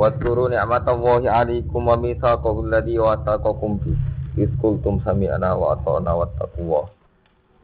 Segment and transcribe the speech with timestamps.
[0.00, 3.92] Wadkuru ni'matallahi alaikum wa mitsaqahu alladhi wathaqakum bi.
[4.40, 6.88] Iz qultum sami'na wa ata'na wattaqullah.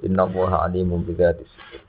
[0.05, 1.80] Innallaha alimun bidzati sudur.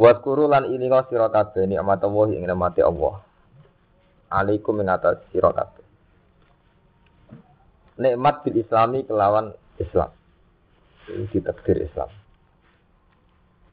[0.00, 3.20] Wadkuru lan ilinga sira kabeh ni'matallahi ing nikmate Allah.
[4.32, 5.52] Alaikum ing atas sira.
[8.00, 10.08] Nikmat bil islami kelawan Islam.
[11.12, 12.08] Ini ditakdir Islam.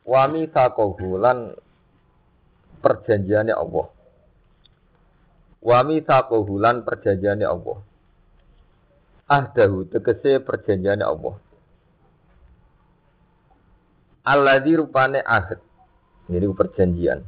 [0.03, 1.55] Wa mitsaqahu lan
[2.84, 3.87] perjanjiannya Allah.
[5.59, 7.84] Wa mitsaqahu lan perjanjiane Allah.
[9.27, 11.35] Ahdahu tegese perjanjiane Allah.
[14.24, 15.60] Alladzi rupane ahd.
[16.32, 17.20] Jadi perjanjian.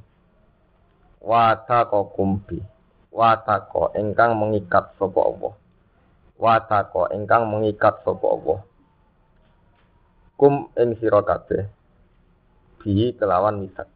[1.20, 2.64] Wa taqakum bi.
[3.12, 5.54] Wa taqa ingkang mengikat sapa Allah.
[6.40, 8.60] Wa taqa ingkang mengikat sapa Allah.
[10.40, 11.68] Kum ing sira kabeh.
[12.80, 13.92] Bi kelawan misak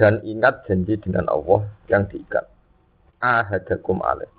[0.00, 2.48] dan ingat janji dengan Allah yang diikat.
[3.20, 4.32] Ahadakum alaih.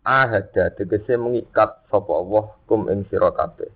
[0.00, 3.68] Ahada tegese mengikat sapa Allah kum ing sira kabeh.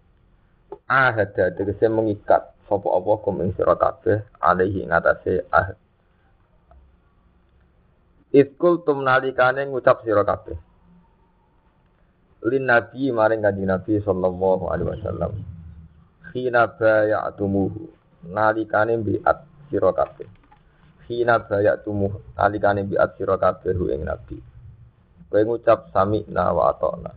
[0.89, 5.77] Ahada tegese mengikat sapa Allah kum ing sira kabeh alaihi ngatasé ahad.
[8.33, 10.57] Itkul tum ngucap sira kabeh.
[12.49, 15.33] Lin nabi maring kanjeng Nabi sallallahu alaihi wasallam.
[16.33, 17.85] Khina bayatumuhu
[18.33, 20.46] nalikane biat sira kabeh.
[21.07, 24.37] Hina bayak tumuh alikane biat sira kabeh ing nabi.
[25.31, 27.11] Kowe ngucap sami'na wa ata'na.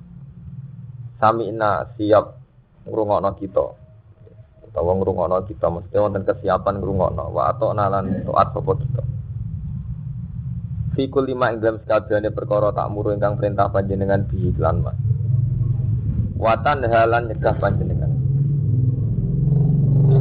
[1.18, 2.26] Sami'na siap
[2.86, 3.66] ngrungokno kita.
[4.70, 9.04] Utawa ngrungokno kita mesti wonten kesiapan ngrungokno wa ata'na lan taat sapa kita.
[10.94, 14.98] Fikul lima ing dalam sekabehane perkara tak muru ingkang perintah panjenengan bihi lan mas.
[16.40, 17.99] Watan halan nyegah panjenengan.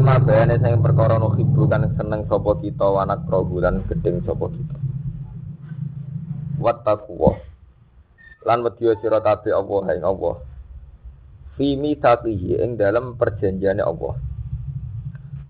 [0.09, 4.77] Lima bayane sing perkara no hibu kan seneng sapa kita wanak probulan gedeng sapa kita.
[6.57, 7.37] Wattaqwa.
[8.49, 10.41] Lan wedya sira kabeh Allah ing Allah.
[11.61, 14.17] Fi mithaqihi ing dalam perjanjiane Allah.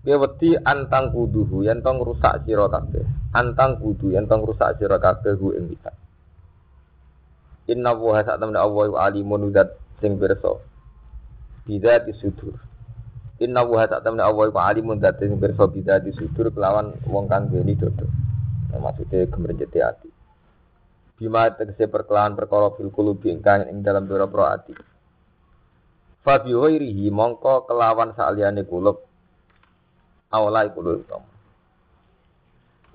[0.03, 3.31] Kowe wedi antang kuduhu yen tong rusak sira kabeh.
[3.31, 5.95] Antang kudu yen tong rusak sira kabeh hu ing kita.
[7.71, 9.71] Inna wa sak temne Allah alimun udat
[10.03, 10.51] sing pirsa.
[11.63, 12.68] Bidzati sudur.
[13.39, 17.47] Inna wa tak temne Allah iku alimun dadi sing pirsa bidati sudur kelawan wong kang
[17.47, 18.03] duweni dodo.
[18.67, 20.11] Nah, maksudnya gemrenjeti ati.
[21.15, 24.75] Bima tegese perkelawan perkara fil qulubi ingkang ing dalam pira-pira ati.
[26.19, 28.99] Fa ghairihi mongko kelawan saliyane kulub
[30.35, 30.99] awala iku lho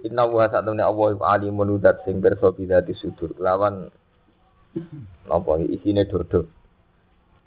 [0.04, 3.88] Inna wa sak temne Allah iku alimun dat sing pirsa bidati sudur kelawan
[5.24, 6.52] napa isine dodo.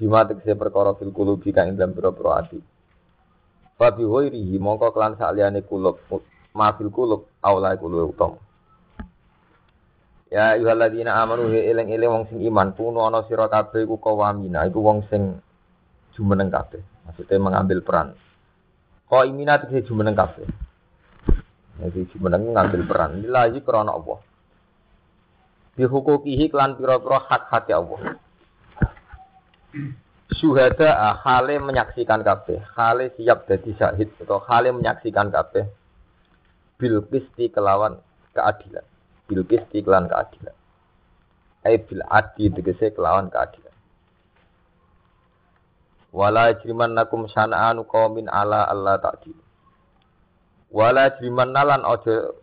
[0.01, 2.76] Bima tegese perkara fil qulubi kang ing dalam pira-pira ati.
[3.77, 6.01] Fabi ghairihi mongko kelan saliyane kulub
[6.57, 8.41] mafil kulub aula kulub utam.
[10.33, 14.81] Ya ayyuhalladzina amanu he eling-eling wong sing iman kuno ana sira kabeh iku kawamina iku
[14.81, 15.39] wong sing
[16.17, 16.81] jumeneng kabeh.
[17.05, 18.17] Maksudnya mengambil peran.
[19.07, 20.43] Kau imina tegese jumeneng kabeh.
[21.77, 23.21] Jadi jumeneng ngambil peran.
[23.23, 24.19] Lillahi krana Allah.
[25.77, 28.17] Bihukukihi klan pira-pira hak-hak Allah
[30.35, 35.71] syuhada hale menyaksikan kabeh, hale siap jadi syahid atau hale menyaksikan kabeh
[36.75, 38.03] bil qisti kelawan
[38.35, 38.83] keadilan.
[39.27, 40.55] Bil qisti kelawan keadilan.
[41.63, 43.71] Ai bil adi tegese kelawan keadilan.
[46.11, 46.55] Wala
[46.91, 49.35] nakum sana'anu qaumin ala Allah ta'dil.
[50.71, 52.35] Wala nalan ojo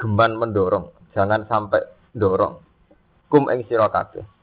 [0.00, 1.82] gemban mendorong, jangan sampai
[2.16, 2.62] dorong.
[3.28, 4.37] Kum ing sira kabeh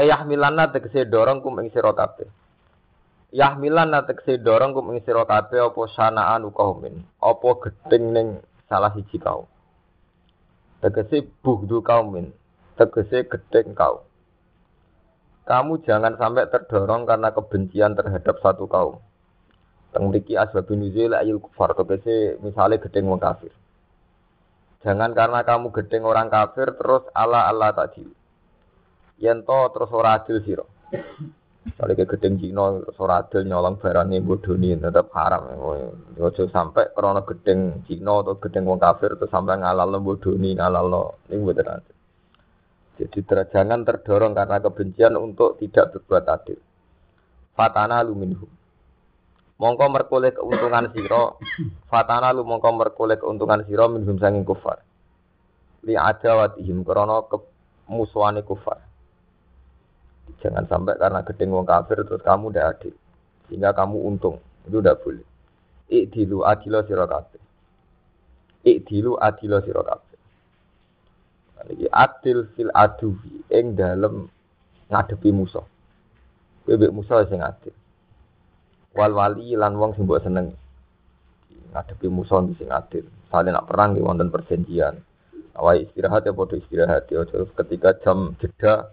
[0.00, 2.24] Eh yahmilanna tegese dorong kum ing sira kabeh.
[3.36, 8.26] Yahmilanna tegese dorong kum ing sira kabeh apa sanaan kaumin, apa gedeng ning
[8.64, 9.44] salah siji kaum.
[10.80, 12.32] Tegese buhdu kaumin,
[12.80, 14.00] tegese gedeng kaum.
[15.44, 19.04] Kamu jangan sampai terdorong karena kebencian terhadap satu kaum.
[19.92, 23.52] Teng mriki asbabun nuzul ayul kufar tegese misale gedeng wong kafir.
[24.80, 28.19] Jangan karena kamu gedeng orang kafir terus ala Allah tadi
[29.20, 30.66] yen to terus ora adil sira.
[31.76, 35.44] Soalnya kayak gedeng Cina, soradil nyolong barangnya bodoni tetap haram.
[36.16, 41.02] Ojo sampai karena gedeng Cina atau gedeng wong kafir terus sampai ngalal bodoni ngalal lo
[41.28, 41.92] ini betul nanti.
[43.00, 46.60] Jadi jangan terdorong karena kebencian untuk tidak berbuat adil.
[47.56, 48.48] Fatana luminhum.
[49.60, 51.36] Mongko merkoleh keuntungan siro.
[51.92, 54.80] Fatana lu mongko merkoleh keuntungan siro minhum sanging kufar.
[55.84, 58.89] Li adawatihim krono kemusuhane kufar.
[60.38, 62.94] Jangan sampai karena gedeng wong kafir terus kamu udah adil.
[63.50, 64.38] Sehingga kamu untung.
[64.64, 65.26] Itu udah boleh.
[65.90, 67.42] Ikdilu adilo sira kabeh.
[68.62, 70.18] Adilo sira kabeh.
[71.90, 74.30] Adil fil aduwi ing dalem
[74.88, 75.66] ngadepi musuh.
[76.64, 77.74] Bebek musuh sing adil.
[78.94, 80.54] Wal wali lan wong sing seneng.
[81.74, 83.04] Ngadepi musuh sing adil.
[83.30, 85.02] Saling nak perang di wonten perjanjian.
[85.58, 88.86] Awai istirahat ya bodoh istirahat ya ketika jam jeda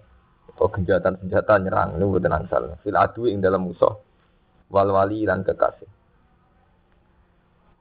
[0.53, 2.77] atau genjatan senjata nyerang ini bukan angsal.
[2.81, 3.97] Fil adu ing dalam musuh
[4.71, 5.89] wal wali dan kekasih.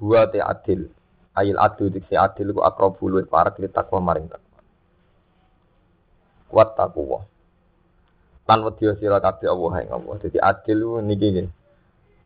[0.03, 0.91] Gua te adil.
[1.37, 4.61] Ayil adu diksi adil ku akrobu luwih parek li takwa maring takwa.
[6.49, 7.21] Kuat takwa.
[8.47, 10.15] Lan wedya sira kabeh Allah ing Allah.
[10.21, 11.49] Dadi adil ku niki nggih.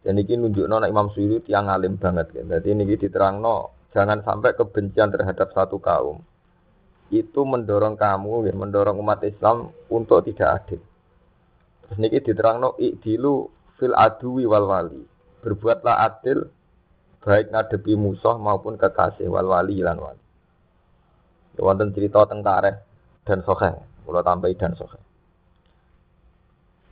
[0.01, 4.55] Dan niki nunjukno nek Imam Suyuti yang alim banget kan dadi niki diterangno jangan sampai
[4.55, 6.23] kebencian terhadap satu kaum
[7.11, 10.81] itu mendorong kamu, ya, mendorong umat Islam untuk tidak adil.
[11.85, 15.03] Terus niki diterangno ikdilu fil adui wal wali.
[15.43, 16.47] Berbuatlah adil
[17.21, 20.25] baik ngadepi musuh maupun kekasih wal wali lan wali.
[21.59, 22.79] Ya, wonten cerita tentara
[23.27, 23.75] dan sohe,
[24.07, 24.99] kalau tambahi dan sohe.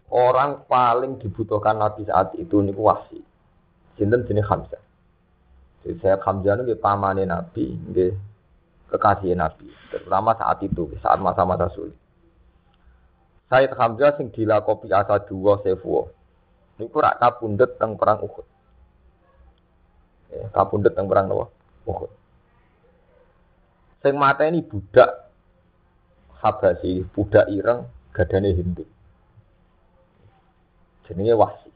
[0.08, 3.20] Orang paling dibutuhkan Nabi saat itu niku wasi.
[3.94, 4.82] Sinten jenis Hamzah.
[5.84, 7.76] Jadi saya Hamzah niku pamane Nabi,
[8.88, 11.94] kekasih Nabi, terutama saat itu, saat masa-masa sulit.
[13.48, 16.12] Said Hamzah sing dilakopi asa dua sefuo.
[16.76, 18.46] Niku rak kapundhet teng perang Uhud.
[20.28, 21.46] Ya, kapundhet teng perang apa?
[21.88, 22.12] Uhud.
[24.04, 25.28] Sing ini budak
[26.38, 27.82] Habasi, budak ireng,
[28.14, 28.86] gadane Hindu.
[31.02, 31.67] Jenenge Wasi.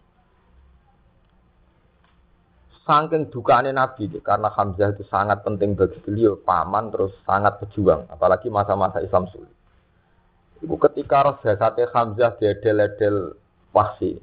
[2.82, 8.50] Saking dukane Nabi karena Hamzah itu sangat penting bagi beliau, paman terus sangat pejuang, apalagi
[8.50, 9.54] masa-masa Islam sulit.
[10.66, 13.38] Ibu ketika jasadnya Hamzah dedel-dedel
[13.70, 14.18] wahsi.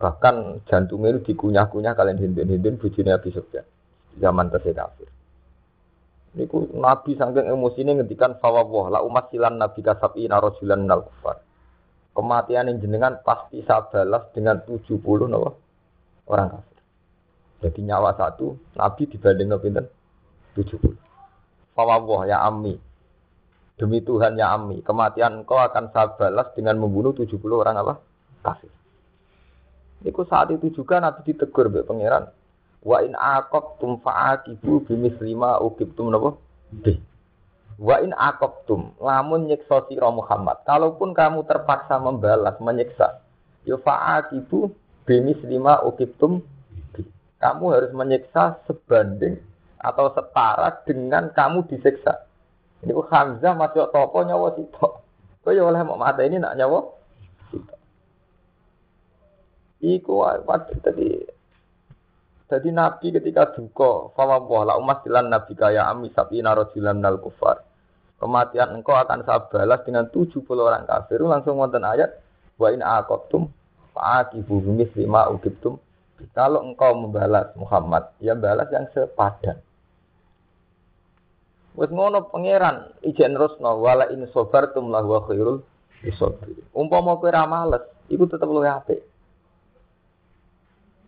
[0.00, 3.64] Bahkan jantungnya itu dikunyah-kunyah kalian hindun-hindun bujurnya Nabi Sufyan.
[4.20, 5.08] Zaman tersebut kafir.
[6.34, 11.38] Niku Nabi saking emosi ini ngendikan fawwah la umat silan Nabi kasabi narojulan nal kufar.
[12.14, 13.86] Kematian yang jenengan pasti saya
[14.34, 14.98] dengan 70
[15.30, 15.54] nawa
[16.26, 16.73] orang kafir.
[17.64, 19.86] Jadi nyawa satu, Nabi dibanding Nabi pinten?
[20.52, 20.92] 70.
[21.72, 22.76] Fawwah ya Ami.
[23.80, 27.94] Demi Tuhan ya Ami, kematian engkau akan saya balas dengan membunuh 70 orang apa?
[28.44, 28.68] Kafir.
[30.04, 32.28] Iku saat itu juga Nabi ditegur oleh pangeran.
[32.84, 34.84] Wa in aqabtum fa'aqibu
[35.24, 36.36] lima ukibtum napa?
[36.68, 37.00] B.
[37.80, 40.60] Wa in aqabtum lamun nyiksa sira Muhammad.
[40.68, 43.24] Kalaupun kamu terpaksa membalas menyiksa,
[43.64, 43.80] ya
[45.48, 46.44] lima ukibtum
[47.44, 49.36] kamu harus menyiksa sebanding
[49.76, 52.24] atau setara dengan kamu disiksa.
[52.80, 54.92] Ini ku Hamzah masih topo nyawa sitok.
[55.44, 56.88] Kau ya oleh mau mata ini nak nyawa
[57.52, 57.80] sitok.
[59.84, 60.24] Iku
[60.80, 61.34] tadi
[62.44, 67.60] jadi Nabi ketika duka, fama la umat silan Nabi kaya ami sapi narojilan nal kufar.
[68.20, 71.20] Kematian engkau akan saya balas dengan 70 orang kafir.
[71.24, 72.14] Langsung wonten ayat
[72.56, 73.52] wa in aqabtum
[73.92, 75.28] fa'aqibu lima
[76.24, 79.60] ukibtum kalau engkau membalas Muhammad, ya balas yang sepadan.
[81.74, 85.58] Wes ngono pangeran ijen rusno wala in sabartum lahu khairul
[86.06, 86.62] isabir.
[86.70, 89.02] Umpama kowe ra males, iku tetep luwih apik.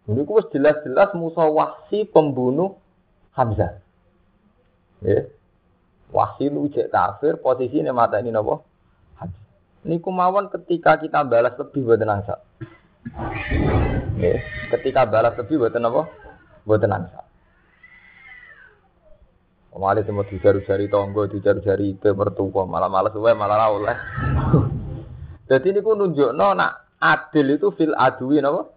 [0.06, 2.78] Ini wis jelas-jelas Musa Wahsi pembunuh
[3.34, 3.78] Hamzah.
[5.02, 5.26] Ya.
[6.14, 8.62] Wahsi lu cek kafir, posisinya mata ini nopo?
[9.18, 9.46] Hamzah.
[9.86, 12.42] Ini kumawan ketika kita balas lebih buat nangsa.
[14.70, 16.02] Ketika balas lebih buatan apa?
[16.66, 17.20] Buatan angsa.
[19.76, 23.98] Malah itu mau dijaru-jari tonggo, dijaru-jari itu mertua, malah malas gue malah oleh.
[25.52, 28.72] Jadi ini pun nunjuk no, nak adil itu fil adui apa?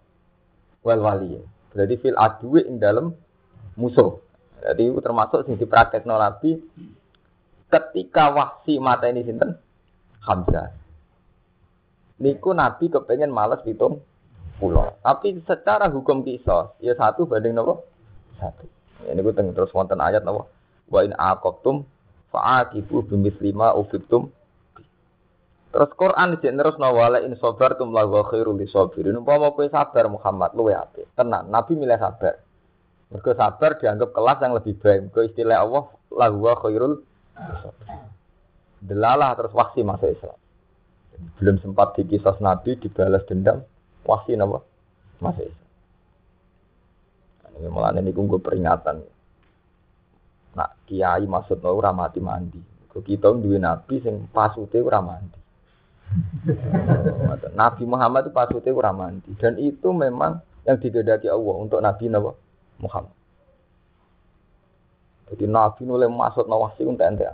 [0.84, 1.40] Wal wali.
[1.72, 3.16] Berarti fil adui ing dalam
[3.80, 4.20] musuh.
[4.60, 6.60] Jadi itu termasuk sing dipraktek no nabi
[7.72, 9.56] ketika wahsi mata ini sinten
[10.20, 10.68] Hamzah.
[12.20, 14.04] Niku nabi kepengen malas hitung
[14.60, 14.92] pulau.
[15.00, 17.88] Tapi secara hukum kisah, ya satu banding nopo
[18.36, 18.68] satu.
[19.08, 20.52] Ini gue terus wonten ayat nopo.
[20.92, 21.88] Wa in aqabtum
[22.28, 23.08] fa'aqibu
[23.40, 24.28] lima ufibtum.
[25.70, 29.16] Terus Quran jek nerusno wala in sabartum la wa khairul lisabirin.
[29.16, 31.06] Umpama kowe sabar Muhammad luwe apik.
[31.14, 32.42] Tenan, Nabi milih sabar.
[33.10, 34.98] Mergo sabar dianggap kelas yang lebih baik.
[35.08, 36.94] Mergo istilah Allah la wa khairul
[38.80, 40.38] Delalah terus waksi masuk Islam.
[41.36, 43.60] Belum sempat dikisah Nabi dibalas dendam,
[44.04, 44.64] waksi napa?
[45.20, 45.60] Islam.
[47.60, 49.04] Ini malah ini gue peringatan.
[50.56, 52.60] Nak kiai maksud ora mati mandi.
[52.90, 55.38] Kita duwe nabi sing pasute ora mandi.
[57.60, 62.34] nabi Muhammad itu pasute ora mandi dan itu memang yang digedaki Allah untuk Nabi Nabi
[62.82, 63.14] Muhammad.
[65.30, 67.24] Jadi Nabi nule masuk nawasi untuk ente.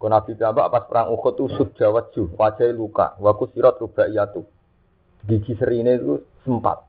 [0.00, 4.48] Kau Nabi Bapak pas perang Uhud itu sudah wajah, wajah luka, waku sirat rubaiyatu.
[5.28, 6.84] Gigi serine itu sempat.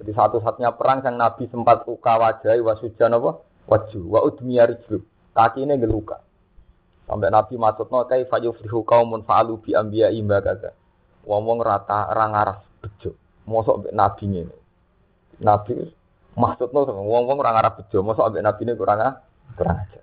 [0.00, 3.36] Jadi satu-satunya perang yang Nabi sempat luka wajah, wasujan apa?
[3.68, 5.04] Waju, wa udmiya rijlu.
[5.36, 6.24] Kaki ini geluka.
[7.04, 10.72] Sampai Nabi maksud no kai fayuflihu kaumun fa'alu bi anbiya imba kata.
[11.26, 13.18] Ngomong rata rangaras bejo.
[13.44, 14.56] Mbek Nabi ini.
[15.42, 15.90] Nabi
[16.38, 18.00] maksud no ngomong rangaras bejo.
[18.00, 19.20] Mbek Nabi ini kurang
[19.58, 19.99] kurang ajar.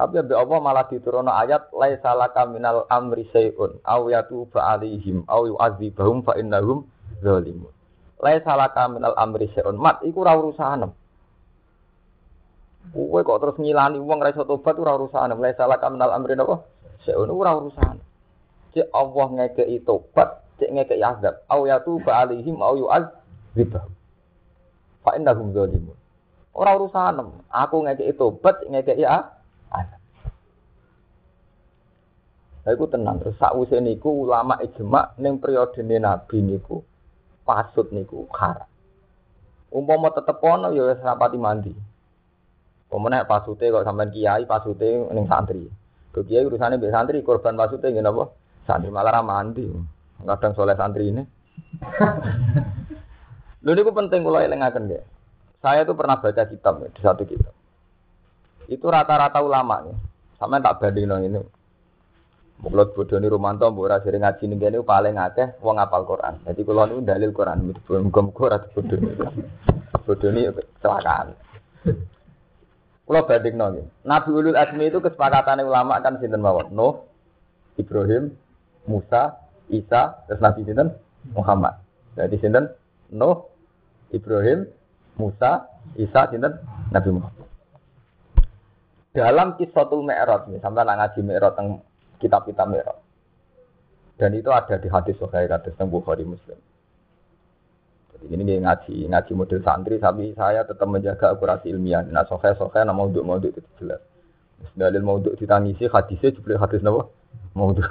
[0.00, 5.44] Tapi Abi Allah malah diturunno ayat laisa laka minal amri syai'un aw yatuba alaihim aw
[5.44, 6.88] yu'adzibahum fa innahum
[7.20, 7.68] zalimun.
[8.16, 9.76] Laisa laka minal amri syai'un.
[9.76, 10.88] Mat iku ora urusanem.
[12.96, 15.36] Kowe kok terus ngilani wong ra iso tobat ora urusan.
[15.36, 16.64] Mulai salah kaminal amri napa?
[17.04, 18.00] Ono ora urusan.
[18.72, 21.44] Cek Allah ngekeki tobat, cek ngekeki azab.
[21.52, 23.76] Au yatu ba alaihim au yu'adzib.
[25.04, 25.92] Fa innahum zalimun.
[26.56, 27.20] Ora urusan.
[27.52, 29.39] Aku ngekeki tobat, ngekeki azab.
[32.60, 36.84] Lah iku tenang terus sakwise niku ulama ijma ning periodene Nabi niku
[37.48, 38.68] pasut niku haram.
[39.70, 41.72] Umpama tetep ono ya wis rapati mandi.
[42.90, 45.70] Pemenang pasute kok sampean kiai pasute ning santri.
[46.10, 48.34] Ke kiai urusane mbek santri korban pasute nggih napa?
[48.66, 49.64] Santri malah ra mandi.
[50.26, 51.22] Kadang soleh santri ini.
[53.64, 55.02] Lho niku penting kula elingaken nggih.
[55.62, 57.54] Saya tuh pernah baca kitab di satu kitab.
[58.70, 59.96] Itu rata-rata ulama nih.
[60.38, 61.42] Sampeyan tak bandingno ini.
[62.60, 66.44] Mulut bodoni Romanto mbok sering ngaji ning kene paling akeh wong ngapal Quran.
[66.44, 69.10] Jadi kula niku dalil Quran, muga-muga ora bodoni.
[70.04, 71.28] Bodoni kecelakaan.
[73.10, 76.70] Kalau banding nongin, Nabi Ulul Azmi itu kesepakatan ulama kan sinten mawon.
[76.70, 77.02] Nuh,
[77.74, 78.38] Ibrahim,
[78.86, 79.34] Musa,
[79.66, 80.94] Isa, terus Nabi sinten
[81.34, 81.74] Muhammad.
[82.14, 82.70] Jadi sinten
[83.10, 83.50] Nuh,
[84.14, 84.62] Ibrahim,
[85.18, 85.66] Musa,
[85.98, 86.62] Isa, sinten
[86.94, 87.49] Nabi Muhammad.
[89.20, 91.84] Dalam kisahul Mi'raj, sampai ngaji Mi'raj tentang
[92.16, 92.98] kitab-kitab Mi'raj.
[94.16, 96.56] Dan itu ada di hadis Sahih hadis tentang Bukhari Muslim.
[98.20, 102.04] Ini nih ngaji ngaji model santri, tapi saya tetap menjaga akurasi ilmiah.
[102.04, 104.00] Nah, sokai sokai, nama untuk mau itu jelas.
[104.76, 107.00] Dalil mau untuk ditangisi hadisnya juga hadis nama
[107.56, 107.88] mau untuk.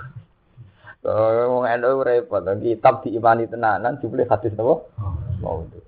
[1.01, 4.77] Kalau mau endo repot, kitab diimani tenanan juga hadis nama
[5.41, 5.81] mau untuk.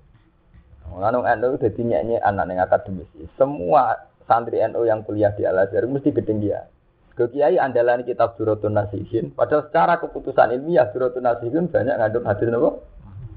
[0.90, 3.08] Nganu endo udah nyanyi anak yang akademis.
[3.38, 3.94] Semua
[4.26, 6.66] santri NU yang kuliah di Al Azhar mesti ketinggian.
[7.12, 12.48] Ke kiai andalan kitab Suratun Nasihin, padahal secara keputusan ilmiah Suratun Nasihin banyak ngandung hadis
[12.48, 12.72] nama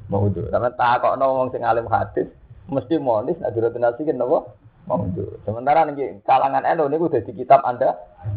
[0.10, 0.46] mau itu.
[0.48, 2.30] Karena tak kok wong sing alim hadis
[2.66, 4.58] mesti monis nak dulu nasi kan nopo
[4.90, 5.26] mau itu.
[5.46, 7.94] Sementara nih kalangan nih udah di kitab anda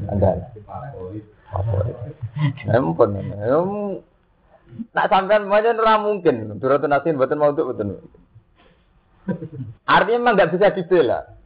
[0.08, 0.52] anda.
[2.68, 3.70] Empun, em,
[4.92, 6.60] nak sampean macam ora mungkin.
[6.60, 8.04] Durut nasin betul mau untuk betul.
[9.88, 11.37] Artinya memang nggak bisa dibela.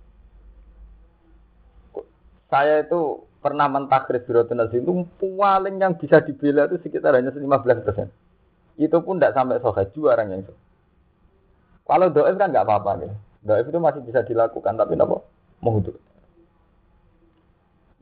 [2.53, 7.49] Saya itu pernah mentakris durut nasin itu paling yang bisa dibela itu sekitar hanya 15
[7.81, 8.13] persen.
[8.77, 10.55] Itu pun tidak sampai sohe orang yang itu.
[11.89, 13.13] Kalau doa kan nggak apa-apa nih.
[13.43, 15.25] Doa itu masih bisa dilakukan, tapi nopo
[15.65, 15.97] mau itu.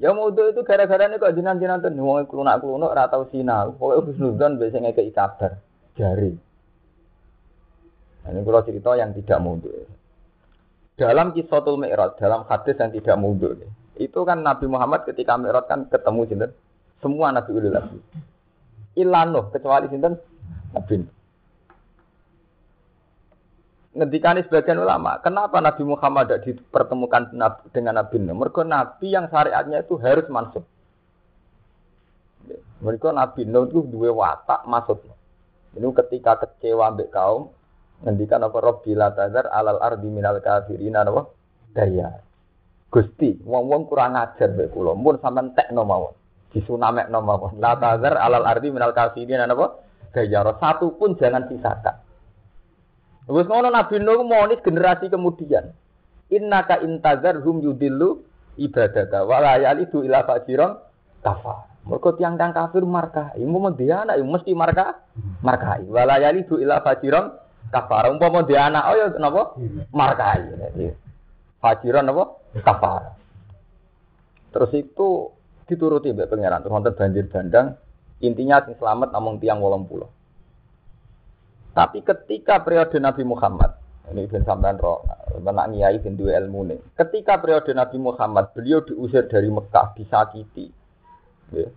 [0.03, 3.73] Ya mau itu gara-gara ini kok jinan jinan tuh nuwang kelunak kelunak ratau sinau.
[3.79, 5.53] Pokoknya husnuzon biasanya kayak kabar
[5.95, 6.35] jari.
[8.21, 9.89] Nah, ini kalau cerita yang tidak mundur.
[11.01, 13.57] Dalam kisahul mi'raj, dalam hadis yang tidak mundur.
[14.01, 16.51] Itu kan Nabi Muhammad ketika mi'raj kan ketemu sinten
[17.05, 18.01] semua Nabi ulil azmi.
[18.97, 20.17] Ilanu kecuali sinten
[20.73, 21.05] Nabi.
[23.91, 27.35] Ngendikani sebagian ulama, kenapa Nabi Muhammad tidak dipertemukan
[27.75, 28.39] dengan Nabi Nuh?
[28.39, 30.63] Mereka Nabi yang syariatnya itu harus masuk.
[32.81, 35.03] Mereka Nabi Nuh itu dua watak masuk.
[35.75, 37.51] Ini ketika kecewa ambek kaum,
[38.07, 41.27] ngendikan apa Rabbi la tazar alal ardi minal kafirin apa
[41.75, 42.30] daya.
[42.91, 44.99] Gusti, wong-wong kurang ajar mbek kula.
[44.99, 46.11] Mun sampean tekno mawon.
[46.51, 47.63] Disunamekno mawon.
[47.63, 49.79] La tazar alal ardi minal kafirin apa
[50.11, 52.03] gayaro satu pun jangan sisakan.
[53.31, 55.71] Wes ngono Nabi Nuh monis generasi kemudian.
[56.35, 58.27] Innaka intazar hum yudillu
[58.59, 60.83] ibadata wa la yalidu ila fajiron
[61.23, 61.71] kafa.
[61.87, 65.01] Mergo tiang-tiang kafir markai, umpama dia anak ya mesti marka
[65.41, 65.87] markai.
[65.87, 67.39] Wala yalidu ila fajiran
[67.71, 68.11] kafar.
[68.11, 69.43] Umpama dia anak oh ya napa?
[69.95, 70.43] Markai.
[70.59, 70.91] Jadi
[71.63, 72.40] fajiran napa?
[72.59, 73.15] Kafar.
[74.51, 75.31] Terus itu
[75.71, 77.79] dituruti mbek pangeran terus wonten banjir bandang
[78.19, 80.11] intinya sing selamat namung tiang 80.
[81.71, 83.79] Tapi ketika periode Nabi Muhammad
[84.11, 85.07] ini ben sampean roh,
[85.39, 85.71] menak
[86.03, 86.81] ben duwe ilmu nih.
[86.99, 90.67] Ketika periode Nabi Muhammad, beliau diusir dari Mekah, disakiti.
[91.55, 91.71] Ya.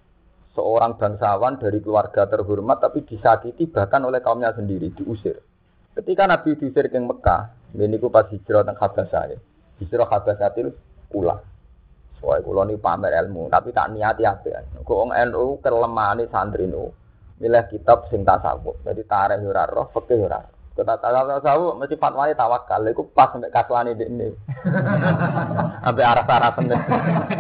[0.58, 5.38] Seorang bangsawan dari keluarga terhormat tapi disakiti bahkan oleh kaumnya sendiri, diusir.
[5.94, 9.38] Ketika Nabi diusir ke Mekah, ini ku pas hijrah teng Habasah ya.
[9.84, 10.72] Hijrah Habasatil
[11.12, 11.40] ulah.
[12.24, 14.64] Soalnya kulo ini pamer ilmu, tapi tak niati apa.
[14.88, 16.88] Wong NU kelemahan santri NU.
[17.44, 18.80] Milih kitab sing tasawuf.
[18.88, 20.54] Jadi tarikh ora roh, fikih ora roh.
[20.74, 22.82] Kata tasawuf mesti fatwanya tawakal.
[22.88, 24.32] Iku pas sampai kaslane ini.
[25.86, 26.82] Sampai arah-arah tenan.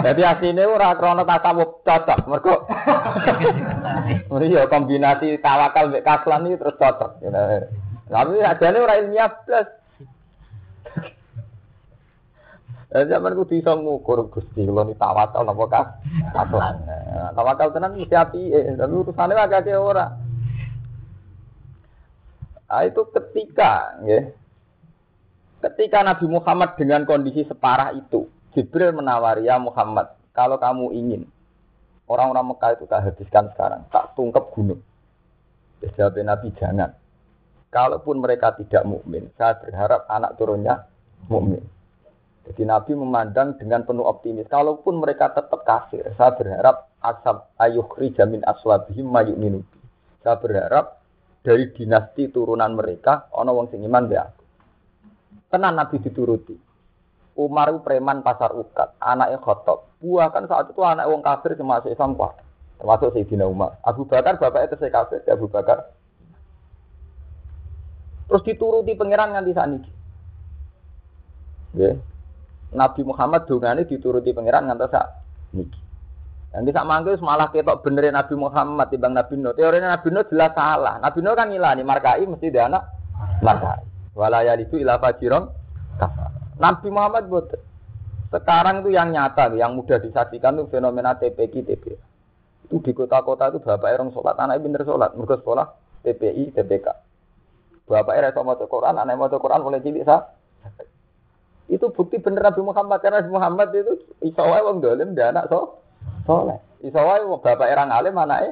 [0.05, 2.19] Jadi asline ora krana tasawuf cocok.
[2.29, 2.55] Mergo
[4.43, 7.12] Iya kombinasi tawakal mbek kaslan iki terus cocok.
[8.12, 9.82] Tapi ajane ora ilmiah plus.
[12.93, 15.88] Eh zaman ku bisa ngukur Gusti kula ni tawakal napa kas
[16.29, 16.77] kaslan.
[17.33, 18.41] Tawakal tenan mesti api,
[18.77, 20.13] tapi urusane agak ora.
[22.73, 24.33] Nah, itu ketika, ya,
[25.62, 28.25] ketika Nabi Muhammad dengan kondisi separah itu,
[28.57, 31.21] Jibril menawari ya Muhammad, kalau kamu ingin
[32.09, 34.81] orang-orang Mekah itu tak habiskan sekarang, tak tungkep gunung.
[35.97, 36.97] Jawab Nabi jangan.
[37.69, 40.89] Kalaupun mereka tidak mukmin, saya berharap anak turunnya
[41.29, 41.62] mukmin.
[42.43, 44.51] Jadi Nabi memandang dengan penuh optimis.
[44.51, 49.63] Kalaupun mereka tetap kafir, saya berharap asab ayuh jamin aswabihim mayuk
[50.19, 51.00] Saya berharap
[51.43, 54.43] dari dinasti turunan mereka ana wong sing iman be aku.
[55.51, 56.55] Tenan Nabi dituruti.
[57.33, 59.89] Umar preman pasar ukat, anaknya khotob.
[59.97, 62.38] Buah kan saat itu anak wong kafir termasuk Islam kuat.
[62.77, 63.79] Termasuk Sayyidina Umar.
[63.81, 65.89] Abu Bakar bapaknya itu kafir, ya Abu Bakar.
[68.29, 69.91] Terus dituruti pangeran nganti saniki.
[71.73, 71.97] Ya.
[72.74, 75.06] Nabi Muhammad dongane dituruti pangeran nganti sak
[75.53, 75.80] niki.
[76.53, 79.58] Yang bisa manggil malah ketok benerin Nabi Muhammad timbang Nabi Nuh.
[79.58, 81.01] Teorinya Nabi Nuh jelas salah.
[81.01, 82.86] Nabi Nuh kan ngilani markai mesti dia anak
[83.42, 83.81] markai.
[84.14, 85.50] Walaya itu ilah fajiron
[86.62, 87.50] Nabi Muhammad buat
[88.33, 91.86] sekarang itu yang nyata, yang mudah disaksikan itu fenomena TPK TP.
[92.66, 95.70] Itu di kota-kota itu bapak orang sholat, anaknya pinter sholat, mereka sekolah
[96.01, 96.88] TPI, TPK.
[97.86, 100.33] Bapak era mau Quran, anak mau Quran boleh cilik sah.
[101.74, 105.81] Itu bukti bener Nabi Muhammad karena Nabi Muhammad itu isawai wong dolim dia anak so
[106.29, 106.62] soleh.
[106.86, 108.50] Iso wae bapak era ngalim anake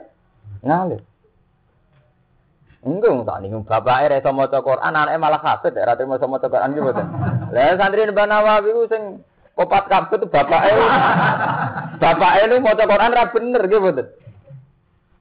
[0.65, 1.01] ngalim.
[2.81, 6.49] Enggak, tak nih bapak era iso maca Quran, anake malah hafid, ora terima iso maca
[6.49, 6.89] Quran gitu.
[7.53, 9.21] Lah santri Mbah Nawawi ku sing
[9.53, 10.73] opat kabeh tuh bapak e.
[12.01, 14.07] bapak e lu maca Quran ra bener gitu boten.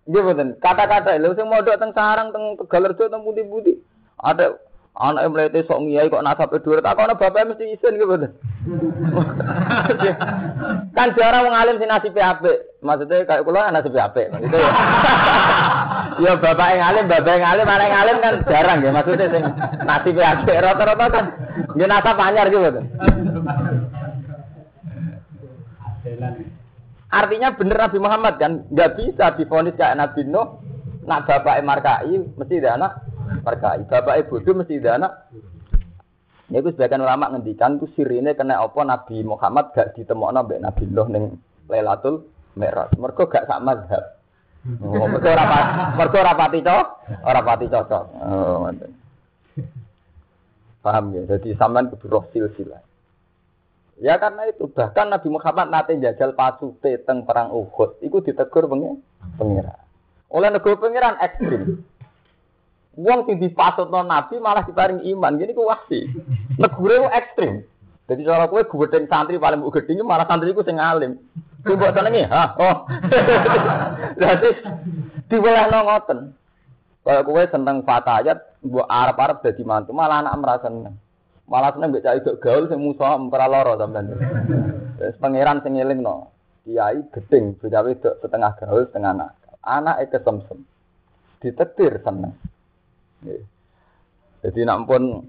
[0.09, 0.49] Nggih boten.
[0.57, 3.77] Kata-kata lho sing modok teng sarang teng Tegalerjo teng pundi-pundi.
[4.17, 4.57] Ada
[4.91, 8.35] Anak yang melete sok ngiyai kok nasab dua tak kono bapak mesti isin gitu betul.
[10.99, 12.19] kan jarang wong alim sing apik.
[12.83, 14.29] Maksudnya kayak kula nasib apik.
[14.29, 14.71] Gitu ya.
[16.27, 19.45] ya bapak yang alim, bapak yang alim, anak yang alim kan jarang ya maksudnya sing
[19.87, 21.25] nasib apik rata-rata kan
[21.79, 22.85] dia nasab anyar gitu betul.
[27.15, 30.61] Artinya bener Nabi Muhammad kan nggak bisa difonis kayak Nabi Nuh.
[31.07, 32.93] Nak bapak markai mesti ada anak
[33.43, 35.31] Bapak ibu itu mesti anak.
[36.51, 40.83] Ini itu sebagian ulama ngendikan itu sirine kena apa Nabi Muhammad gak ditemokno mbek Nabi
[40.91, 41.25] Nuh ning
[41.71, 42.27] Lailatul
[42.59, 42.91] Mi'raj.
[42.99, 44.19] Mergo gak sak mazhab.
[44.83, 45.47] Oh, mergo ora
[45.95, 46.87] mergo ora pati cocok,
[47.23, 48.05] ora pati cocok.
[48.19, 48.91] Oh, ngoten.
[50.83, 51.23] Paham ya?
[51.31, 52.83] Jadi sampean kudu roh silsilah.
[54.01, 58.67] Ya karena itu bahkan Nabi Muhammad nate jajal pasute teng perang Uhud, iku ditegur
[59.39, 59.77] pengira.
[60.35, 61.85] Oleh negara pengiran ekstrim.
[62.99, 65.39] Wong sing dipasutno Nabi malah diparing iman.
[65.39, 66.11] Gini ku wasi.
[66.59, 67.63] Negure ekstrim.
[68.11, 71.15] Jadi cara kowe gedeng santri paling mbok gedeng malah santri ku sing alim.
[71.63, 72.59] Mbok senengi, ha.
[72.59, 72.77] Oh.
[74.23, 74.49] Jadi
[75.31, 76.19] diwelehno ngoten.
[77.07, 80.99] Kalau kowe seneng fatayat, mbok arep-arep dadi mantu, malah anak merasa seneng.
[81.47, 84.19] Malah seneng mbek cah gaul sing musuh ora lara sampean.
[84.99, 86.35] Wis pangeran sing elingno.
[86.67, 89.31] Kiai gedeng, bocah wedok setengah gaul, setengah anak.
[89.63, 90.67] Anak kesemsem.
[91.39, 92.35] Ditetir seneng.
[94.41, 95.29] Jadi nak pun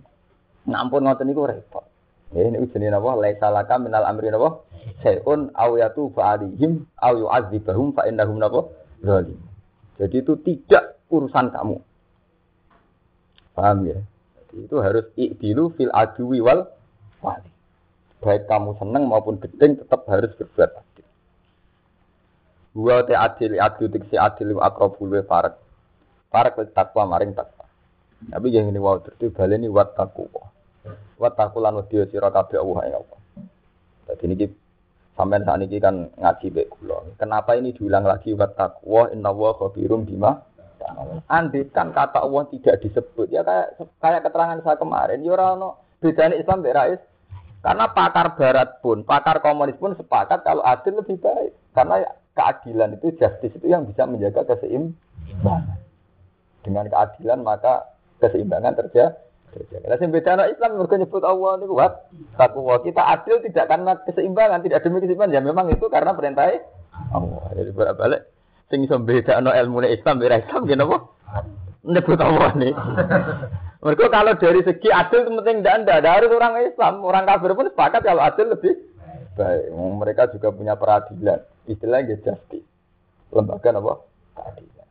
[0.68, 1.84] nak pun ngoten niku repot.
[2.32, 3.20] Ya ini jenenge napa?
[3.20, 4.64] Laisa laka minal amri napa?
[5.04, 8.72] Sayun aw yatu fa'alihim aw yu'adzibahum fa innahum napa?
[9.04, 9.36] Zalim.
[10.00, 11.78] Jadi itu tidak urusan kamu.
[13.52, 14.00] Paham ya?
[14.40, 16.72] Jadi itu harus ikdilu fil adwi wal
[17.20, 17.52] wali.
[18.24, 21.08] Baik kamu senang maupun gedeng tetap harus berbuat adil.
[22.80, 25.52] Wa te adil adil wa akrabul wa.
[26.32, 27.61] Farak wa takwa maring takwa.
[28.30, 30.46] Tapi yang ini wow terus baleni wat takwa.
[31.18, 33.20] Wat takwa lan wedi sira kabeh Allah ya Allah.
[34.12, 34.46] Jadi ini
[35.18, 36.98] sampean saat ini kan ngaji baik kula.
[37.18, 40.52] Kenapa ini diulang lagi wat takwa inna wa khabirum bima
[41.30, 45.70] Andai kan kata Allah tidak disebut ya kayak kayak keterangan saya kemarin ya ora ono
[46.02, 47.06] Islam mek
[47.62, 51.54] Karena pakar barat pun, pakar komunis pun sepakat kalau adil lebih baik.
[51.78, 52.02] Karena
[52.34, 55.78] keadilan itu justice itu yang bisa menjaga keseimbangan.
[56.66, 57.91] Dengan keadilan maka
[58.22, 59.18] keseimbangan terjadi.
[59.84, 62.08] Nah, sing beda anak Islam mereka nyebut Allah niku wat
[62.40, 62.80] takwa.
[62.80, 65.36] Kita adil tidak karena keseimbangan, tidak demi keseimbangan.
[65.36, 66.56] Ya memang itu karena perintah
[67.12, 67.52] Allah.
[67.52, 68.22] Jadi balik
[68.72, 70.98] sing iso bedakno ilmu Islam ora Islam gene apa?
[71.84, 72.74] Nyebut Allah nih.
[73.84, 77.66] Mereka kalau dari segi adil itu penting dan ada harus orang Islam, orang kafir pun
[77.66, 78.78] sepakat kalau adil lebih
[79.34, 79.74] baik.
[79.74, 82.64] Mereka juga punya peradilan, istilahnya justice.
[83.34, 83.94] Lembaga apa?
[84.38, 84.88] Keadilan.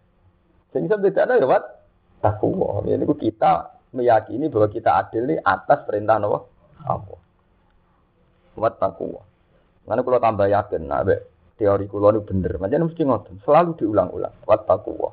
[0.74, 1.79] Sehingga beda ya wat
[2.20, 2.84] takwa.
[2.86, 3.52] Ini kita
[3.96, 6.38] meyakini bahwa kita adil ini atas perintah apa?
[6.86, 7.20] Allah.
[8.54, 9.20] Wat takwa.
[9.88, 11.02] Mana kalau tambah yakin, nah,
[11.60, 12.56] teori kula niku bener.
[12.56, 14.32] Pancen mesti ngoten, selalu diulang-ulang.
[14.48, 15.12] Wattaqwa.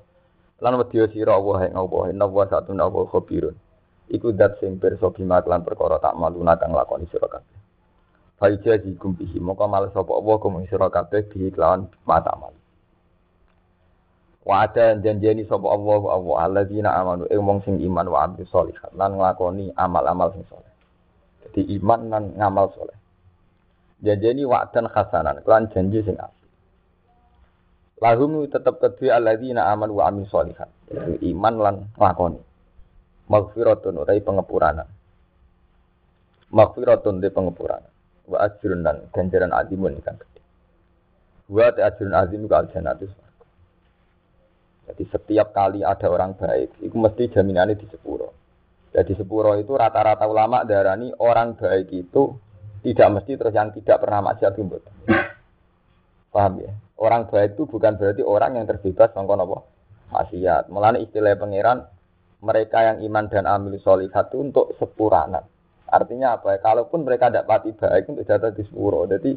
[0.63, 3.55] Lan wedya sira Allah ing Allah, inna wa satun Allah khabirun.
[4.07, 7.59] Iku dat sing pirsa bima lan perkara tak maluna kang lakoni sira kabeh.
[8.39, 12.55] Faija jikum bihi moko males sapa Allah kum sira kabeh kelawan mata mal.
[14.47, 18.95] Wa ada janjeni sapa Allah Allah alladzina amanu ing wong sing iman wa amil sholihat
[18.95, 20.71] lan nglakoni amal-amal sing saleh.
[21.43, 22.95] Jadi iman lan ngamal saleh.
[23.99, 26.47] Janjeni wa'dan hasanan, kelan janji sing apik.
[27.99, 30.71] Lahum tetap kedua alladzina aman wa amin sholihat.
[31.27, 32.39] Iman lan lakoni.
[33.27, 34.87] Maghfiratun utai pengepuranan.
[36.55, 37.91] Maghfiratun di pengepuranan.
[38.31, 40.39] Wa ajrun dan ganjaran azimun ikan gede.
[41.51, 43.26] Wa ajrun azim ke aljanatus.
[44.87, 48.31] Jadi setiap kali ada orang baik, itu mesti jaminannya di sepuro.
[48.95, 52.33] Jadi sepuro itu rata-rata ulama darani orang baik itu
[52.87, 54.79] tidak mesti terus yang tidak pernah maksiat itu.
[56.31, 56.71] Paham ya?
[56.97, 59.57] Orang baik itu bukan berarti orang yang terbebas sangka apa?
[60.07, 60.71] Maksiat.
[60.71, 61.83] Mulane istilah pangeran
[62.39, 65.43] mereka yang iman dan amil solihat itu untuk sepuranan.
[65.91, 66.59] Artinya apa ya?
[66.63, 69.03] Kalaupun mereka tidak pati baik untuk jatuh di sepuro.
[69.03, 69.35] Jadi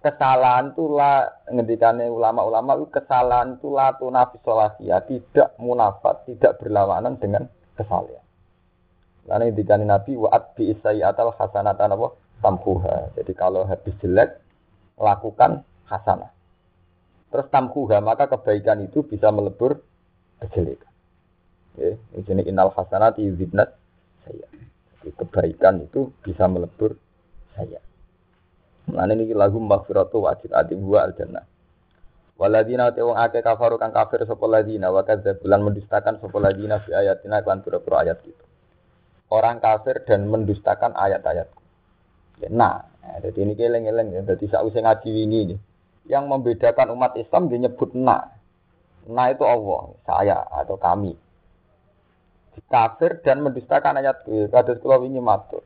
[0.00, 4.40] kesalahan itu lah ngendikannya ulama-ulama itu kesalahan itu lah tunafis
[4.80, 7.44] ya tidak munafat, tidak berlawanan dengan
[7.76, 8.24] kesalahan.
[9.28, 12.08] Karena ngendikannya Nabi waat bi atal hasanatan apa?
[12.40, 13.14] Tamkuha.
[13.20, 14.40] Jadi kalau habis jelek
[14.96, 16.32] lakukan hasanah.
[17.30, 19.78] Terus tamkuha, maka kebaikan itu bisa melebur
[20.42, 20.90] kejelekan.
[21.78, 23.22] Ya, ini inal hasanati
[24.26, 24.46] saya.
[24.98, 26.98] Jadi kebaikan itu bisa melebur
[27.54, 27.78] saya.
[28.88, 31.44] Nah ini lagu maghfiratu wajib adim wa al jannah.
[32.40, 36.96] Waladina te wong akeh kafaru kang kafir sapa ladina wa bulan mendustakan sapa ladina fi
[36.96, 38.44] ayatina kan pura ayat gitu.
[39.28, 41.62] Orang kafir dan mendustakan ayat-ayatku.
[42.40, 42.88] Ya, nah,
[43.20, 44.20] jadi ini keleng-keleng ya.
[44.24, 45.58] Jadi sausé ngaji ini nih
[46.08, 48.32] yang membedakan umat Islam disebut na.
[49.06, 51.14] Na itu Allah, saya atau kami.
[52.66, 55.62] Kafir dan mendustakan ayat kados kula wingi matur.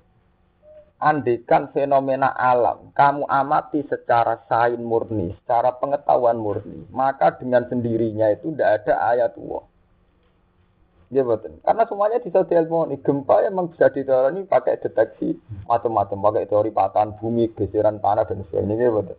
[1.05, 8.57] Andikan fenomena alam, kamu amati secara sain murni, secara pengetahuan murni, maka dengan sendirinya itu
[8.57, 9.69] tidak ada ayat Allah.
[11.13, 11.61] Ya betul.
[11.63, 12.99] Karena semuanya bisa diilmoni.
[13.05, 15.39] Gempa memang bisa diteori pakai deteksi
[15.69, 18.89] macam-macam, pakai teori patahan bumi, geseran tanah dan sebagainya.
[18.89, 19.19] Ya betul.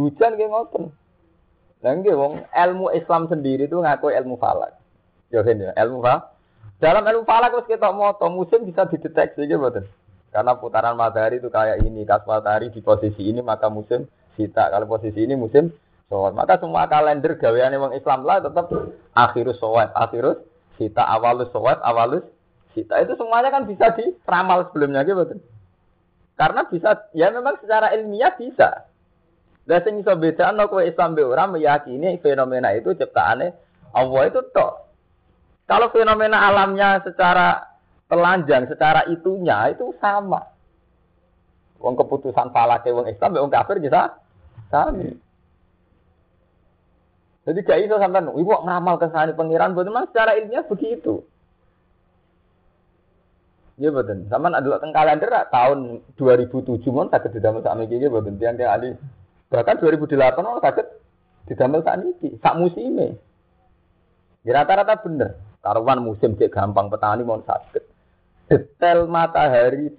[0.00, 0.84] Hujan kayak ngoten.
[1.84, 4.80] Lah nggih wong ilmu Islam sendiri itu ngaku ilmu falak.
[5.28, 6.32] Ya kan ya, ilmu falak.
[6.80, 9.84] Dalam ilmu falak terus kita moto musim bisa dideteksi gitu betul.
[10.30, 14.06] Karena putaran matahari itu kayak ini, kas matahari di posisi ini maka musim
[14.38, 14.70] sita.
[14.70, 15.74] Kalau posisi ini musim
[16.06, 16.34] soal.
[16.34, 18.70] Maka semua kalender gaweane wong Islam lah tetap
[19.14, 20.38] akhirus soal, akhirus
[20.78, 22.26] sita, awalus soal, awalus
[22.74, 22.98] sita.
[23.02, 25.38] Itu semuanya kan bisa diramal sebelumnya gitu.
[26.38, 28.90] Karena bisa, ya memang secara ilmiah bisa.
[29.68, 33.54] Lah sing iso bedakno kowe Islam be ora meyakini fenomena itu ciptaane
[33.94, 34.72] Allah itu tok.
[35.70, 37.62] Kalau fenomena alamnya secara
[38.10, 40.42] telanjang, secara itunya itu sama.
[41.80, 44.20] Wong keputusan falake wong Islam wong kafir bisa
[44.68, 45.16] sami.
[47.48, 51.24] Jadi gak iso sampean ibu ngamal kesane pangeran boten memang secara ilmiah begitu.
[53.80, 54.28] Iya betul.
[54.28, 58.92] Sampean adalah teng kalender tahun 2007 mon tak didamel sak iki boten tiang-tiang ahli
[59.50, 60.86] Bahkan 2008 orang sakit
[61.50, 62.94] didamel saat ini, sak musim
[64.46, 65.36] Ya rata-rata bener.
[65.60, 67.89] Taruhan musim cek gampang petani mau sakit.
[68.50, 69.94] Detail matahari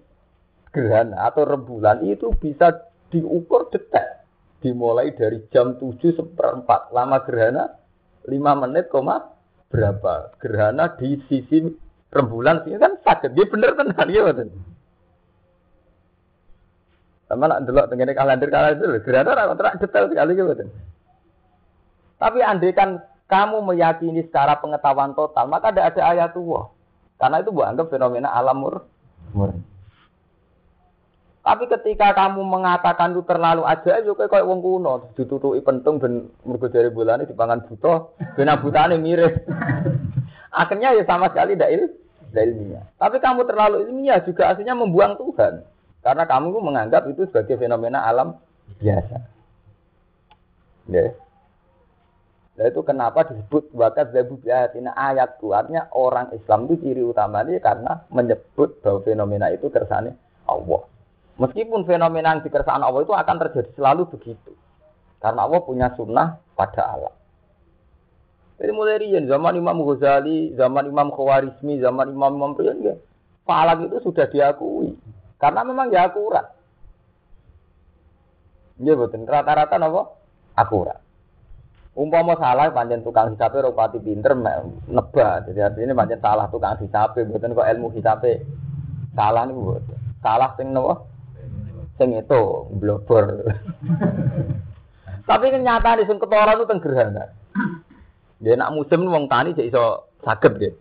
[0.76, 4.20] gerhana atau rembulan itu bisa diukur detail.
[4.62, 6.94] dimulai dari jam 7 seperempat.
[6.94, 7.74] Lama gerhana
[8.30, 9.34] 5 menit koma
[9.74, 10.38] berapa.
[10.38, 11.66] Gerhana di sisi
[12.14, 13.34] rembulan sini kan sakit.
[13.34, 14.54] Dia bener tenan ya betul.
[17.26, 20.70] Sama nak delok tengene kalender kalender gerhana ora terak detail sekali ya betul.
[22.22, 26.70] Tapi andai kan kamu meyakini secara pengetahuan total, maka tidak ada ayat tua.
[27.22, 28.90] Karena itu buat anggap fenomena alam mur
[29.38, 29.62] murni.
[31.42, 36.70] Tapi ketika kamu mengatakan itu terlalu aja, itu kayak wong kuno, ditutupi pentung ben mergo
[36.70, 39.42] dari bulan ini dipangan buto, ben butane mirip.
[40.62, 41.84] Akhirnya ya sama sekali tidak il,
[42.38, 42.86] ilmiah.
[43.02, 45.66] Tapi kamu terlalu ilmiah juga aslinya membuang Tuhan.
[46.06, 48.38] Karena kamu menganggap itu sebagai fenomena alam
[48.78, 49.18] biasa.
[50.90, 51.14] Ya.
[52.68, 58.78] Itu kenapa disebut bakat zabu biatina ayat Artinya orang Islam itu ciri utamanya karena menyebut
[58.86, 60.14] bahwa fenomena itu kersane
[60.46, 60.82] Allah.
[61.42, 64.54] Meskipun fenomena yang dikersaan Allah itu akan terjadi selalu begitu.
[65.18, 67.14] Karena Allah punya sunnah pada alam.
[68.62, 72.94] Jadi mulai rian zaman Imam Ghazali, zaman Imam Khawarizmi, zaman Imam Imam Rian ya,
[73.42, 74.94] falak itu sudah diakui.
[75.42, 76.54] Karena memang ya akurat.
[78.78, 79.26] Ya betul.
[79.26, 80.02] Rata-rata apa?
[80.54, 81.02] Akurat.
[81.92, 84.32] Umpama salah panjen tukang hisabe rupati pinter
[84.88, 85.52] nebak.
[85.52, 88.48] Jadi artinya panjen salah tukang hisabe, betul kok ilmu hisabe
[89.12, 89.98] salah nih betul.
[90.24, 91.12] Salah sing nopo?
[92.02, 92.42] sing itu
[92.82, 93.46] blobor.
[95.30, 97.30] Tapi kenyataan di ketara itu tenggerhana.
[98.42, 100.78] Dia nak musim wong tani jadi iso sakit gitu.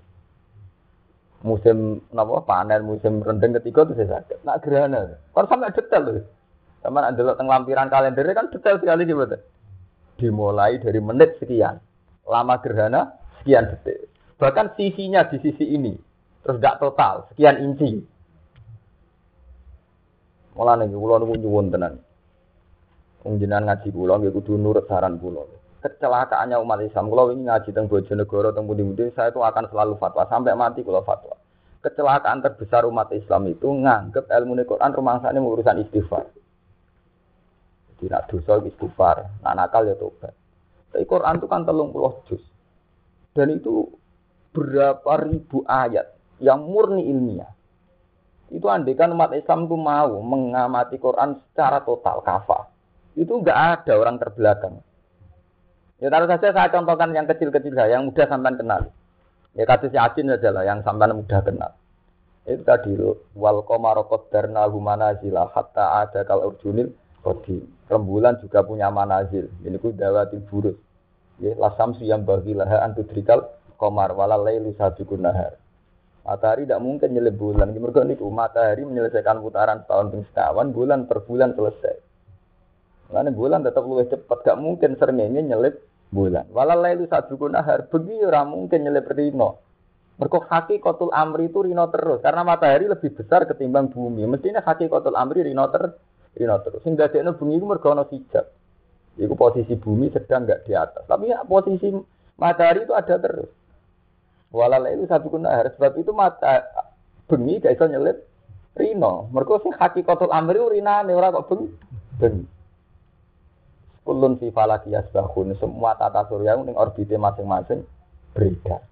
[1.44, 4.40] Musim napa panen, musim rendeng ketiga itu saya sakit.
[4.48, 5.20] Nak gerhana.
[5.36, 6.24] Kan sampai detail loh.
[6.80, 9.36] Sama ada lo lampiran kalender kan detail sekali gitu.
[10.20, 11.80] Dimulai dari menit sekian.
[12.28, 14.12] Lama gerhana sekian detik.
[14.36, 15.96] Bahkan sisinya di sisi ini.
[16.44, 18.00] Terus gak total, sekian inci.
[20.56, 21.94] Mulane kula niku nyuwun tenan.
[23.24, 25.44] Wong jenengan ngaji kula nggih kudu nurut saran kula.
[25.80, 30.24] Kecelakaannya umat Islam kula ini ngaji teng Bojonegoro teng pundi-pundi saya itu akan selalu fatwa
[30.28, 31.36] sampai mati kula fatwa.
[31.80, 36.28] Kecelakaan terbesar umat Islam itu nganggep ilmu Quran rumangsane urusan istighfar.
[38.00, 40.32] Jadi nak dosa istighfar, nak nakal ya tobat.
[40.88, 42.40] Tapi Quran itu kan telung puluh juz.
[43.36, 43.92] Dan itu
[44.56, 47.52] berapa ribu ayat yang murni ilmiah.
[48.48, 52.72] Itu andekan umat Islam itu mau mengamati Quran secara total kafah.
[53.20, 54.80] Itu enggak ada orang terbelakang.
[56.00, 58.88] Ya taruh saja saya contohkan yang kecil-kecil saya, yang mudah sampai kenal.
[59.52, 61.76] Ya kasus Yasin saja lah, yang sampai mudah kenal.
[62.48, 62.96] Itu tadi
[63.36, 66.88] wal komarokot darna humana zila hatta ada kal urjunil
[67.20, 67.60] kodi.
[67.90, 69.50] Rembulan juga punya manazil.
[69.66, 70.78] Ini ku dawatil burus.
[71.42, 75.58] Ya lasam yang bagilah antudrikal komar walalai lusabikun nahar.
[76.22, 77.74] Matahari tidak mungkin nyelip bulan.
[77.74, 81.96] Mereka itu matahari menyelesaikan putaran setahun ping sekawan, bulan per bulan selesai.
[83.10, 85.82] Karena bulan tetap lebih cepat, gak mungkin serengenge nyelip
[86.14, 86.46] bulan.
[86.54, 89.58] Walau itu satu nahar, begi orang mungkin nyelip rino.
[90.20, 94.28] Mereka haki kotul amri itu rino terus, karena matahari lebih besar ketimbang bumi.
[94.28, 95.96] Mestinya haki kotul amri rino ter,
[96.36, 96.80] rino terus.
[96.86, 98.46] Sehingga dia bumi itu mergono hijab.
[99.18, 101.02] Itu posisi bumi sedang nggak di atas.
[101.04, 101.90] Tapi ya posisi
[102.38, 103.50] matahari itu ada terus.
[104.50, 105.70] Walala itu satu kunahar.
[105.74, 106.66] Sebab itu mata
[107.30, 108.18] bengi gak iso nyelip
[108.74, 109.30] rino.
[109.30, 111.66] Mereka sih kotor amri rinane ora kok bengi.
[112.18, 112.46] Bengi.
[114.02, 115.54] Kulun fi falaki yasbahun.
[115.58, 117.86] Semua tata surya yang orbitnya masing-masing
[118.34, 118.82] beredar.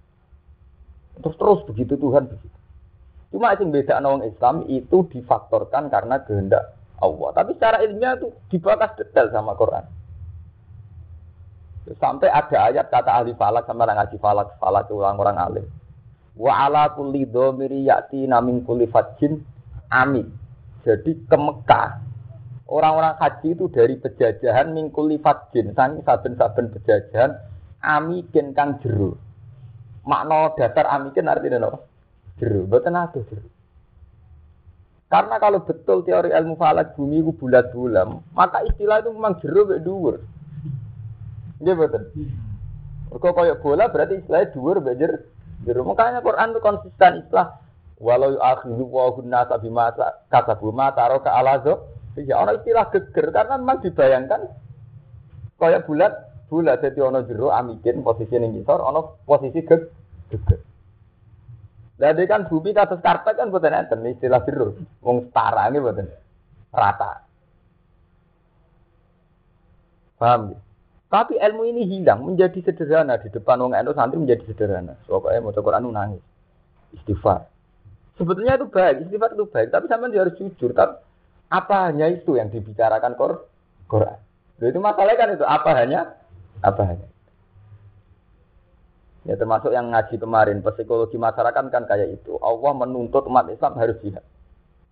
[1.19, 2.57] Terus terus begitu Tuhan begitu.
[3.29, 7.29] Cuma yang beda orang Islam itu difaktorkan karena kehendak Allah.
[7.35, 9.85] Tapi secara ilmiah itu dibahas detail sama Quran.
[11.97, 15.65] Sampai ada ayat kata ahli falak sama orang ngaji falak, falak orang-orang alim.
[16.37, 19.41] Wa ala kulli dhamiri ya'ti namin kulli fajin
[19.89, 20.29] amin.
[20.85, 21.99] Jadi ke Mekah,
[22.69, 27.35] orang-orang haji itu dari pejajahan mingkuli fajin, sangi saben-saben pejajahan
[27.83, 29.17] amikin kang jeru.
[30.07, 31.79] Makna dasar amikin artinya apa?
[32.39, 33.58] Jeru, betul ada jeru.
[35.09, 40.21] Karena kalau betul teori ilmu falak bumi itu bulat-bulam, maka istilah itu memang jeru dhuwur.
[41.65, 42.13] Iya betul.
[43.09, 45.25] Kok kayak bola berarti istilahnya dhuwur bejer.
[45.65, 47.57] Jero makanya Quran itu konsisten istilah
[47.97, 49.89] walau akhidhu wa hunna bima
[50.29, 51.89] kasabu ma taraka alazo.
[52.13, 54.45] Ya orang istilah geger karena memang dibayangkan
[55.57, 56.13] kayak bulat
[56.53, 59.89] bulat jadi ono jero amikin posisi ning ngisor ono posisi geg
[60.29, 60.68] geger.
[61.99, 64.71] Jadi kan bumi atas karpet kan buatan enten istilah jero.
[65.03, 66.07] Wong setara ini buatan
[66.71, 67.27] rata.
[70.15, 70.59] Paham ya?
[71.09, 74.93] Tapi ilmu ini hilang, menjadi sederhana di depan wong NU santri menjadi sederhana.
[75.09, 76.21] Pokoknya mau Quran nangis,
[76.93, 77.49] istighfar.
[78.13, 80.69] Sebetulnya itu baik, istighfar itu baik, tapi dia harus jujur.
[80.69, 81.01] Tapi
[81.49, 83.17] apa hanya itu yang dibicarakan
[83.89, 84.17] Quran?
[84.61, 86.13] Itu masalahnya kan itu apa hanya
[86.61, 87.07] apa hanya.
[89.27, 92.39] Ya termasuk yang ngaji kemarin, psikologi masyarakat kan kayak itu.
[92.39, 94.23] Allah menuntut umat Islam harus jihad.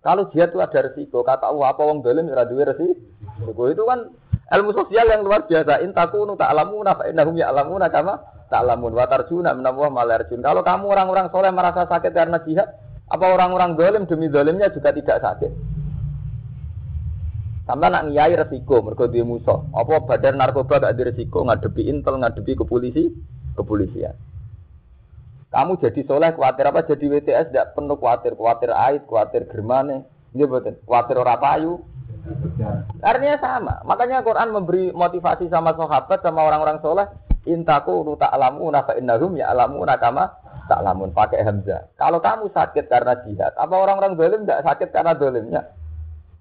[0.04, 3.62] Kalau jihad itu ada resiko, kata Allah apa wong dolim ora duwe resiko.
[3.72, 4.12] Itu kan
[4.52, 5.80] ilmu sosial yang luar biasa.
[5.80, 8.20] In takunu ta'lamuna fa innahum ya'lamuna kama
[8.52, 10.44] ta'lamun wa tarjuna minallah malarjun.
[10.44, 12.68] Kalau kamu orang-orang soleh merasa sakit karena jihad,
[13.08, 15.52] apa orang-orang dolim demi dolimnya juga tidak sakit?
[17.68, 19.60] Sampai nak ngiyai resiko, mergo musuh.
[19.76, 23.12] Apa badan narkoba gak ada resiko ngadepi intel, ngadepi ke polisi,
[23.58, 24.14] kepolisian.
[25.48, 26.84] Kamu jadi soleh khawatir apa?
[26.84, 30.04] Jadi WTS tidak penuh khawatir, khawatir ait, khawatir germane,
[30.36, 30.76] ini betul.
[30.84, 31.80] Khawatir ora payu.
[33.00, 33.74] Artinya sama.
[33.88, 37.08] Makanya Quran memberi motivasi sama sahabat sama orang-orang soleh.
[37.48, 40.36] Intaku nu alamu fa innahum ya alamu kama
[40.76, 41.88] lamun pakai hamzah.
[41.96, 45.72] Kalau kamu sakit karena jihad, apa orang-orang dolim tidak sakit karena dolimnya?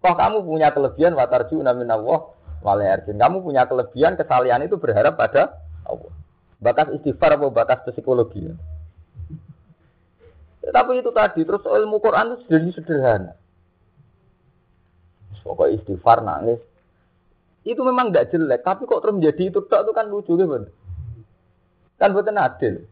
[0.04, 2.28] Toh kamu punya kelebihan watarju namin Allah.
[2.60, 6.12] Kamu punya kelebihan kesalian itu berharap pada Allah.
[6.58, 8.50] Bakas istighfar atau bakas psikologi.
[10.66, 13.34] Ya, tapi itu tadi terus ilmu Quran itu jadi sederhana.
[15.46, 16.60] Pokoknya istighfar nangis.
[17.64, 20.68] Itu memang tidak jelek, tapi kok terus menjadi itu tak itu kan lucu gitu.
[22.00, 22.84] Kan buatan adil.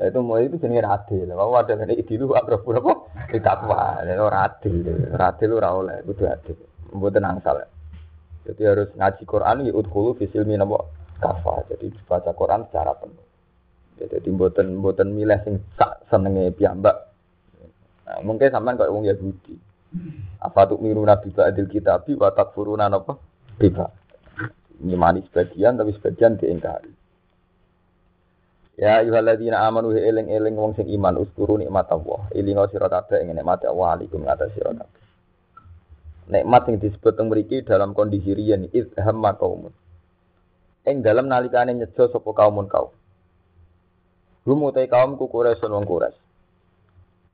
[0.00, 1.28] Lah itu mau itu jenis adil.
[1.34, 2.92] Mau ada dari idilu akrab apa?
[3.28, 4.06] Tidak apa.
[4.08, 4.86] Itu adil.
[5.12, 6.56] Adil ora oleh kudu adil.
[6.96, 7.60] Mboten angsal.
[8.42, 10.82] Jadi harus ngaji Quran ya udkhulu fi silmi napa
[11.22, 11.70] kafa.
[11.70, 13.26] Jadi baca Quran secara penuh.
[14.02, 16.96] Jadi mboten mboten milih sing sak senenge piyambak.
[18.02, 19.54] Nah, mungkin sampean kok wong Yahudi.
[20.42, 23.14] Apa tuh miru nabi ba'dil kitabi wa takfuruna napa?
[23.60, 23.86] Biba.
[24.82, 26.90] Nyimani sebagian tapi sebagian diingkari.
[28.74, 32.26] Ya ayyuhalladzina amanu eling-eling wong sing iman uskuru nikmat Allah.
[32.34, 35.01] Elingo sira kabeh ing nikmat Allah alaikum ngatas sira kabeh.
[36.32, 39.68] Nikmat sing disebut teng mriki dalam kondisi riyen idhamma kaumun.
[40.88, 42.88] Ing dalam nalikane nyejo sapa kaumun kaum.
[44.48, 46.16] Hum utai kaum ku Quraisy wong Quraisy.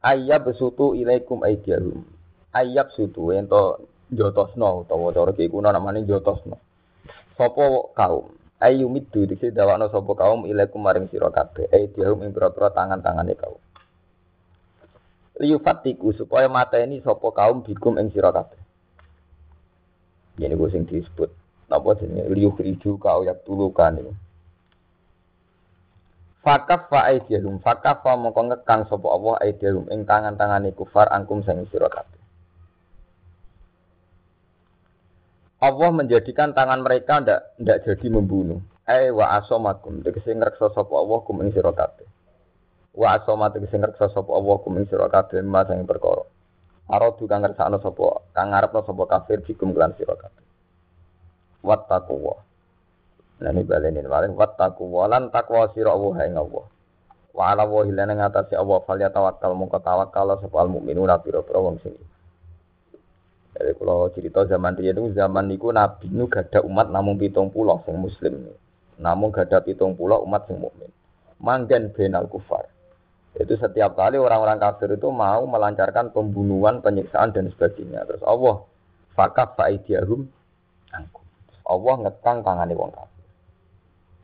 [0.03, 2.03] Ayyab besutu ilaikum aidiyahum.
[2.51, 5.71] Ayyab sutu ento jotosno utawa cara ki kuna
[6.03, 6.59] jotosno.
[7.39, 12.35] Sapa kaum ayu midu dikse dawakno sapa kaum ilaikum maring sira kabeh ai diahum ing
[12.35, 13.63] pira tangan-tangane kaum
[15.39, 18.35] liyu fatiku supaya mata ini sapa kaum bikum ing sira
[20.39, 21.31] ini gue sing disebut
[21.69, 24.15] napa jenenge liyu kriju kau yak tulukan ini
[26.39, 31.67] Fakaf fa aidiyahum fakaf fa mongko ngekang sapa Allah aidiyahum ing tangan-tangane kufar angkum sing
[31.69, 32.19] sira kabeh
[35.59, 38.63] Allah menjadikan tangan mereka ndak ndak jadi membunuh.
[38.87, 42.07] Eh wa asomakum tegese ngreksa sapa Allah kum ing sira kabeh.
[42.95, 46.23] Wa asoma tegese ngreksa sapa Allah kum ing sira kabeh mas ing perkara.
[46.89, 50.45] Aradu kang ngersakno sapa kang ngarepno sapa kafir bikum kelan sira kabeh.
[51.61, 52.35] Wattaqwa.
[53.45, 56.65] Nah ini balenin malih wattaqwa lan takwa sira Allah ing Allah.
[57.37, 61.61] Wa ala wa hilana ngatasi Allah fal ya tawakkal mongko tawakkal sapa al mukminuna pira-pira
[61.61, 61.95] wong sing
[63.59, 67.83] jadi kalau cerita zaman dia itu zaman niku Nabi nu gada umat namun pitung pulau
[67.83, 68.55] sing Muslim,
[69.03, 70.87] namun gada pitung pulau umat sing mukmin.
[71.43, 72.71] Manggen benal kufar.
[73.37, 78.09] Itu setiap kali orang-orang kafir itu mau melancarkan pembunuhan, penyiksaan dan sebagainya.
[78.09, 78.65] Terus Allah
[79.13, 80.25] fakaf faidiarum
[80.95, 81.25] angkum.
[81.69, 83.27] Allah ngekang tangani wong kafir.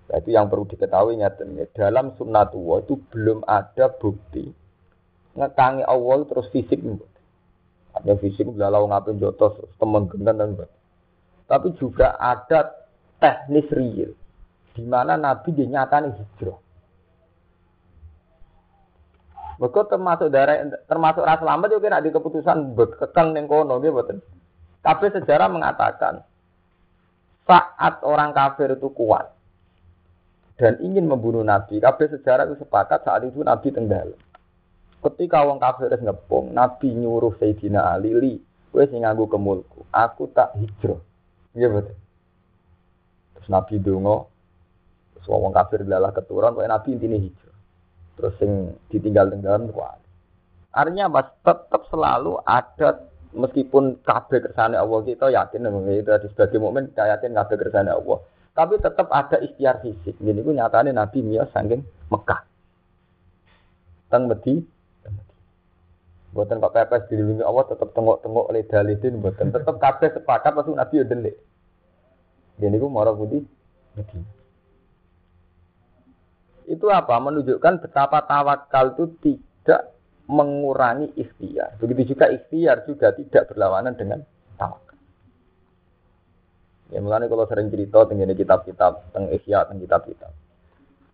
[0.04, 1.68] Nah, itu yang perlu diketahui nyatanya.
[1.76, 4.64] Dalam sunnatullah itu belum ada bukti
[5.34, 6.78] ngekangi Allah terus fisik
[7.94, 10.54] ada fisik belalau ngapain jotos temen dan
[11.44, 12.74] tapi juga ada
[13.22, 14.10] teknis real
[14.74, 16.58] di mana Nabi dinyatakan hijrah.
[19.58, 24.18] Mereka termasuk darah termasuk ras lambat juga nak di keputusan bekekang neng kono betul.
[24.82, 26.20] Tapi sejarah mengatakan
[27.44, 29.34] saat orang kafir itu kuat
[30.54, 34.18] dan ingin membunuh Nabi, kabeh sejarah itu sepakat saat itu Nabi tenggelam.
[35.02, 38.34] Ketika wong kafir wis ngepung, Nabi nyuruh Sayyidina Ali, "Li,
[38.72, 40.96] sing nganggo kemulku, aku tak hijrah."
[41.52, 41.98] Iya betul.
[43.36, 44.24] Terus Nabi donga,
[45.12, 47.43] terus wong kafir adalah keturun, kowe Nabi intine hijrah.
[48.14, 49.98] Terus sing ditinggal tinggalan kuat.
[50.74, 56.90] Artinya mas tetap selalu ada meskipun kabeh kersane Allah kita yakin itu di sebagai mukmin
[56.94, 58.18] kita yakin kabeh kersane Allah.
[58.54, 60.14] Tapi tetap ada ikhtiar fisik.
[60.22, 62.42] Jadi itu nyatanya Nabi Mia saking Mekah.
[64.10, 64.62] Teng Medi
[66.34, 70.94] Buatan kok pepes dilindungi Allah tetap tengok-tengok oleh dalidin buatan tetap kabeh sepakat pasti Nabi
[70.98, 71.36] udah delik.
[72.58, 73.38] Jadi marah budi.
[76.64, 77.20] Itu apa?
[77.20, 79.94] Menunjukkan betapa tawakal itu tidak
[80.24, 81.76] mengurangi ikhtiar.
[81.76, 84.24] Begitu juga ikhtiar juga tidak berlawanan dengan
[84.56, 84.96] tawakal.
[86.92, 90.32] Ya mulane kalau sering cerita tentang kitab-kitab, tentang Ihya, tentang kitab-kitab.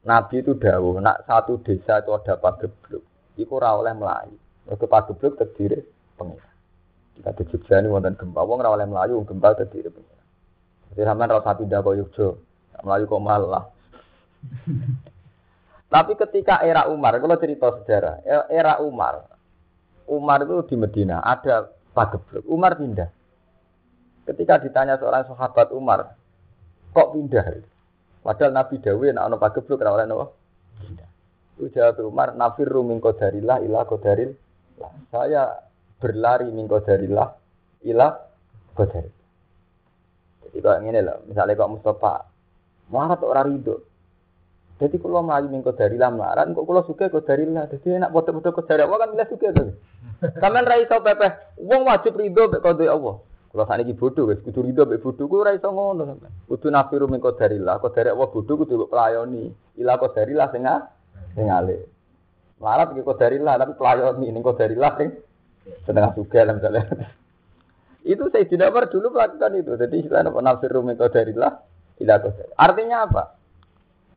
[0.01, 3.05] Nabi itu dawuh, nak satu desa itu ada pagebluk,
[3.37, 4.37] iku ora oleh melayu.
[4.65, 5.85] Mergo pagebluk terdiri
[6.17, 6.49] pengira.
[7.21, 10.25] Kita di Jogja ini wonten gempa, wong ora oleh melayu, gempa terdiri pengira.
[10.97, 12.27] Jadi sampean ora usah pindah ke
[12.81, 13.65] melayu kok malah.
[15.91, 19.27] Tapi ketika era Umar, kalau cerita sejarah, era Umar,
[20.07, 22.47] Umar itu di Medina ada pagebluk.
[22.47, 23.11] Umar pindah.
[24.23, 26.15] Ketika ditanya seorang sahabat Umar,
[26.95, 27.43] kok pindah?
[28.23, 30.27] Padahal Nabi Dawe nak ono pagebluk ora oleh napa?
[30.79, 31.11] Pindah.
[32.07, 34.31] Umar, nafir min qadarillah ila qadaril.
[35.11, 35.59] Saya
[35.99, 37.29] berlari min qadarillah
[37.91, 38.09] ila
[38.79, 39.15] qadaril.
[40.47, 42.15] Jadi kok ngene lho, misalnya kok Mustafa
[42.95, 43.90] marah ora rido.
[44.81, 47.69] Jadi kalau melayu mingko dari lah melarat, kok kalau suka dari lah.
[47.69, 49.77] Jadi enak foto-foto kok dari Allah kan bila suka tuh.
[50.41, 51.29] Kamen rai so pepe,
[51.61, 53.21] wong wajib rido be kode Allah.
[53.51, 56.17] Kalau saat ini bodoh, wes kudu rido be bodoh, gue rai so ngono.
[56.49, 59.53] Kudu nafiru mingko dari lah, kok dari Allah bodoh kudu pelayoni.
[59.77, 60.89] Ilah kok dari lah sengah,
[61.37, 61.85] sengale.
[62.57, 65.09] Melarat kok dari lah, tapi pelayoni kok dari lah sing
[65.85, 66.85] setengah suka lah misalnya.
[68.01, 69.77] itu saya tidak dulu melakukan itu.
[69.77, 71.53] Jadi istilahnya nafiru mingko dari lah,
[72.01, 72.53] ilah kok dari.
[72.57, 73.40] Artinya apa?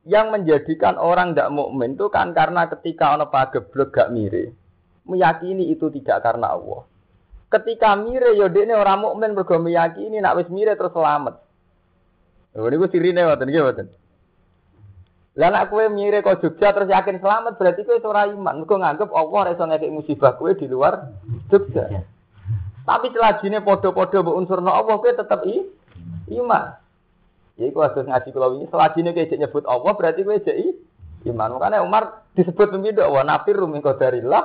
[0.04, 4.52] Yang menjadikan orang tidak mukmin itu kan karena ketika ono pageblek gak mire
[5.08, 6.84] meyakini itu tidak karena Allah
[7.48, 11.44] ketika mire yo ini orang mukmin mergo meyakini nak wis mire terus selamat
[12.54, 13.88] Oh, ini gue sirine waten nggih waten.
[15.34, 18.62] Lah nek kowe mire kok Jogja terus yakin selamat berarti kowe ora iman.
[18.62, 21.10] Mergo nganggep Allah ora iso ngekek musibah kowe di luar
[21.50, 22.06] Jogja.
[22.86, 25.66] Tapi selajine padha-padha mbok unsurno Allah kowe tetep i
[26.38, 26.78] iman.
[27.54, 30.58] Ya iku harus ngaji kula wingi selajine kowe nyebut Allah berarti kowe jek
[31.30, 31.50] iman.
[31.58, 34.44] Makanya Umar disebut pemimpin wa nafir min qadarillah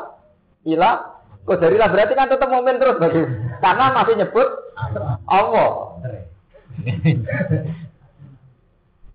[0.68, 0.90] ila
[1.48, 3.24] qadarillah berarti kan tetap momen terus bagi
[3.64, 4.48] karena masih nyebut
[5.24, 5.70] Allah.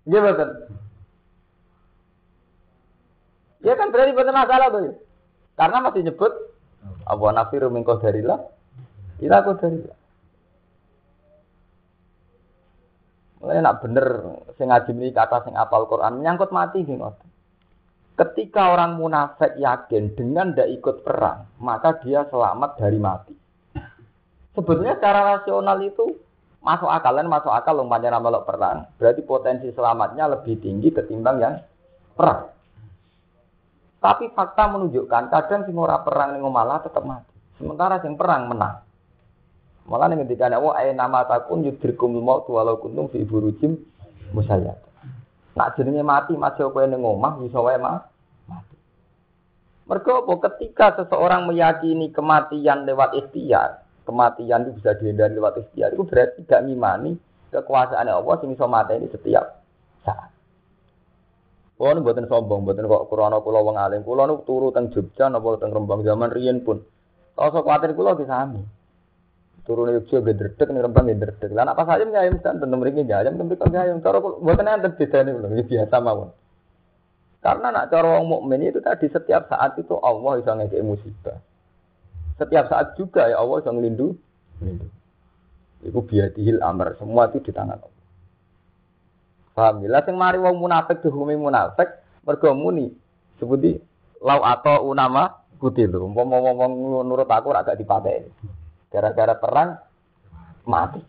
[0.04, 0.48] Iya betul.
[3.64, 5.00] Ya kan berarti betul masalah tuh.
[5.54, 6.32] Karena masih nyebut
[7.06, 8.42] Allah nafir min qadarillah
[9.22, 9.96] ila qadarillah.
[13.44, 14.06] Mulai nak bener
[14.56, 17.12] sing ngaji kata sing apal Quran menyangkut mati gitu.
[18.16, 23.34] Ketika orang munafik yakin dengan tidak ikut perang, maka dia selamat dari mati.
[24.56, 26.14] Sebetulnya secara rasional itu
[26.64, 28.88] masuk akal dan masuk akal umpamanya melok perang.
[28.96, 31.54] Berarti potensi selamatnya lebih tinggi ketimbang yang
[32.16, 32.48] perang.
[34.00, 37.34] Tapi fakta menunjukkan kadang sing ora perang ning malah tetap mati.
[37.60, 38.80] Sementara sing perang menang.
[39.84, 43.76] Malah nih ketika ada ayat nama takun yudrikum maut walau kuntum fi burujim
[44.32, 44.80] musayyad.
[45.54, 48.08] Nak jenenge mati masih apa yang ngomah bisa wae mah
[48.48, 48.76] mati.
[49.84, 56.40] Mergo ketika seseorang meyakini kematian lewat ikhtiar, kematian itu bisa dihindari lewat ikhtiar, itu berarti
[56.48, 57.12] tidak ngimani
[57.52, 59.60] kekuasaan Allah sing iso ini setiap
[60.00, 60.32] saat.
[61.76, 64.00] Kulo nu mboten sombong, mboten kok krana kula wong alim.
[64.00, 66.80] Kulo nu turu teng Jogja napa teng Rembang zaman riyen pun.
[67.34, 68.62] Rasa kuwatir kula disami
[69.64, 71.50] turun Yogyo gedredek nih rembang gedredek.
[71.56, 74.04] Lah apa saja ayam kan tentu mereka ayam tentu kan ayam.
[74.04, 76.30] Cara buatan yang beda nih belum biasa mawon.
[77.40, 81.36] Karena nak cara wong mukmin itu tadi setiap saat itu Allah bisa ngekei musibah.
[82.40, 84.16] Setiap saat juga ya Allah bisa ngelindu.
[84.60, 84.86] Ngelindu.
[85.84, 86.96] Iku biadihil amr.
[86.96, 88.04] Semua itu di tangan Allah.
[89.52, 90.00] Paham ya?
[90.08, 91.88] Sing mari wong munafik dihukumi munafik
[92.24, 92.88] mergo muni
[93.36, 93.76] seperti
[94.24, 95.92] lau atau unama kutil.
[96.00, 98.28] Umpama wong nurut aku ora gak dipateni.
[98.94, 99.74] Gara-gara perang
[100.70, 101.02] mati.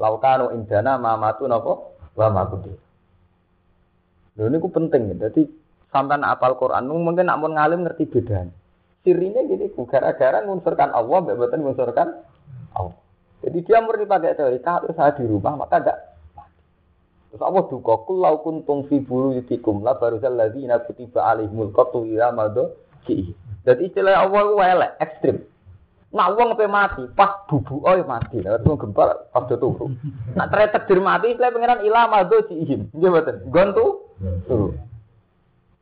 [0.00, 2.72] Laukanu indana mamatu nopo wa makuti.
[4.38, 5.44] Lho ku penting Jadi
[5.92, 8.54] sampean apal Quran mungkin nak mau ngalim ngerti bedanya.
[9.04, 12.08] Sirinya gini, gara-gara ngunsurkan Allah, mbak betul ngunsurkan
[12.74, 12.96] Allah.
[13.40, 15.98] Jadi dia murni pakai teori, kalau saya di rumah maka enggak
[17.28, 22.32] Terus Allah duka, kulau kuntung fi buru yutikum la baruzal ladhina kutiba alihmul qatu ila
[22.32, 22.72] mado
[23.08, 25.36] Jadi istilah Allah itu elek, ekstrim.
[26.08, 28.40] Nak wong pe mati, pas bubu oh mati.
[28.40, 29.92] Lah terus gempa pas do turu.
[30.40, 32.88] Nak tere takdir mati, saya pengenan ilah mado si ihim.
[32.96, 33.36] Nggih mboten.
[33.52, 33.86] Gontu
[34.48, 34.72] turu.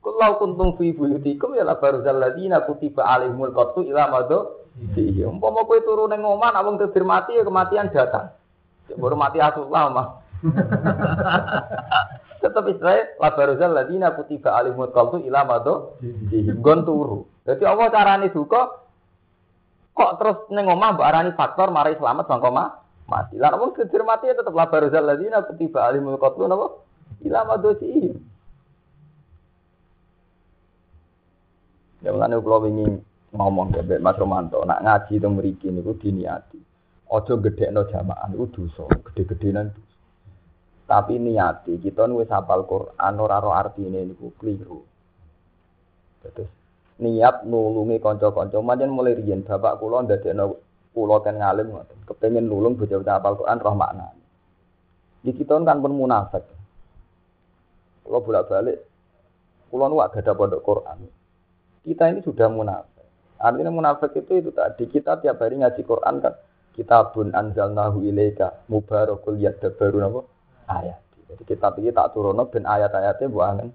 [0.02, 4.66] Kulau kuntum fi buyutikum ya la barzal ladina kutiba alaihimul qatu ila mado
[4.98, 5.38] si ihim.
[5.38, 8.34] Umpama kowe turu ning omah nak wong takdir mati ya kematian datang.
[8.98, 10.06] Baru mati asullah mah.
[12.42, 16.58] Tetap Israel la barzal ladina kutiba alaihimul qatu ila mado si ihim.
[16.58, 16.82] Gon
[17.46, 18.86] Jadi Allah carane duka
[19.97, 22.64] Kok terus neng omah mbak arani faktor mari selamat bang koma
[23.09, 23.40] mati.
[23.40, 26.84] Lah wong kedir mati ya tetep la baruzal ladina kutiba alimul qatlu napa?
[27.24, 28.12] Ila madosi.
[32.05, 32.86] Ya mulane kula wingi
[33.32, 36.61] ngomong ke Mas Romanto, nak ngaji teng mriki niku diniati.
[37.07, 39.97] Ojo gedekno jamaah itu dosa, gede-gedenan dosa.
[40.86, 44.86] Tapi niati kita wis hafal Quran ora ro artine niku keliru.
[46.22, 46.51] Terus
[46.97, 50.57] niat nulungi kanca-kanca manjen mulai riyen bapak kula ndadekno
[50.97, 51.99] kula ten ngalim ngoten.
[52.09, 54.07] Kepengin nulung bocah-bocah hafal Quran roh makna.
[55.20, 56.44] Di kita kan pun munafik.
[58.07, 58.78] Kalau bolak-balik,
[59.68, 60.99] kula nu ada pondok Quran.
[61.82, 63.05] Kita ini sudah munafik.
[63.36, 66.34] Artinya munafik itu itu tadi kita tiap hari ngaji Quran kan
[66.72, 70.20] kitabun anzalnahu ilaika mubarakul yadabbaru napa
[70.70, 71.01] ayat.
[71.26, 73.68] Jadi kitab iki tak turono ben ayat-ayatnya buangan.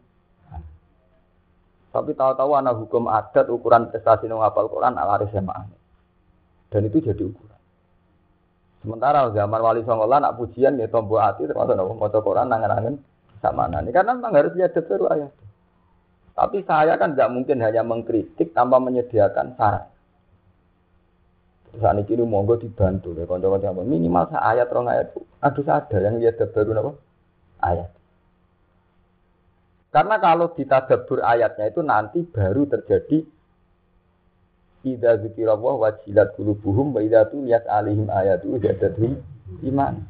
[1.91, 5.67] Tapi tahu-tahu anak hukum adat ukuran prestasi nang hafal Quran alaris sama
[6.71, 7.59] Dan itu jadi ukuran.
[8.81, 12.95] Sementara zaman wali songo nak pujian ya tombo hati termasuk nopo maca Quran nangan-nangan
[13.37, 13.93] sama nani.
[13.93, 15.31] Karena memang harus lihat baru ayat.
[16.33, 19.85] Tapi saya kan tidak mungkin hanya mengkritik tanpa menyediakan saran.
[21.71, 26.41] Saat ini monggo dibantu ya kanca-kanca minimal sa ayat rong ayat aduh sadar yang lihat
[26.51, 26.91] baru apa
[27.63, 27.89] ayat.
[29.91, 33.27] Karena kalau ditadabur ayatnya itu nanti baru terjadi
[34.81, 39.21] Ida zikirallah wajilat kulubuhum wa idza tuliyat alihim ayatu zadatuhum
[39.61, 40.01] iman.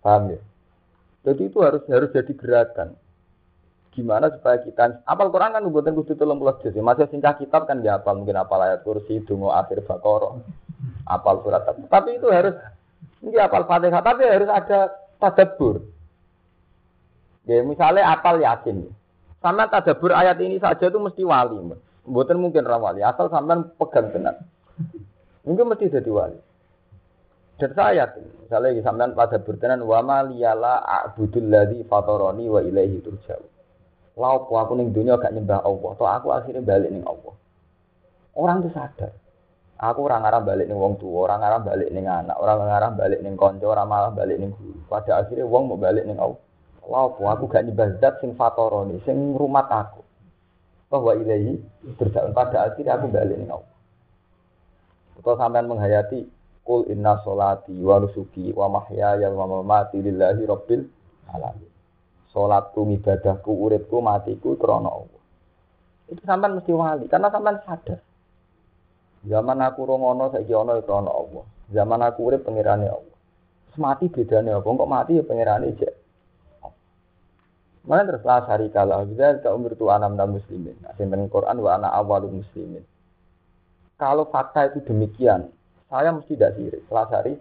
[0.00, 0.40] Paham ya?
[1.28, 2.96] Jadi itu harus harus jadi gerakan.
[3.92, 6.72] Gimana supaya kita apal Quran kan buatan kudu tolong pulau juz.
[6.72, 10.40] Masih singkat kitab kan ya apal mungkin apal ayat kursi dungo akhir bakoro,
[11.04, 11.68] apal surat.
[11.68, 12.56] Tapi itu harus
[13.20, 14.00] ini apal fatihah.
[14.00, 14.88] Tapi harus ada
[15.20, 15.84] tadabur.
[17.46, 18.86] Ya misalnya apal yakin.
[19.42, 21.58] Sama tadabur ayat ini saja itu mesti wali.
[22.06, 23.02] Buatan mungkin rawali.
[23.02, 24.38] Asal sampean pegang benar.
[25.42, 26.38] Mungkin mesti jadi wali.
[27.58, 33.50] Dan saya misalnya sampean pada bertenan wa ma liyala a'budul ladzi fatarani wa ilaihi turja'un.
[34.12, 37.32] Laopo aku ning dunia gak nyembah Allah, toh aku akhirnya balik ning Allah.
[38.36, 39.12] Orang itu sadar.
[39.80, 43.24] Aku orang arah balik ning wong tua, orang arah balik ning anak, orang arah balik
[43.24, 44.78] ning konco, orang malah balik ning guru.
[44.84, 46.38] Pada akhirnya wong mau balik ning Allah.
[46.82, 50.02] Laopo aku gak nyembah zat sing fatoroni, sing rumah aku.
[50.90, 51.56] Bahwa ilahi
[51.96, 53.72] berjalan pada akhirnya aku balik ning Allah.
[55.22, 56.26] Kalau sampean menghayati
[56.62, 60.86] Kul inna solati wa nusuki wa mahyaya wa mamati lillahi rabbil
[61.34, 61.70] alamin.
[62.30, 65.20] Salatku, ibadahku, uripku, matiku krana Allah.
[66.06, 67.98] Itu sampean mesti wali karena sampean sadar.
[69.26, 71.44] Zaman aku rongono saiki ana krana Allah.
[71.74, 73.16] Zaman aku urip pengirane Allah.
[73.74, 74.68] Semati bedane apa?
[74.68, 75.94] Kok mati ya pengirane jek.
[77.82, 80.78] Mana terus lah hari kalah bisa ke umur tu anam dan muslimin.
[80.86, 82.86] Asin Quran wa ana awalul muslimin.
[83.98, 85.50] Kalau fakta itu demikian,
[85.90, 86.82] saya mesti tidak sirik.
[86.86, 87.34] Selasari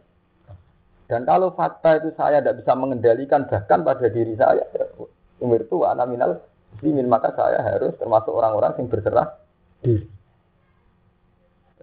[1.11, 4.63] dan kalau fakta itu saya tidak bisa mengendalikan bahkan pada diri saya,
[5.43, 6.39] umur itu anak minal
[6.71, 9.27] muslimin, maka saya harus termasuk orang-orang yang berserah
[9.83, 10.07] diri.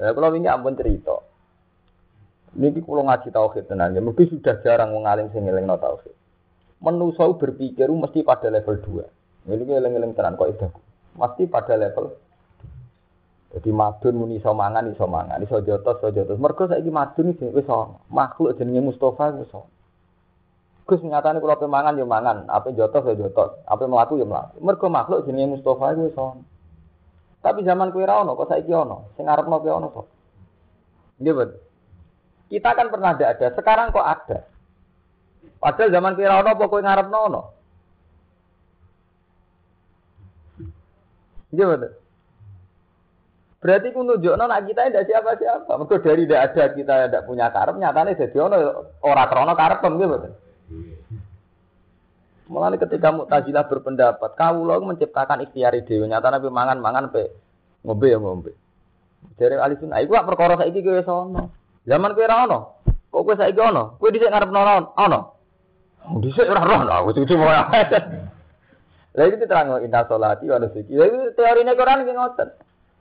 [0.01, 1.21] Ya, kalau ini ampun cerita.
[2.57, 6.17] Ini kalau ngaji tauhid tenang, ya mungkin sudah jarang mengalim sing ngeling no tauhid.
[6.79, 8.79] Menusau berpikir mesti pada level
[9.47, 9.51] 2.
[9.51, 10.69] Ini ngeling-ngeling tenan kok itu.
[11.19, 12.15] Mesti pada level
[13.49, 16.37] jadi madun muni iso mangan iso mangan, iso jotos iso jotos.
[16.37, 18.05] Mergo saiki madun iki wis ono.
[18.13, 19.73] Makhluk jenenge Mustafa wis ono.
[20.85, 24.61] Gus nyatane kula mangan yo mangan, apa jotos yo jotos, apa mlaku yo mlaku.
[24.61, 26.45] Mergo makhluk jenenge Mustafa wis ono.
[27.41, 29.17] Tapi zaman kuwi ra ono, kok saiki ono.
[29.17, 30.07] Sing arepno kuwi ono kok.
[31.25, 31.49] Nggih.
[32.49, 34.39] Kita kan pernah ada, ada, sekarang kok ada.
[35.57, 37.43] Padahal zaman kuwi ra ono apa kowe ngarepno ono.
[41.49, 41.93] Nggih, betul.
[43.59, 45.73] Berarti ku nunjukno nak kita tidak siapa-siapa.
[45.75, 48.57] Mergo dari tidak ada kita tidak punya karep nyatane dadi ono
[49.03, 50.33] ora krana karep nggih mboten.
[52.49, 57.35] Mulane ketika Mu'tazilah berpendapat, kawula menciptakan ikhtiar dhewe nyatane pe mangan-mangan pe
[57.83, 58.55] ngombe ya ngombe.
[59.35, 61.51] Dari ahli sunnah iku perkara saiki kowe wis ono.
[61.83, 62.59] Zaman kowe ora ono.
[63.11, 63.99] Kok kowe saiki ono?
[63.99, 64.95] Kowe dhisik ngarep ono.
[64.95, 65.21] Ono.
[66.23, 67.69] Dhisik ora ono lah, wis cuma.
[69.19, 70.95] Lah itu diterang inna sholati wa nusuki.
[70.95, 72.49] Itu teorine Quran ki ngoten.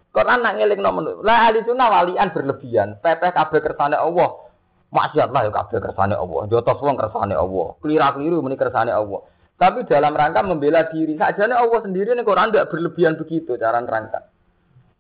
[0.09, 2.97] Quran nak nomor Lah ahli sunnah walian berlebihan.
[3.05, 4.49] Pepeh kabeh kersane Allah.
[4.89, 6.49] Maksiat lah ya kabeh kersane Allah.
[6.49, 7.67] Jotos wong kersane Allah.
[7.85, 9.21] Kelira-keliru muni kersane Allah.
[9.57, 14.25] Tapi dalam rangka membela diri saja Allah sendiri nih Quran tidak berlebihan begitu cara nerangkan.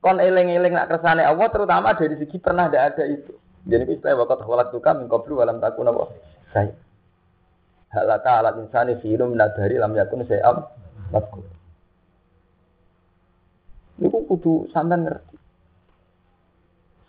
[0.01, 3.33] Kon eling-eling nak kersane Allah terutama dari segi pernah tidak ada itu.
[3.65, 6.13] Jadi istilah wakat kholak tuka min qablu walam takun apa?
[6.53, 6.71] Saya.
[7.87, 10.67] Halaka alat insani firum nadari lam yakun sayam
[11.11, 11.47] matkul.
[13.97, 15.35] Niku kudu sampean ngerti.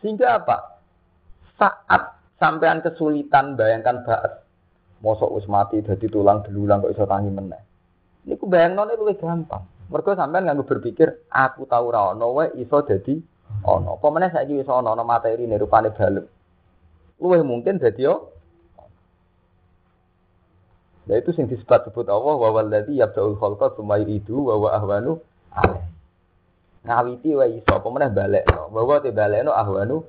[0.01, 0.81] Sehingga apa?
[1.59, 2.03] Saat
[2.39, 4.47] sampean kesulitan bayangkan baat
[5.03, 7.63] mosok wis mati dadi tulang belulang kok iso tangi meneh.
[8.31, 9.67] Niku bayangno luwih gampang.
[9.91, 13.19] Mergo sampean nganggo berpikir aku tahu ra ono wae iso dadi
[13.67, 13.99] ono.
[13.99, 16.25] Apa meneh saiki wis ono ono materi rupane balem.
[17.19, 18.38] luwih mungkin dadi yo.
[21.09, 25.17] Nah itu sing disebut sebut Allah wa walladzi yabda'ul khalqa tsumma yu'idu wa wa ahwanu
[25.57, 25.89] alaih.
[26.85, 28.69] Ngawiti wa iso apa meneh balekno.
[28.69, 30.05] Bahwa te balekno ahwanu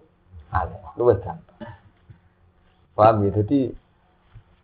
[0.51, 0.79] alaih.
[0.99, 1.71] Luwih gampang.
[2.99, 3.31] Paham ya?
[3.39, 3.71] Jadi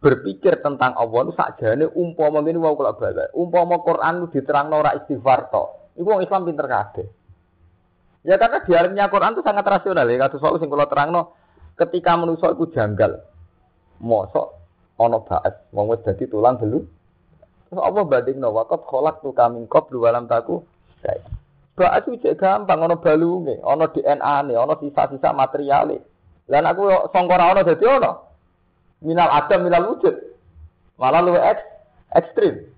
[0.03, 3.31] berpikir tentang Allah itu sakjane umpama ngene wau kula balik.
[3.31, 5.95] Umpama Quran itu diterangno ora istighfar tok.
[5.95, 7.07] Iku wong Islam pinter kabeh.
[8.27, 10.27] Ya karena di alamnya Quran itu sangat rasional ya.
[10.27, 11.31] Kados soal sing kula terangno
[11.79, 13.23] ketika manusa iku janggal.
[14.03, 14.64] Mosok
[14.95, 16.83] ana baes wong wis dadi tulang dulu.
[17.67, 20.63] Terus apa bandingno waqat kholak tu kami qablu walam taku.
[21.75, 25.99] Baes itu gampang ana balunge, ana DNA-ne, ana sisa-sisa materiale.
[26.47, 27.85] Lah aku sangka ora ana dadi.
[29.03, 30.15] Minal adam minal wujud.
[30.95, 31.59] Malah luwih ek,
[32.15, 32.71] ekstrim.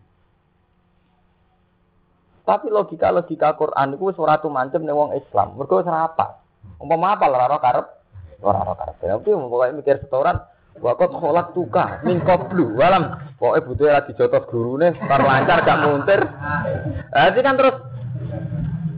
[2.47, 5.59] Tapi logika-logika Quran itu wis ora tumancep ning wong Islam.
[5.59, 6.41] Mergo wis ora apa.
[6.81, 7.87] Umpama apa ora karep,
[8.41, 8.95] ora ora karep.
[9.03, 10.41] Tapi pokoke mikir setoran
[10.77, 16.21] Wakot kolak tuka min koplu walam pokoknya butuh lagi jotos gurune tar lancar gak muntir.
[17.13, 17.75] Nanti kan terus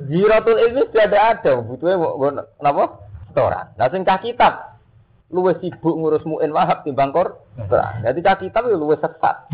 [0.09, 2.01] Ziratul ilmi sudah ada ada butuhnya
[2.57, 2.83] kenapa?
[3.29, 3.65] Setoran.
[3.77, 4.69] Nah sing kitab
[5.29, 7.37] luwes sibuk ngurus muin wahab timbang kor.
[8.01, 9.45] Jadi cah kitab itu luwes sesat.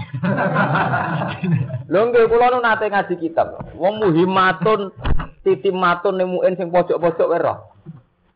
[1.91, 3.59] Lho nggih kula nu nate ngaji kitab.
[3.75, 4.95] Wong muhimatun
[5.43, 7.75] titimatun ning muin sing pojok-pojok wae roh.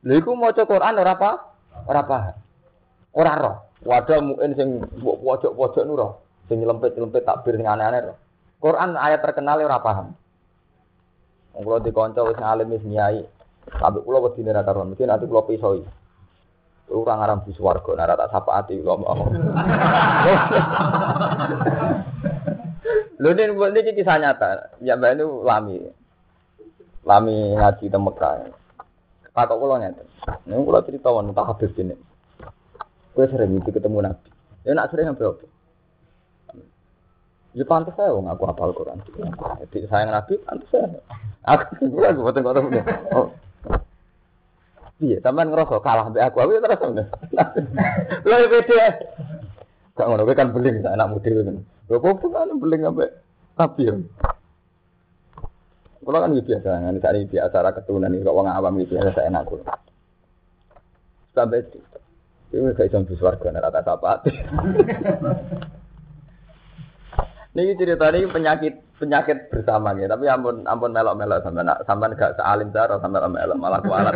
[0.03, 1.31] Lha iku maca Quran ora apa?
[1.87, 2.35] Ora paham.
[3.15, 3.57] Ora roh.
[3.79, 6.19] Wadah muin sing pojok-pojok nu roh.
[6.51, 8.11] Sing nyelempit-nyelempit takbir sing aneh-aneh.
[8.59, 10.11] Quran ayat terkenal ora paham.
[11.55, 13.23] Wong kula dikonco wis alim wis nyai.
[13.79, 15.83] Sampai kula wedine ra karuan, mesti nanti kula pisoi.
[16.89, 19.29] Orang aram di swarga, nara tak sapa hati kula mau.
[23.21, 24.75] Lho ini ini kisah nyata.
[24.81, 25.75] Ya mbak ini lami.
[27.05, 28.49] Lami ngaji di Mekah.
[29.31, 30.03] Pak kula nyata.
[30.49, 32.08] Ini kula cerita wan tak habis ini.
[33.13, 34.29] Gue sering itu ketemu Nabi.
[34.67, 35.45] Ya nak sering sampai apa?
[37.57, 39.01] Ya pantas saya wong aku hafal Quran.
[39.65, 40.87] Jadi sayang Nabi pantas saya.
[41.49, 42.61] Aku juga aku boten kok
[43.15, 43.27] Oh.
[44.99, 47.03] Iya, sampean ngerasa kalah mbek aku, aku terus ngono.
[48.27, 48.83] Lha beda.
[49.95, 51.55] Gak ngono kan beling anak muda kan.
[51.87, 53.09] Lho kok kan beling ambek
[53.55, 53.95] tapi ya.
[55.99, 59.61] Kalau kan biasa, kan cari biasa acara keturunan ini, orang awam gitu biasa enak kulo.
[61.35, 61.77] Sampai itu,
[62.49, 64.25] ini gak bisa bis warga, rata apa.
[67.49, 70.05] Ini cerita ini penyakit penyakit bersama gitu.
[70.05, 74.15] Tapi ampun ampun melok melok sampai sampai gak sealim cara sampai melok malah kualat.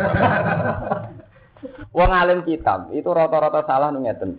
[1.96, 4.38] Wong alim kitab itu rata-rata salah ngeten.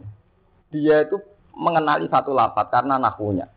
[0.72, 1.20] Dia itu
[1.56, 3.48] mengenali satu lapat karena nahunya.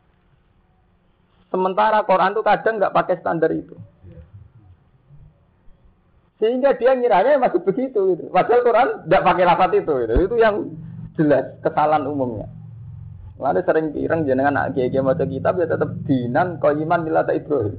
[1.48, 3.74] Sementara Quran itu kadang nggak pakai standar itu.
[6.38, 8.30] Sehingga dia ngiranya masih begitu gitu.
[8.30, 10.14] Padahal Quran tidak pakai lafat itu gitu.
[10.30, 10.54] Itu yang
[11.18, 12.46] jelas kesalahan umumnya.
[13.38, 17.74] Lalu sering pirang jenengan anak kiai maca kitab ya tetap dinan koyiman milata Ibrahim.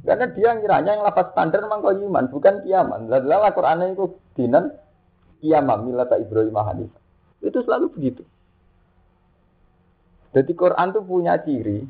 [0.00, 3.12] Karena dia ngiranya yang lapas standar memang koyiman, bukan kiaman.
[3.12, 4.72] Lalu Al-Quran itu dinan
[5.44, 6.92] kiaman milata Ibrahim Hanif.
[7.44, 8.24] Itu selalu begitu.
[10.32, 11.84] Jadi Quran itu punya ciri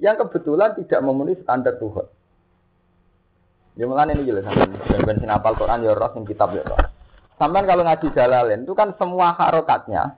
[0.00, 2.06] yang kebetulan tidak memenuhi standar Tuhan.
[3.76, 6.80] Ya mulai ini jelas sampai ben sing apal Quran ya roh sing kitab ya roh.
[7.36, 10.16] Sampai kalau ngaji Jalalain itu kan semua harokatnya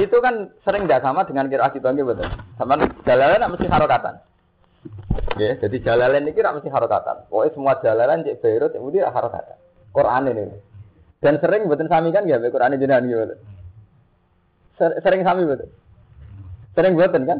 [0.00, 2.26] itu kan sering tidak sama dengan kira kita betul.
[2.58, 4.14] Sama jalalan tidak mesti harokatan.
[5.36, 7.28] Ya, jadi jalalan ini kira mesti harokatan.
[7.28, 9.56] Pokoknya semua jalalan cek Beirut itu dia harokatan.
[9.92, 10.44] Quran ini.
[11.20, 13.36] Dan sering betul sami kan ya Quran ini jenengan gitu.
[14.80, 15.68] Sering sami betul.
[16.72, 17.38] Sering betul kan?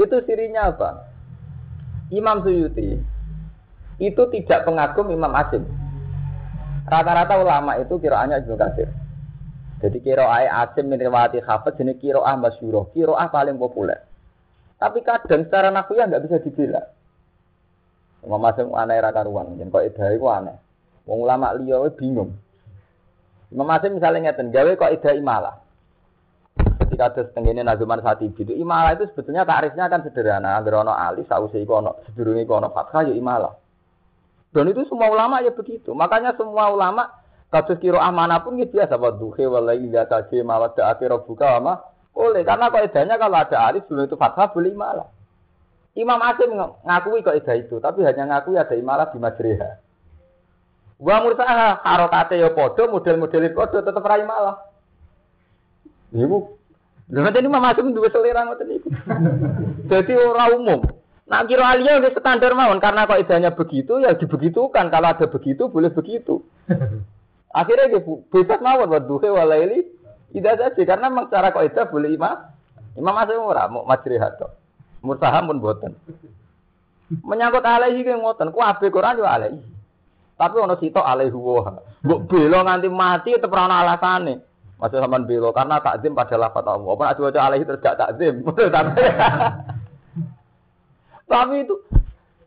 [0.00, 1.04] Itu sirinya apa?
[2.10, 2.98] Imam Suyuti
[4.00, 5.68] itu tidak pengagum Imam Asim.
[6.88, 8.88] Rata-rata ulama itu kiraannya Ibnu Katsir.
[9.80, 14.04] Jadi kiroah asim min riwayati hafid jenis kiroah masyuroh, kiroah paling populer.
[14.76, 16.82] Tapi kadang secara ya nggak bisa dibela.
[18.20, 20.56] Imam Asim aneh raka ruang, jadi kok ida itu aneh.
[21.08, 22.36] Wong ulama liya bingung.
[23.48, 25.56] Imam Asim misalnya ngeten, gawe kok ida imalah.
[26.84, 30.60] Ketika ada setengahnya nazuman saat itu, imalah itu sebetulnya tarifnya kan sederhana.
[30.60, 33.56] Agar alis, sausi iku ono, sedurungi iku fathah, ya imalah.
[34.50, 35.94] Dan itu semua ulama ya begitu.
[35.94, 37.20] Makanya semua ulama
[37.50, 37.98] Kados kira
[38.46, 41.82] pun gitu biasa wa duhe walai ya taji mawat akhir buka ama
[42.14, 45.08] boleh karena kaidahnya kalau ada alif sebelum itu fathah boleh malah.
[45.98, 46.54] Imam Asim
[46.86, 49.82] ngakui kaidah itu, tapi hanya ngakui ada imalah di majriha.
[51.02, 54.70] Wa mursaha harokate ya podo, model-model podo tetap rai malah.
[56.14, 56.38] Ibu,
[57.10, 58.88] Lha ini Imam Asim dua selera ngoten niku.
[59.90, 60.80] Jadi orang umum.
[61.30, 65.94] Nah kira alia udah standar mawon karena kaidahnya begitu ya dibegitukan kalau ada begitu boleh
[65.94, 66.42] begitu.
[67.60, 69.86] Akhirnya dia bebas mawon buat duhe walaili
[70.34, 72.34] tidak saja karena memang secara kaidah boleh imam
[72.98, 74.50] imam masih ora mau majrihat to.
[75.06, 75.94] Murtaham pun boten.
[77.10, 79.58] Menyangkut alaihi ki ngoten, ku abe Quran yo alaihi.
[80.34, 81.78] Tapi ono sitok alaihi wa.
[82.02, 84.34] Mbok bela nganti mati tetep ora ana alasane.
[84.82, 86.90] Masih sampean bela karena takzim pada lafaz Allah.
[86.90, 88.34] Apa nek diwaca alaihi terus gak takzim.
[91.30, 91.78] Tapi itu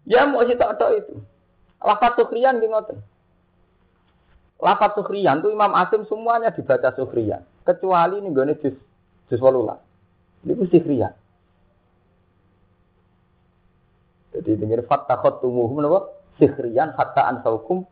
[0.03, 1.15] ya mau sitok tok itu.
[1.79, 2.99] Lafaz sukriyan ki ngoten.
[4.59, 7.47] Lafaz sukriyan itu Imam Asim semuanya dibaca sukriyan.
[7.63, 8.75] Kecuali ini gue
[9.31, 9.79] jus walulah.
[10.43, 11.13] Ini pun sukriyan.
[14.35, 16.11] Jadi dengar fatakot tumuhum apa?
[16.43, 17.87] Sukriyan hatta ansaukum.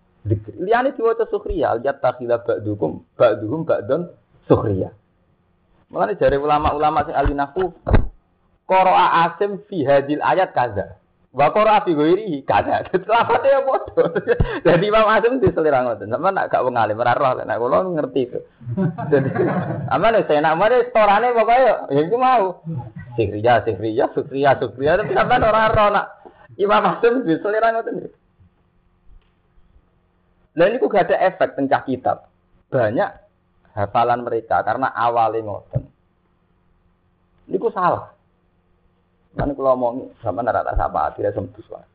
[0.60, 1.80] Liane diwaca sukriya.
[1.80, 4.12] Lihat takhila ba'dukum ba'duhum ba'don
[4.46, 4.92] sukriya.
[5.92, 7.72] Makanya dari ulama-ulama sing alinafu
[8.72, 11.02] Qara'a Asim fi hadil ayat kaza.
[11.32, 12.88] Wa qara fi ghairi kada.
[13.12, 14.04] Lafate ya padha.
[14.68, 16.12] Dadi Imam Azim di selera ngoten.
[16.12, 18.40] Sama nak gak wong alim ora roh nek kula ngerti itu.
[19.12, 19.32] Dadi
[19.88, 22.64] amane saya nak mare storane pokoke ya iku mau.
[23.16, 26.08] Sikriya, sikriya, sukriya, sukriya tapi sampean ora roh nak
[26.60, 27.96] Imam Azim di selera ngoten.
[30.52, 32.28] Lah ini gak ada efek tencah kitab.
[32.68, 33.10] Banyak
[33.72, 35.88] hafalan mereka karena awalnya ngoten.
[37.48, 38.12] Niku salah.
[39.32, 41.88] Mana kalau ngomong sama nara sapa tidak sempus lah.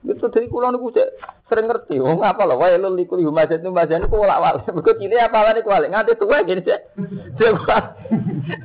[0.00, 1.08] Itu dari kulo niku cek
[1.52, 2.00] sering ngerti.
[2.00, 2.56] Oh ngapa loh?
[2.56, 4.64] Wah lu liku lihu masjid itu masjid itu kolak wale.
[4.64, 5.92] Begitu cili apa lah nih kuali.
[5.92, 6.80] Nganti tua gini cek.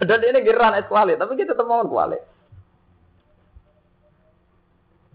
[0.07, 1.19] Dan ini geran es kuali.
[1.19, 2.15] Tapi kita temuan kuali.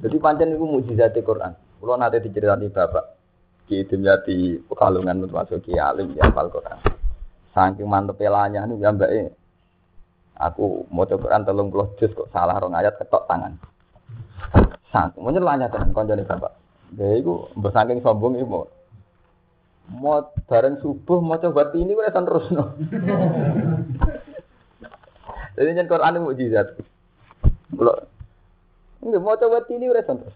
[0.05, 1.57] Jadi pancen itu mujizat Quran.
[1.81, 3.17] Kulo nanti diceritani bapak.
[3.65, 6.77] Ki Dimyati Pekalungan termasuk Ki Alim di hafal Quran.
[7.57, 9.40] Saking mantep pelanya nih mbak
[10.41, 13.61] Aku mau coba Quran telung puluh juz kok salah rong ayat ketok tangan.
[14.89, 16.57] Sang, mau nyelanya tenan konjone bapak.
[16.97, 18.65] Dia itu bersangking sombong ibu.
[19.93, 22.73] Mau bareng subuh mau coba ini gue terus no.
[25.61, 26.67] Jadi nyen Quran itu mujizat.
[27.77, 27.97] Kalau
[29.05, 30.35] enggak mau coba ini gue terus.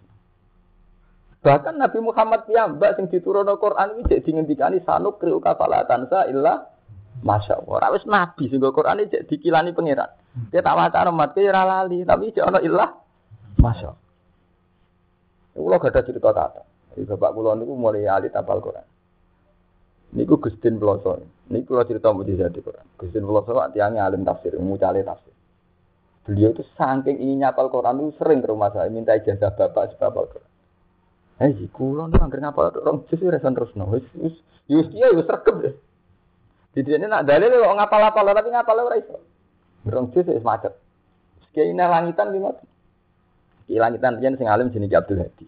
[1.44, 6.73] Bahkan Nabi Muhammad piyambak sing diturunno Quran iki jadi ngendikani sanuk kriu kafalatan sa illa
[7.22, 7.72] Masya Allah.
[7.78, 10.10] Ora wis nabi sing Quran iki dikilani pangeran.
[10.50, 12.90] Dia tak waca umat ora lali, tapi jek ana ilah.
[13.60, 14.02] Masya Allah.
[15.54, 16.62] Kulo gak ada cerita kata.
[16.94, 18.82] Jadi bapak kulo niku mulai ahli tapal Quran.
[20.18, 21.22] Niku Gustin Peloso.
[21.46, 22.82] Niku kulo cerita mujizat di Quran.
[22.98, 25.30] Gustin Peloso tiangnya alim tafsir, mucale tafsir.
[26.26, 30.26] Beliau itu saking ingin nyapal Quran itu sering ke rumah saya minta ijazah bapak sebab
[30.26, 30.50] Quran.
[31.42, 33.90] Eh, kulo nih angker ngapal orang jus resan terus no.
[33.90, 34.06] Wis
[34.66, 35.74] iya wis rekep deh.
[36.74, 39.22] Jadi ini nak dalil kok ngapal-apal tapi ngapal ora iso.
[39.86, 40.74] Berong jus wis macet.
[41.54, 42.58] Kiai langitan gimana?
[43.70, 45.46] Kiai langitan yen sing alim jenenge Abdul Hadi.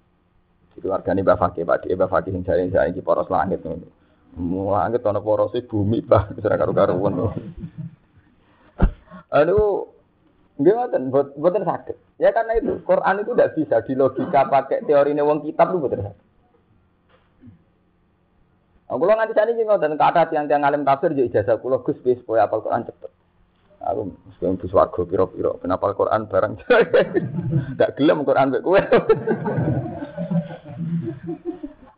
[0.79, 3.91] Itu wargane Mbak Fakih, Pak Mbak Fakih sing jare saya iki poros langit ngono.
[4.71, 7.33] Langit ana porose bumi bah ora karo-karuan.
[9.33, 9.97] Aduh,
[10.57, 10.97] Gimana?
[11.37, 11.97] Buatan sakit.
[12.17, 16.01] Ya karena itu Quran itu tidak bisa di logika pakai teori wong kitab itu buatan
[16.09, 16.25] sakit.
[18.87, 22.47] Aku lo nganti jingo dan kata tiang-tiang alim tafsir jadi ijazah kulo gus bis supaya
[22.47, 23.11] apal Quran cepet.
[23.83, 26.53] Aku mesti bus warga piro-piro kenapa Quran barang
[27.75, 28.79] gak gelem Quran kowe.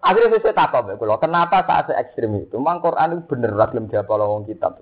[0.09, 2.57] Akhirnya saya takut mbek kulo, kenapa saat saya ekstrim itu?
[2.57, 4.81] Mang Quran itu bener ra gelem diapal wong kitab.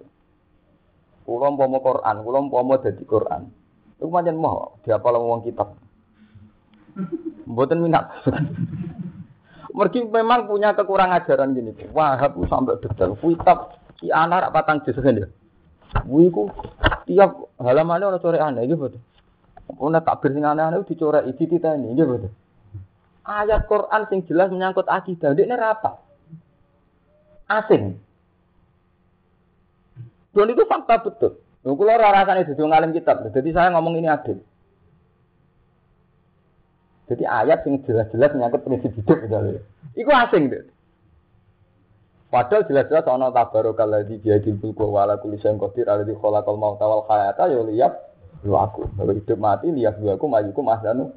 [1.27, 3.51] Kulo umpama Quran, kulo umpama dadi Quran.
[3.99, 5.75] Iku pancen mau diapal wong kitab.
[7.51, 8.07] Mboten minat.
[9.77, 11.77] Mergi memang punya kekurangan ajaran gini.
[11.93, 13.13] Wahab sampai detail.
[13.21, 15.29] Kitab si anak patang kan ya.
[16.09, 16.49] Wiku
[17.05, 19.01] tiap halamannya orang coret aneh gitu betul.
[19.77, 22.33] Ono takbir sing aneh-aneh dicoret iki ini gitu betul.
[23.27, 25.99] Ayat Quran sing jelas menyangkut akidah, ini apa?
[27.51, 27.99] Asing.
[30.31, 31.43] Dan itu fakta betul.
[31.67, 34.39] Kalau rasanya itu ngalim kitab, jadi saya ngomong ini adil.
[37.07, 39.63] Jadi ayat yang jelas-jelas menyangkut prinsip hidup misalnya.
[39.95, 40.67] Iku asing deh.
[42.27, 46.85] Padahal jelas-jelas ana tabarokal ladzi biadil mulku wa ala kulli syai'in qadir alladzi khalaqal mauta
[46.85, 47.93] wal hayata ya liyab
[48.43, 48.91] aku.
[48.99, 51.15] Kalau hidup mati dua aku majuku ahsanu.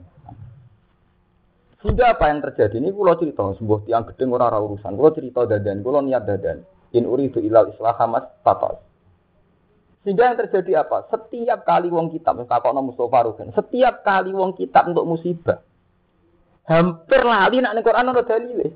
[1.80, 5.00] Sudah apa yang terjadi ini pulau cerita sebuah tiang gedeng orang urusan.
[5.00, 6.62] Pulau cerita dadan, pulau niat dadan.
[6.92, 8.84] In uri itu ilal islah hamas tatal.
[10.04, 11.08] Sehingga yang terjadi apa?
[11.12, 15.60] Setiap kali wong kitab, takokno Mustafa Rugen, setiap kali wong kitab untuk musibah,
[16.70, 18.67] hampir lali nak ning Quran ana dalile.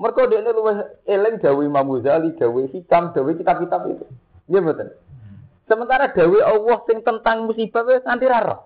[0.00, 4.08] Mergo dene luwih eling dawuh Imam Ghazali, dawuh hikam, dawuh kitab-kitab itu.
[4.48, 4.96] Iya betul.
[5.68, 8.64] Sementara dawuh Allah sing tentang musibah wis nanti raro.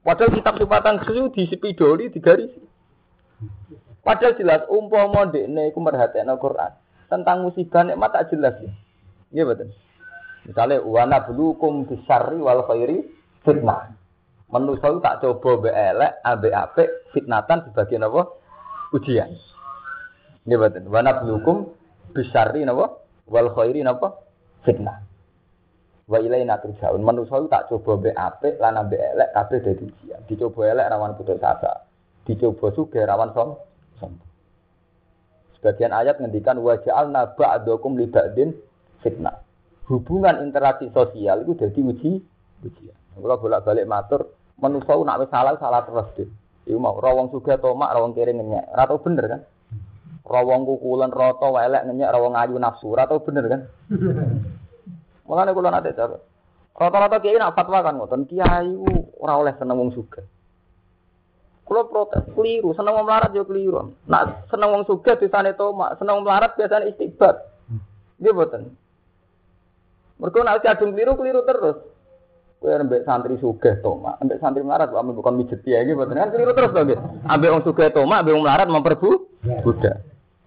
[0.00, 2.56] Padahal kitab sifatan susu di digaris.
[4.00, 6.72] Padahal jelas umpama dekne iku merhatekno Quran.
[7.06, 8.72] tentang musibah nikmat tak jelas ya.
[9.30, 9.70] Iya betul.
[10.46, 13.02] Misalnya wana bulukum bisari wal khairi
[13.42, 13.94] fitnah.
[14.46, 18.30] Manusia tak coba be elek, abe apik, fitnatan sebagian apa?
[18.94, 19.34] Ujian.
[20.46, 20.86] Iya betul.
[20.86, 21.74] Wana bulukum
[22.14, 23.02] bisari napa?
[23.26, 24.22] Wal khairi napa?
[24.62, 25.02] Fitnah.
[26.06, 27.02] Wa ilaina turja'un.
[27.02, 28.78] Manusia tak coba be apik lan
[29.34, 30.22] kabeh dadi ujian.
[30.30, 31.82] Dicoba elek rawan putus asa.
[32.22, 33.58] Dicoba sugih rawan som.
[33.98, 34.30] sombong.
[35.58, 38.54] Sebagian ayat ngendikan waja'al naba adokum libadin
[39.02, 39.42] fitnah.
[39.90, 42.10] Hubungan interaksi sosial itu jadi uji
[42.62, 42.98] ujian.
[43.16, 46.28] Kalau bolak balik matur, manusia nak wis salah salah terus deh.
[46.66, 48.74] Iku mau rawong suga tomak, rawong kiri ngenyek.
[48.74, 49.40] Rata bener kan?
[50.26, 52.90] Rawong kukulan roto welek ngenyek, rawong ayu nafsu.
[52.90, 53.60] Rata bener kan?
[55.30, 56.16] Makanya kalau nanti cara.
[56.76, 58.68] Rata-rata kiai nak fatwa kan ngoten, kiai
[59.16, 60.20] ora oleh seneng wong suga.
[61.66, 62.76] Kulo protes, keliru.
[62.76, 63.96] Seneng wong melarat yo keliru.
[64.06, 67.42] Nak seneng wong sugih disane tomak, seneng wong melarat biasanya istighfar.
[68.22, 68.62] Nggih mboten.
[70.20, 71.78] Mergo nek kadung keliru keliru terus.
[72.56, 76.32] Kowe ambek santri sugih tomak, ambek santri melarat kok bukan mijet ya iki mboten kan
[76.32, 76.98] keliru terus nggih.
[77.28, 79.10] Ambek wong sugih tomak, ambek wong melarat memperbu
[79.60, 80.00] budak.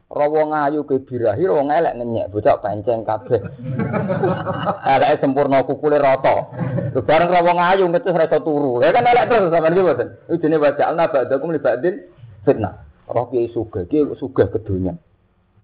[0.09, 3.37] Rawa ngayu ke birahi, rawa ngelek ngenyek, bocah panceng kabeh.
[4.97, 6.49] Eleke sempurna kukule rata.
[6.97, 8.81] Lho bareng rawa ngayu ngecus ra iso turu.
[8.81, 10.09] Ya kan elek terus sampean iki mboten.
[10.41, 12.09] Jenenge waja'alna ba'dakum li ba'din
[12.41, 12.73] fitnah.
[13.05, 14.97] Roh kiai sugih, kiai sugih ke donya.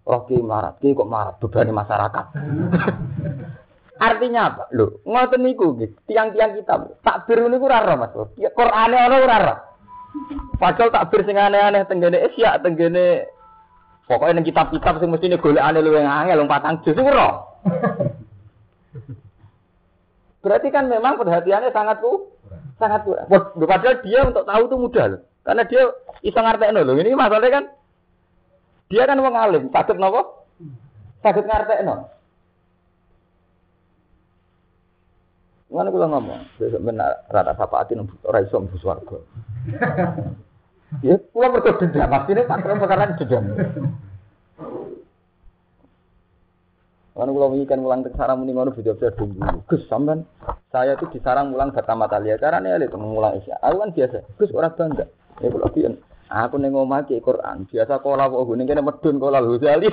[0.05, 2.25] Roh kiai marat, kiai kok marat bebani masyarakat.
[3.95, 4.63] Artinya apa?
[4.75, 5.91] Lho, ngoten niku nggih.
[6.11, 8.11] Tiang-tiang kita takbir niku ora roh Mas.
[8.35, 9.57] Qur'ane ana ora roh.
[10.59, 13.27] Padahal takbir sing aneh-aneh tenggene isya, tenggene
[14.05, 17.41] Pokoknya ning kitab-kitab sing mestine golekane luwih angel wong patang juz iku ora.
[20.45, 22.29] Berarti kan memang perhatiannya sangat ku
[22.77, 23.25] sangat kurang.
[23.65, 25.21] Padahal dia untuk tahu itu mudah loh.
[25.41, 25.89] Karena dia
[26.21, 26.93] iso ngartekno loh.
[27.01, 27.65] Ini masalahnya kan
[28.93, 30.45] dia kan wong alim, sakit nopo?
[31.25, 32.05] Sakit ngartekno.
[35.75, 39.19] Mana kula ngomong, besok benar rata sapaatin ora iso mlebu swarga.
[41.03, 43.45] Ya, kula mergo dendam, maksudnya tak kira perkara dendam.
[47.11, 49.39] Kan kula wingi kan mulang tek sarang muni ngono beda-beda dulu.
[49.67, 50.23] Gus sampean
[50.71, 53.59] saya itu disarang mulang pertama kali ya carane ya itu mulang isya.
[53.59, 54.23] Aku kan biasa.
[54.39, 55.03] Gus ora bangga.
[55.43, 55.99] Ya kula piyen.
[56.31, 57.67] Aku ning omah Quran.
[57.67, 59.89] Biasa kala kok ngene kene medun kala Ghazali.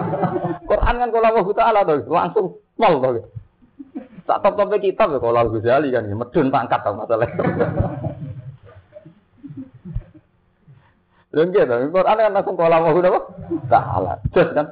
[0.70, 2.46] Quran kan kala wa taala to langsung
[2.78, 3.22] pol to.
[4.28, 7.28] Tak top-top kitab ya kala Ghazali kan medun pangkat to masalah.
[11.32, 13.20] Lha nggih to, Quran kan langsung kala wa napa?
[13.72, 14.12] Taala.
[14.28, 14.66] Terus kan.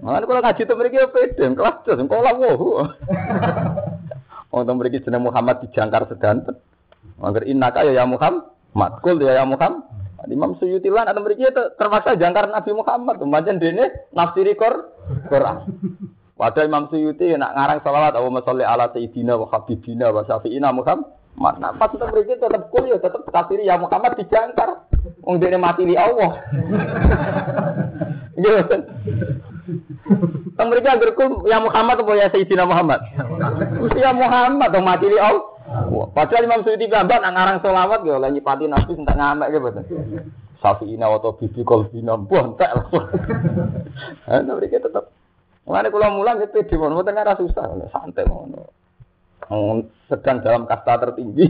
[0.00, 2.52] Makane kula ngaji to mriki pede, kelas terus kala wa.
[4.56, 6.56] Wong to mriki Muhammad dijangkar sedanten.
[7.20, 8.92] Mangger innaka ya ya Muhammad.
[9.04, 9.84] Kul ya ya Muhammad.
[10.28, 13.20] Imam Suyuti lan atau mriki terpaksa jangkar Nabi Muhammad.
[13.20, 15.56] Pancen dene nafsiri Quran.
[16.38, 21.10] Padahal Imam Suyuti nak ngarang salawat Allahumma sholli ala sayyidina wa habibina wa syafi'ina Muhammad.
[21.34, 24.86] Mana pas kita mriki tetap kul ya tetap tafsir ya Muhammad dijangkar.
[25.26, 26.38] Wong dene mati li Allah.
[30.54, 31.10] Teng mriki anggere
[31.50, 33.02] ya Muhammad apa ya Sayyidina Muhammad?
[33.98, 36.06] Ya Muhammad dong mati li Allah.
[36.14, 39.84] Padahal Imam Suyuti gambar nang ngarang selawat ya oleh nyipati Nabi entek ngamek ya betul.
[40.62, 43.06] Safiina wa bibi qalbina bontek langsung.
[44.30, 45.17] Ha mriki tetep
[45.68, 48.72] Mulane kula mulang itu di mon mboten ora susah, santai ngono.
[50.08, 51.44] Sedang dalam kasta tertinggi.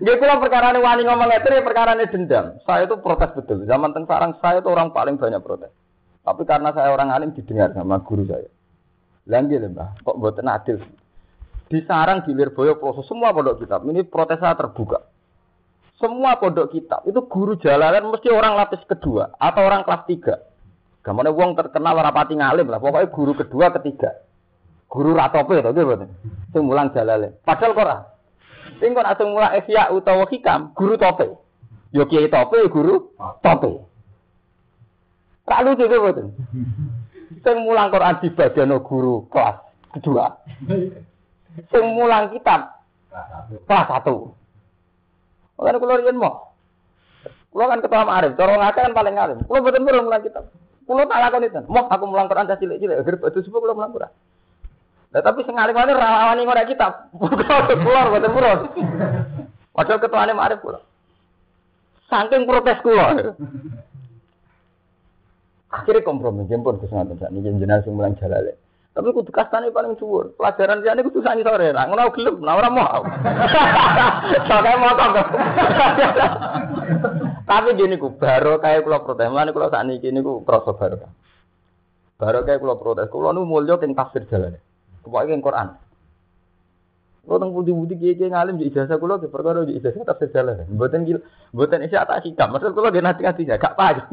[0.00, 2.56] Nggih kula perkara wani ngomong ngeten ya perkara dendam.
[2.64, 3.68] Saya itu protes betul.
[3.68, 5.68] Zaman teng sarang saya itu orang paling banyak protes.
[6.24, 8.48] Tapi karena saya orang alim didengar sama guru saya.
[9.28, 10.80] Lah nggih Mbah, kok mboten adil.
[11.68, 13.84] Di sarang di Lirboyo proses semua pondok kitab.
[13.84, 15.12] Ini protes saya terbuka.
[15.94, 20.34] Semua pondok kitab itu guru jalanan mesti orang lapis kedua atau orang kelas tiga.
[21.04, 24.24] Gamane wong terkenal rapati ngalim lah, pokoknya guru kedua ketiga.
[24.90, 26.08] Guru ratope to gitu betul.
[26.50, 27.38] Sing mulang jalale.
[27.44, 27.96] Padahal kok ora.
[28.78, 31.34] Sing kok asing mulang ihya utawa hikam, guru tope.
[31.94, 33.14] Yo kiai tope guru
[33.44, 33.84] tope.
[35.44, 36.32] Kalau juga betul.
[37.44, 39.56] Sing mulang Quran di bagian guru kelas
[39.94, 40.40] kedua.
[41.70, 42.82] Sing mulang kitab
[43.68, 44.34] kelas satu.
[45.58, 46.54] Makanya kalau rian mau.
[47.54, 49.38] Kulo kan ketua Arif, cara ngake kan paling alim.
[49.46, 50.50] Kulo betul betul mulang kitab.
[50.90, 51.60] Kulo tak lakon itu.
[51.70, 54.10] Mau aku mulang Quran cilik-cilik, agar batu sepuh kulo mulang Quran.
[55.14, 57.14] Nah, tapi sing alim ini rawani ngora kitab.
[57.70, 58.58] Keluar betul betul.
[59.70, 60.80] Padahal ketua Arif kulo.
[62.10, 63.06] Saking protes kulo.
[65.74, 68.63] Akhirnya kompromi jemput ke sana saat ini jenazah mulang jalale.
[68.94, 70.38] Tapi kudu kastane paling dhuwur.
[70.38, 71.74] Pelajaran liyane kudu sangi sore.
[71.74, 73.02] Lah ngono gelem, lah ora mau.
[74.46, 75.10] Soale motor.
[77.50, 80.96] Tapi gini ku baru kayak kulo protes, mana kulo saat ini gini ku krosok baru.
[82.16, 84.54] Baru kayak kulo protes, kulo nu mulia keng tafsir jalan.
[85.02, 85.68] Pokoknya keng Quran.
[87.26, 90.70] Kulo teng budi-budi kiai kiai ngalim di ijazah kulo ke perkara di ijazah tafsir jalan.
[90.70, 91.18] Buatan gil,
[91.50, 92.46] buatan isya tak sikap.
[92.48, 94.06] Maksud kulo dia nanti nantinya gak paham.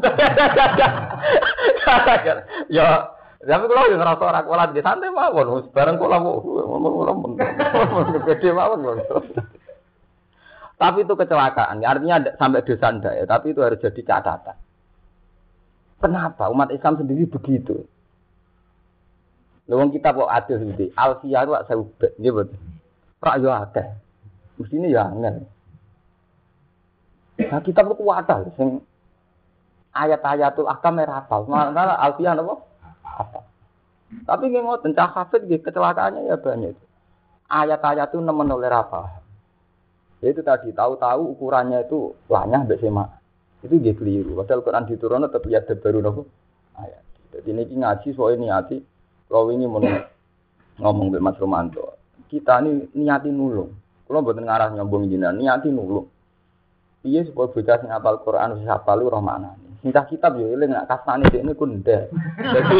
[2.71, 3.11] Ya,
[3.41, 7.41] tapi kalau yang ngerasa orang kualat di santai mawon, bareng kula ngomong
[8.29, 9.01] gede mawon.
[10.77, 14.57] Tapi itu kecelakaan, artinya sampai dosa ndak ya, tapi itu harus jadi catatan.
[16.01, 17.85] Kenapa umat Islam sendiri begitu?
[19.69, 22.57] Lewong kita kok adil sendiri, alfiyah itu saya ubah, ini betul.
[23.21, 23.87] Rak yo akeh,
[24.57, 25.45] mestinya ya angel.
[27.41, 28.81] Nah kita itu wadah, sing
[29.93, 32.69] ayat-ayatul ahkam merapal, malah alfiyah apa?
[33.17, 33.39] Apa.
[34.27, 36.75] Tapi nggak mau tentang hafid kecelakaannya ya banyak.
[37.51, 39.23] Ayat-ayat itu nemen oleh apa?
[40.21, 43.07] Ya itu tadi tahu-tahu ukurannya itu lanyah bersama.
[43.63, 44.37] Itu dia keliru.
[44.39, 46.21] Padahal Quran diturun tetap lihat baru nopo
[46.77, 47.03] ayat.
[47.33, 48.77] Jadi ini ngaji ini ngaji.
[49.31, 49.79] Kalau ini mau
[50.75, 51.95] ngomong dengan Mas Romanto,
[52.27, 53.71] kita ini niati nulung.
[54.03, 56.03] Kalau buat ngarah nyombong jinan, niati nulung.
[57.01, 59.70] Iya supaya bocah sing apal Quran wis hafal roh maknane.
[59.81, 62.05] Singkah kitab yo eling nak kasane ini kunda.
[62.37, 62.77] Jadi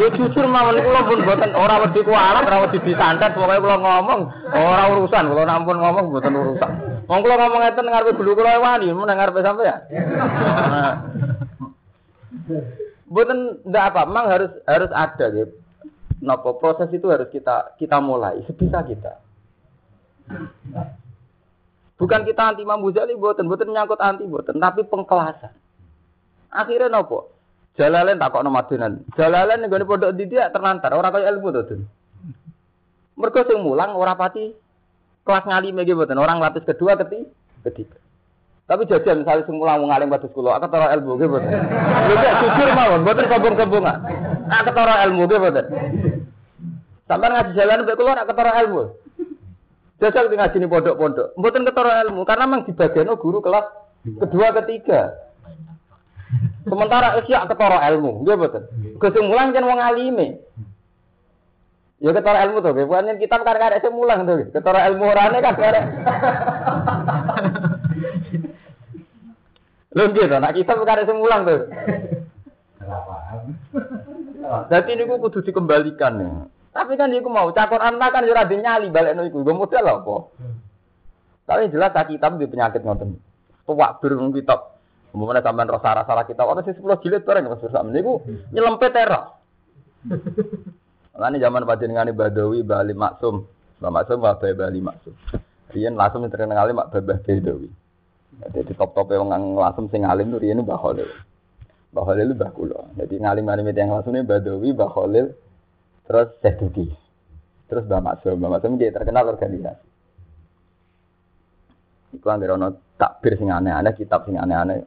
[0.00, 4.20] dia jujur mawon kula pun boten ora wedi kualat, ora wedi disantet, pokoke kula ngomong
[4.56, 6.72] ora urusan, kula nampun ngomong boten urusan.
[7.04, 9.80] Wong kula ngomong ngeten ngarepe gulu kula wani, men ngarepe sampean.
[13.04, 15.60] Boten ndak apa, memang harus harus ada gitu.
[16.24, 19.20] Napa proses itu harus kita kita mulai sebisa kita.
[22.00, 25.52] Bukan kita anti Imam Ghazali, buatan, buatan nyangkut anti, buatan, tapi pengkelasan.
[26.54, 27.34] Akhirnya nopo?
[27.74, 29.02] Jalalen tak kok Madinan.
[29.18, 31.50] Jalalen ning pondok dia terlantar, ora kaya ilmu.
[33.18, 34.54] Mergo sing mulang ora pati
[35.26, 37.26] kelas ngalime iki mboten, orang lapis kedua ketiga.
[37.66, 37.98] ketiga.
[38.64, 41.50] Tapi jajan misalnya sing mulang batus kula, aku tara ilmu nggih mboten.
[42.14, 43.98] Lha jujur mawon, mboten sombong-sombongan.
[44.48, 45.66] Aku tara ilmu nggih mboten.
[47.04, 48.82] Sampai ngaji jalan kula nek ketara ilmu.
[49.98, 53.66] Jajal di ngaji pondok-pondok, mboten ketara ilmu karena memang dibagiano guru kelas
[54.04, 55.12] kedua ketiga.
[56.64, 58.64] Sementara isya ketara ilmu, nggih mboten.
[58.96, 60.40] Gus mulang jan wong alime.
[62.00, 62.88] Ya ketara ilmu to, nggih.
[62.88, 65.84] Bukan kitab kan karek sing mulang to, ketara ilmu orane kan karek.
[69.94, 71.68] Lho nggih to, nak kitab karek sing mulang to.
[74.72, 76.32] Jadi ini gue kudu dikembalikan nih.
[76.72, 79.44] Tapi kan iku mau cakor anak kan ora dinyali balik iku.
[79.44, 80.16] Gue modal apa?
[81.44, 83.20] Tapi jelas tak kitab di penyakit ngoten.
[83.64, 84.73] Tuwak bir kitab
[85.14, 88.02] Umumnya sampean salah salah kita, orang sih sepuluh jilid bareng mas ini,
[88.50, 89.38] nyelempet era.
[91.14, 93.46] Lalu zaman panjenengan Badawi Bali Maksum,
[93.78, 95.14] Mbak Maksum Mbak Bali Maksum.
[95.70, 97.70] Rian langsung terkenal kali Mak Babah Badawi.
[98.50, 101.06] Jadi top top yang langsung sing alim tuh Rian Mbah Khalil.
[101.94, 102.78] Mbah Khalil itu Mbah Kulo.
[102.98, 105.26] Jadi ngalim ngalim yang langsung ini Badawi, Khalil,
[106.10, 106.90] terus Syekh
[107.70, 108.34] terus Mbak Maksum.
[108.34, 109.86] Mbak Maksum dia terkenal organisasi.
[112.18, 112.58] Iku anggere
[112.98, 114.86] takbir sing aneh-aneh, kitab sing aneh-aneh.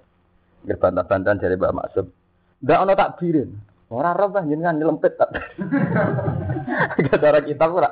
[0.68, 2.06] Berbantah-bantahan dari Mbak Maksud.
[2.62, 3.50] Enggak ono takbirin.
[3.88, 5.32] Ora roh bah jenengan nyelempet tak.
[7.24, 7.90] Gara kita ora.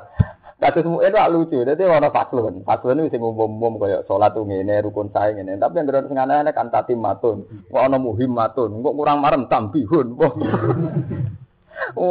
[0.56, 1.58] Kasus mu'in itu lucu.
[1.64, 2.64] Jadi ono faslun.
[2.64, 5.60] Faslun itu umum-umum kayak sholat tuh ngene, rukun saya ngene.
[5.60, 7.44] Tapi yang geron sing aneh kan tatim matun.
[7.72, 8.80] Kok ono muhim matun.
[8.80, 10.16] Kok kurang marem tambihun.
[10.16, 10.32] Wah,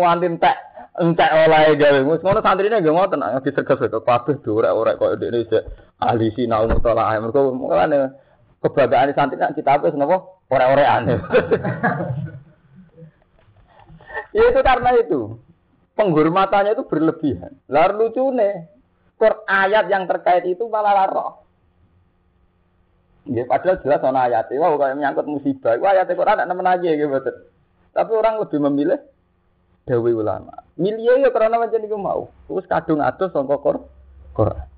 [0.13, 0.57] antin tek
[0.97, 1.99] entek oleh gawe.
[2.05, 5.61] Wis ngono santrine nggih ngoten nek diserges kok kabeh dorek-orek kok ndekne
[6.01, 7.17] ahli sinau mutala.
[7.17, 8.13] Mergo mulane
[8.61, 11.17] kebanggaan santri kita apa kenapa ore aneh
[14.35, 15.39] ya itu karena itu
[15.95, 18.67] penghormatannya itu berlebihan lalu lucu nih
[19.47, 21.45] ayat yang terkait itu malah laro
[23.25, 25.73] Ya, padahal jelas ono ayat itu, wah kayak menyangkut musibah.
[25.81, 27.49] Wah ayat Quran ada nemen aja gitu betul.
[27.89, 29.01] Tapi orang lebih memilih
[29.89, 30.61] dawi ulama.
[30.77, 32.29] Milih ya karena macam itu mau.
[32.45, 33.89] Terus kadung atus songkok
[34.37, 34.69] Quran.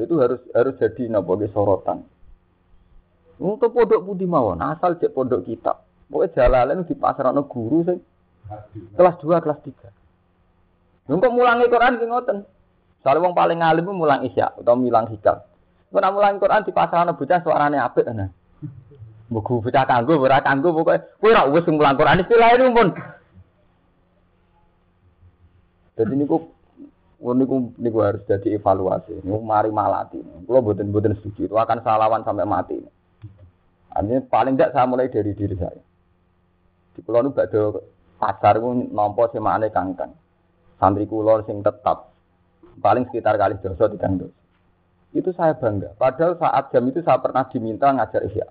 [0.00, 2.08] Itu harus harus jadi napa sorotan.
[3.38, 5.78] Untuk pondok budi mawon, asal cek pondok kita.
[6.10, 7.98] Pokoknya jalalan di pasarano guru sih.
[8.96, 11.12] Kelas 2, kelas 3.
[11.14, 12.38] Untuk mulangi Quran ki ngoten.
[13.00, 15.38] Soale wong paling alim mulang isya atau mulang hikam.
[15.88, 18.26] Kok nak mulang Quran di pasarano bocah suarane apik ana.
[19.30, 22.88] Mbok bocah kanggo ora kanggo pokoke kowe ora wis mulang Quran istilah ini pun.
[25.94, 26.36] Jadi niku
[27.22, 29.22] niku niku harus jadi evaluasi.
[29.22, 30.18] Niku mari malati.
[30.18, 32.76] Kalau buatin buatin setuju itu akan salawan sampai mati.
[33.92, 35.80] Artinya paling tidak saya mulai dari diri saya.
[36.92, 37.58] Di pulau nu badhe
[38.18, 40.12] pasar ku nampa semane kangkang.
[40.78, 42.12] Santri kula sing tetap
[42.78, 44.38] paling sekitar kali dosa tigang dosa.
[45.16, 45.96] Itu saya bangga.
[45.96, 48.46] Padahal saat jam itu saya pernah diminta ngajar isya.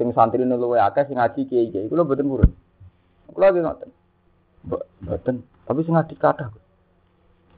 [0.00, 1.90] Sing santri luwe akeh sing ngaji kiai-kiai.
[1.90, 2.50] Kula mboten murid.
[3.34, 3.90] Kula lagi ngoten.
[5.04, 5.36] Mboten,
[5.68, 6.48] tapi sing ngaji kata.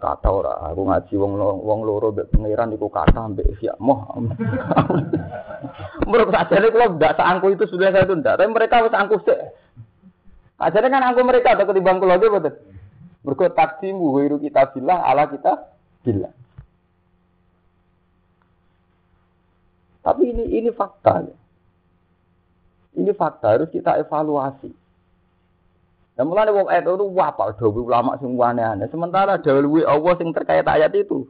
[0.01, 4.09] Kata ora, aku ngaji wong wong loro mbek pangeran iku kata mbek isya moh.
[6.11, 9.39] Menurut sajane kula ndak seangku itu sudah saya tunda, tapi mereka wis angku sik.
[10.59, 12.55] Ajane kan angku mereka atau ketimbang kula nggih mboten.
[13.23, 15.71] Mergo takdimu wiru kita bilang ala kita
[16.03, 16.35] bilang.
[20.01, 21.31] Tapi ini ini fakta.
[21.31, 21.37] Ya.
[22.99, 24.73] Ini fakta harus kita evaluasi.
[26.19, 28.91] Dan mulai wong ayat itu wapal dawi ulama sing aneh-aneh.
[28.91, 31.29] Sementara dawi Allah sing terkait ayat itu.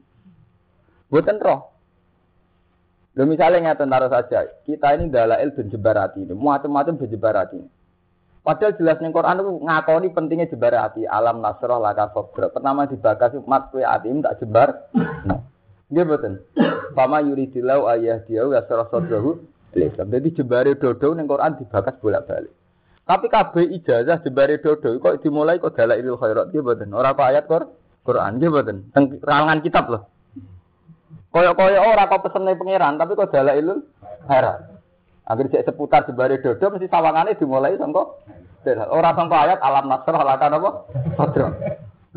[1.13, 1.69] Buatan roh.
[3.19, 7.59] Lo misalnya ngeten taruh saja, kita ini dalail ben jebarati ini, macam-macam ben jebarati.
[8.41, 12.49] Padahal jelas ning Quran itu ngakoni pentingnya jebarati, alam nasrah laka sabra.
[12.49, 14.89] Pertama dibakas mat kue atim tak jebar.
[15.29, 15.45] Nah,
[15.91, 16.41] dia betul.
[16.97, 19.45] Pama yuridillahu ayah dia ya sadrahu
[19.75, 20.09] Islam.
[20.11, 22.55] Jadi jembare dodo ning Quran dibakas bolak-balik.
[23.07, 26.95] Tapi kabeh ijazah jembare dodo kok dimulai kok dalailul khairat dia mboten.
[26.95, 27.63] Ora kok ayat Qur
[28.07, 28.77] Quran dia mboten.
[28.95, 29.11] Teng
[29.67, 30.03] kitab loh.
[31.31, 33.87] Koyok-koyok ora kok pesene pangeran tapi kok dalailul
[34.27, 34.67] khairat.
[35.31, 38.03] Agar cek seputar jembare dodo mesti sawangane dimulai sangka
[38.91, 40.71] ora sangka ayat alam nasrah lakan apa?
[41.15, 41.49] Sadra.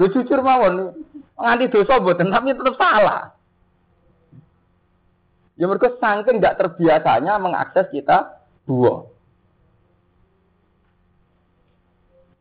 [0.01, 0.97] Lu jujur mawon
[1.37, 3.37] nganti dosa mboten tapi tetap salah.
[5.61, 9.05] Ya mereka saking tidak terbiasanya mengakses kita dua.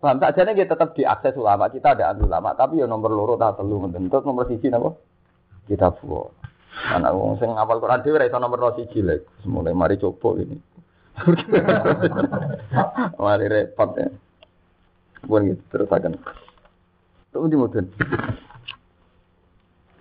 [0.01, 3.61] Paham tak jadi kita tetap diakses ulama kita ada ulama tapi ya nomor loro tak
[3.61, 4.97] telu bentuk nomor siji napa
[5.69, 6.42] kita dua.
[6.73, 10.57] Anak wong sing ngapal Quran dhewe ora iso nomor siji lek mulai mari coba ini.
[13.23, 14.09] mari repot ya.
[15.29, 16.17] Bukan gitu terus akan.
[17.31, 17.87] Tuh di mudun.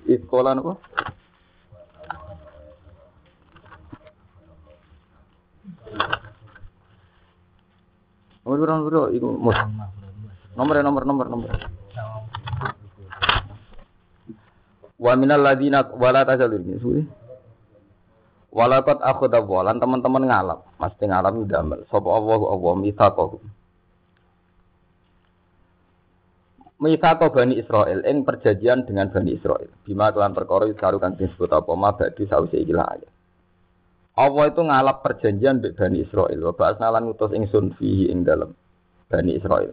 [0.08, 0.74] Sekolah apa?
[8.42, 9.56] Nomor berapa itu mus.
[10.60, 11.52] Nomor nomor nomor nomor.
[15.02, 17.02] Wa minal ladina wala tajalur ini suwi.
[18.52, 21.80] Walakot aku walan teman-teman ngalap, mesti ngalap udah amal.
[21.88, 23.40] Sopo Allah Allah misako.
[26.84, 29.72] Misako Bani Israel, ing perjanjian dengan Bani Israel.
[29.88, 33.12] Bima kelan perkara karukan disebut apa ma badi sawise ikilah ayat.
[34.20, 36.40] Allah itu ngalap perjanjian dengan Bani Israel.
[36.52, 38.52] Wa ba'asna lan ngutus ingsun fihi ing dalam
[39.08, 39.72] Bani Israel.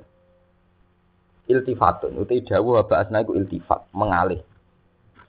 [1.51, 4.39] Iltifatun uti dawuh wa ba'asna iku iltifat, mengalih.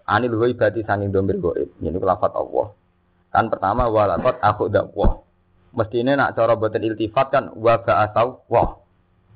[0.10, 1.70] Anil ibadi sanging domir goib.
[1.78, 2.74] Ini lafat Allah.
[3.30, 5.22] Kan pertama walakot aku dakwah.
[5.70, 8.82] Mestinya nak cara boten iltifat kan wa ba'asau wah.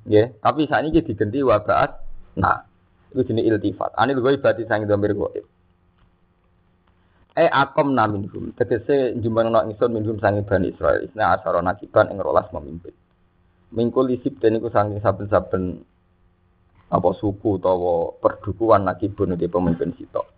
[0.09, 1.93] Ya, tapi saat ini diganti wa ba'as
[2.41, 2.65] nah.
[3.13, 3.93] Itu jenis iltifat.
[3.93, 5.45] Anil ibadi sanging domir goib.
[7.33, 8.53] Eh akom na minhum.
[8.53, 11.01] Tegese jumlah ingsun minhum sangi bani Israel.
[11.01, 12.93] Isna asara nakiban ing rolas memimpin.
[13.73, 15.81] Mingkul isip dan iku sangi saben-saben
[16.93, 20.32] apa suku utawa perdukuan nakibun di pemimpin sitok.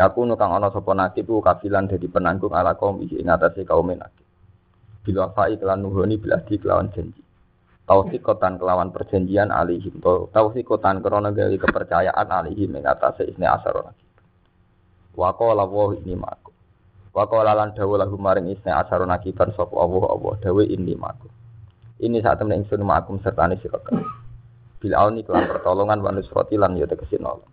[0.00, 3.92] Aku nukang ana sapa nakib ku kafilan dadi penanggung ala kaum iki ing atase kaum
[3.92, 4.24] nakib.
[5.04, 7.20] Bila fa'i kelan nuhoni bila di kelawan janji.
[7.84, 10.00] Tausikotan kelawan perjanjian alihim.
[10.32, 14.08] Tausikotan krana gawe kepercayaan alihim ing atase isne asara nakib.
[15.20, 16.52] Wa qala wa ini maku.
[17.12, 21.28] Wa qala lan lahu maring isne asaro nakiban sapa Allah Allah dawe ini maku.
[22.00, 22.80] Ini saat temen ingsun
[23.20, 23.80] serta sira
[24.80, 27.44] Bil auni kelan pertolongan wa nusrati lan ya tegese nolong.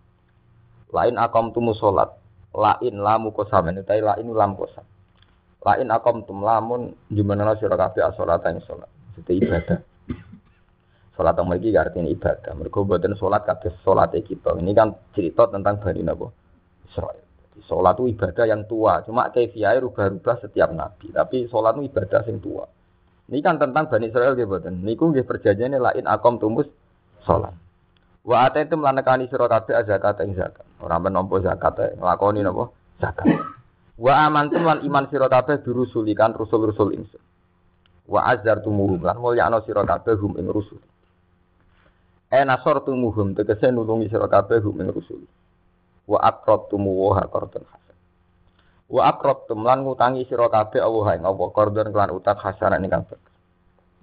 [0.96, 2.08] Lain akom tumu salat,
[2.54, 4.84] lain lamu kosamen utai lain lam kosam.
[5.64, 8.90] Lain akom tum lamun jumana sira kabeh salat ing salat.
[9.18, 9.78] Itu ibadah.
[11.18, 12.52] Salat yang mereka artinya ibadah.
[12.54, 14.54] Mereka buatan salat kabeh salat kita.
[14.54, 16.30] Ini kan cerita tentang Bani Nabi
[16.86, 17.28] Israel.
[17.66, 21.10] Sholat itu ibadah yang tua, cuma kefiai rubah-rubah setiap nabi.
[21.10, 22.64] Tapi sholat itu ibadah yang tua.
[23.28, 26.70] Ini kan tentang Bani Israel gitu, dan niku nggih perjanjian lain akom tumus
[27.26, 27.52] sholat.
[28.22, 30.67] Wa ate itu melanekani sira kabeh zakat ing zakat.
[30.78, 32.70] Ora menompo zakat nglakoni napa?
[33.02, 33.26] Zakat.
[33.98, 37.22] Wa amantum lan iman sira kabeh dirusulikan rusul-rusul ingsun.
[38.06, 40.78] Wa azartumuhum lan mulyakno sira kabeh hum ing rusul.
[42.30, 45.26] E nasor tumuhum tegese nulungi sira kabeh hum ing rusul
[46.08, 47.96] wa aqrabtum wa qardan hasan
[48.88, 53.04] wa aqrabtum lan ngutangi sira kabeh Allah ing apa qardan kelan utang hasan ing kang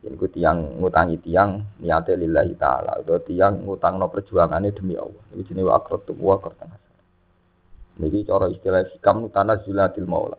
[0.05, 5.23] Jadi ku tiang ngutangi tiang niate lillahi taala atau tiang ngutangno perjuangannya demi Allah.
[5.33, 6.37] Ini jenis wa aqrabtum wa.
[7.95, 10.37] Niki cara istilah sikam tanah zulatil maula.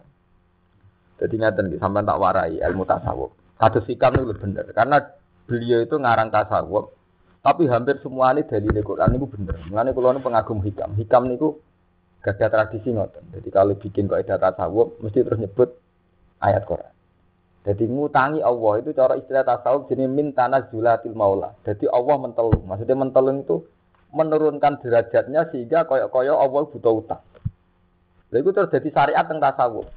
[1.18, 3.34] Jadi ngaten sampean tak warai ilmu tasawuf.
[3.58, 5.02] Kados sikam itu bener karena
[5.50, 6.94] beliau itu ngarang tasawuf
[7.42, 9.58] tapi hampir semua ini dari Quran itu bener.
[9.66, 10.94] Kalau ini pengagum hikam.
[10.94, 11.58] Hikam itu
[12.26, 13.22] Gak ada tradisi ngoten.
[13.38, 15.78] Jadi kalau bikin ada tasawuf mesti terus nyebut
[16.42, 16.90] ayat Quran.
[17.66, 21.50] Jadi ngutangi Allah itu cara istilah tasawuf jenis min tanah zulatil maula.
[21.66, 22.62] Jadi Allah mentelung.
[22.62, 23.66] Maksudnya mentelung itu
[24.14, 27.22] menurunkan derajatnya sehingga koyok-koyok Allah butuh utang.
[28.30, 29.90] Lalu itu terus jadi syariat tentang tasawuf.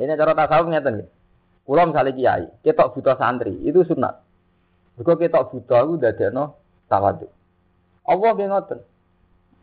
[0.00, 1.10] Ini cara tasawuf ngeten nggih.
[1.62, 4.18] Kula misalnya kiai, ketok buta santri, itu sunat.
[4.96, 6.44] Mergo ketok buta iku dadekno
[6.88, 7.28] tawadhu.
[8.08, 8.80] Allah nggih ngoten.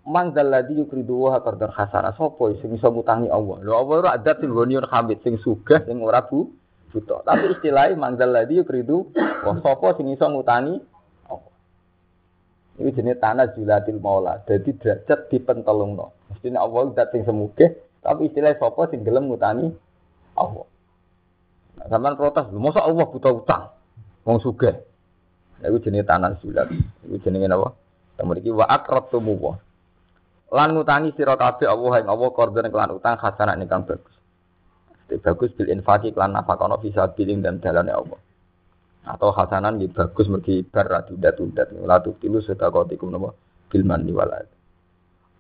[0.10, 2.14] Man dzalladzi yukridu wa qardan hasana.
[2.14, 3.58] Sopo sing iso ngutangi Allah?
[3.66, 6.22] Lho Allah ora adat sing goniun hamid sing sugih sing ora
[6.90, 7.24] buta.
[7.24, 10.76] Tapi istilahnya man dzalladzi yukridu wa sopo sing iso ngutangi
[11.30, 11.54] Allah.
[12.82, 14.42] Ini jenis tanah julatil maula.
[14.50, 16.14] Jadi derajat dipentelungno.
[16.34, 17.26] Mestinya Allah zat sing
[18.00, 19.70] tapi istilah sopo sing gelem ngutangi
[20.36, 20.68] Allah.
[21.80, 23.64] Nah, sampean protes, masa Allah buta utang?
[24.28, 24.76] Wong sugih.
[25.64, 26.68] Nah, itu jenis tanah zulat.
[27.08, 27.72] Itu jenis apa?
[28.20, 29.56] Kemudian wa akrabtumu wa.
[30.52, 34.19] Lan ngutangi sira kabeh Allah ing Allah korban kelan utang hasanah ingkang bagus.
[35.18, 38.20] Bagus bil infaki kelan nafakono bisa biling dan dalane Allah.
[39.10, 41.74] Atau hasanan gitu bagus mergi bar ratudat-udat.
[41.82, 43.34] Latu tilu sedakotikum nama
[43.74, 44.46] bilman walad.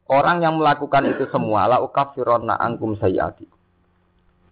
[0.09, 3.53] Orang yang melakukan itu semua la ukafirona angkum sayyatikum.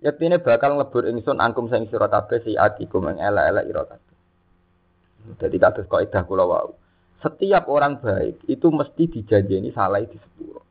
[0.05, 4.15] Yaktine bakal nglebur ingsun angkum sing sira kabeh sayyatikum ing elek-elek ira kabeh.
[5.41, 6.77] Jadi kados kaidah kula wau.
[7.25, 10.61] Setiap orang baik itu mesti dijanjeni salah di sepuro.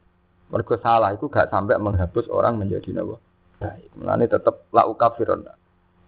[0.55, 3.19] Mergo salah itu gak sampai menghapus orang menjadi nawa
[3.61, 3.91] baik.
[3.97, 5.53] Mulane tetep la ukafirona.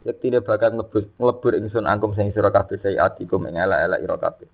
[0.06, 4.48] Yaktine bakal nglebur nglebur ingsun angkum sing sira kabeh sayyatikum ing elek-elek ira kabeh.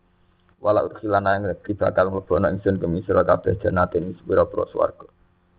[0.64, 5.06] Wala udkhilana yang lebih bakal mlebono ingsun ke misra kabeh janatin sepira-pira swarga.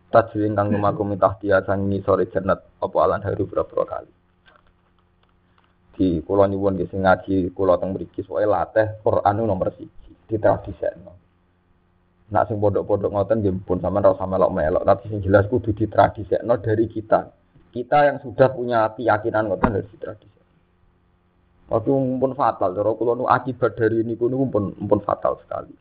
[0.10, 4.12] Tajri kang lumaku mitah dia sang ngisore jannat apa alan haru pira-pira kali.
[5.95, 10.36] Di kula nyuwun nggih sing ngaji kula teng mriki soe latih Quran nomor 1 di
[10.41, 11.24] tradisekno.
[12.26, 16.57] Nak sing pondok-pondok ngoten nggih pun sampean ora usah melok-melok, tapi sing jelas kudu ditradisekno
[16.57, 17.30] dari kita.
[17.69, 20.41] Kita yang sudah punya keyakinan ngoten harus ditradisi.
[21.69, 21.89] Waktu
[22.22, 25.73] pun fatal, cara kula nu akibat dari ini pun pun pun fatal sekali.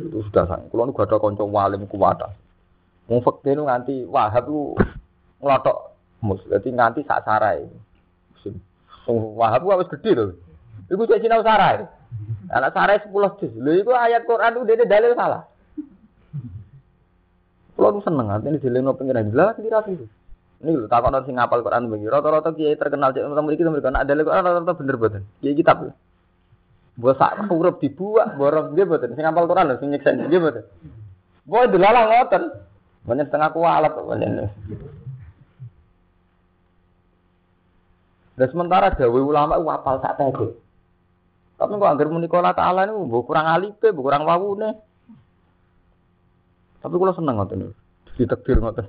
[0.00, 0.68] Itu sudah sang.
[0.68, 2.28] Kula nu gak ada kanca walim kuwata.
[3.08, 4.76] Wong fakte nu nganti wahab ku
[5.40, 6.40] nglotok mus.
[6.48, 7.64] Dadi nganti sak sarai.
[9.08, 10.24] Wahab ku wis gedhe to.
[10.92, 11.88] Iku cek sinau sarai.
[12.50, 13.10] Anak sarai 10
[13.42, 13.52] juz.
[13.58, 15.42] Lho iku ayat Quran itu dene dalil salah.
[17.74, 19.34] Kula nu seneng artine dileno pengiran.
[19.34, 20.06] Lah kira itu.
[20.62, 22.08] Ini lho takon sing ngapal Quran begini.
[22.08, 25.22] Rata-rata kiai terkenal cek nomor iki nomor ana dalil Quran rata-rata bener boten.
[25.42, 25.90] Kiai kitab.
[26.96, 29.12] Mbok sak urip dibuak, borong nggih boten.
[29.18, 30.64] Sing ngapal Quran lho sing nyeksen nggih boten.
[31.50, 32.42] Mbok delalah ngoten.
[33.06, 34.50] Banyak setengah kualat banyak.
[38.36, 40.65] Dan sementara dawe ulama itu apal sak tege.
[41.56, 44.76] Tapi kok anggar muni kala ta'ala niku mbok kurang alipe, mbok kurang wawune.
[46.84, 47.72] Tapi kula seneng ngoten.
[48.20, 48.86] Ditekdir ngoten.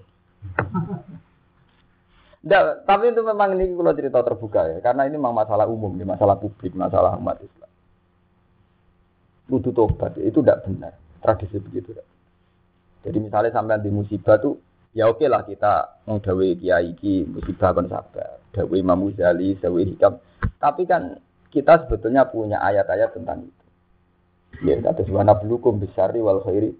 [2.47, 6.07] Nggak, tapi itu memang ini kalau cerita terbuka ya, karena ini memang masalah umum, ini
[6.07, 7.71] masalah publik, masalah umat Islam.
[9.51, 11.91] Kudu tobat, itu tidak benar, tradisi begitu.
[11.91, 12.07] Tidak.
[13.03, 14.59] Jadi misalnya sampai di musibah tuh,
[14.95, 20.15] ya oke lah kita dawe kiai ki musibah kan sabar, dawe Imam Ghazali, dawe hikam.
[20.59, 21.19] Tapi kan
[21.53, 23.63] kita sebetulnya punya ayat-ayat tentang itu.
[24.65, 26.73] Ya, kata subhana belukum bisari wal khairi.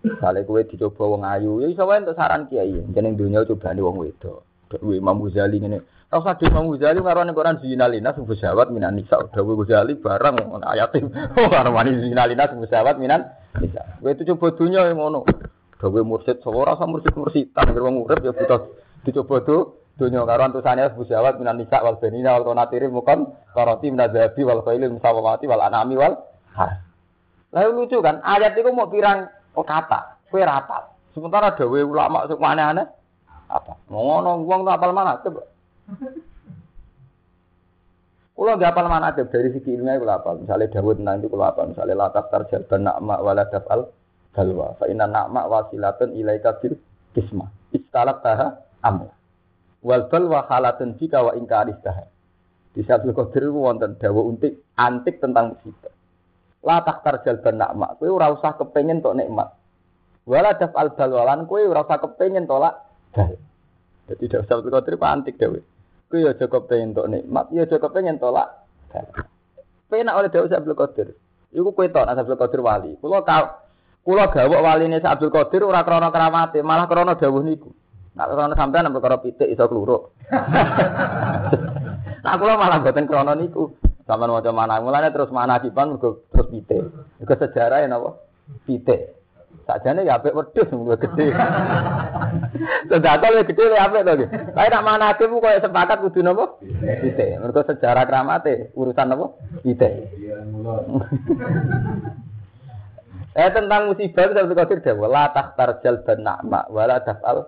[0.00, 2.80] Misalnya kue dicoba wong ayu, ya iso wae saran kiai.
[2.92, 4.44] Jeneng dunia coba nih wong wedo.
[4.70, 5.84] Dewi Imam Ghazali ngene.
[6.10, 9.20] Ora usah Imam Ghazali karo ning Quran zinalina sing bersawat minan nisa.
[9.34, 10.94] Dewi Ghazali barang ayat
[11.52, 13.28] karo wani zinalina sing bersawat minan
[13.60, 13.98] nisa.
[14.00, 15.26] Kowe itu coba dunia yang ngono.
[15.80, 17.52] Dewi mursid sawo ora usah mursid-mursid.
[17.52, 18.72] Tak wong urip ya butuh
[19.04, 19.60] dicoba tuh
[19.98, 24.96] dunia karo antusane bersawat minan nisa wal benina wal qanatiri mukon karoti minadzabi wal khailil
[24.96, 26.14] musawwati wal anami wal.
[27.50, 29.26] Lalu lucu kan, ayat itu mau pirang
[29.58, 30.86] oh, kata, kue rapal.
[31.10, 32.86] Sementara dawe ulama sing aneh-aneh
[33.50, 33.74] apa?
[33.90, 35.42] Ngono wong tuh apal mana coba.
[38.40, 40.34] Kulo gak apal mana aja dari segi ilmiah kulo apal.
[40.40, 41.74] Misalnya Dawud itu kulo apal.
[41.74, 43.90] Misalnya latak tarjal nakma wala dafal
[44.32, 44.78] balwa.
[44.78, 46.78] Fa inna nakma wasilatun ilaika bil
[47.12, 47.50] kisma.
[47.74, 49.12] Istalak taha amla.
[49.80, 52.04] Wal balwa halatun jika wa ingka taha.
[52.70, 55.90] Di Syaikhul Qadir wonten dawuh untik antik tentang musibah.
[56.60, 57.96] La tarjal nakma.
[57.96, 59.48] Kowe ora usah kepengin tok nikmat.
[60.28, 62.76] Wala dafal balwalan kowe ora usah kepengin tolak
[63.16, 63.34] dal.
[64.06, 65.64] Jadi usah betul kotor antik dewe.
[66.10, 68.66] Kau ya cukup pengen untuk nikmat, ya cukup pengen tolak.
[69.86, 71.14] Penak oleh dewe Abdul Qadir.
[71.54, 72.98] Iku kue tok Abdul Qadir wali.
[72.98, 73.46] Kulo kau
[74.02, 77.70] kulo gawok wali ini Abdul Qadir ora krono keramate, malah krono dawuh niku.
[78.20, 80.12] Nak krono sampean nambah karo pitik iso kluruk.
[82.20, 83.72] nah kulo malah boten krono niku.
[84.04, 86.20] Sampeyan maca mana mulane terus mana kipan terus
[86.52, 86.84] pitik.
[87.16, 88.20] Iku sejarah ya napa?
[88.68, 89.16] Pitik.
[89.64, 91.32] Sakjane ya apik wedhus luwih gede.
[92.92, 94.26] Sedekah luwih gede luwih apik to iki.
[94.52, 96.60] Tapi nak manake ku koyo sepakat kudu napa?
[96.84, 97.40] Ite.
[97.40, 99.32] Mergo sejarah kramate urusan napa?
[99.64, 99.88] Ite.
[103.30, 107.46] Eh tentang musibah itu satu kafir dewa la tahtar jal dan nakma wala dafal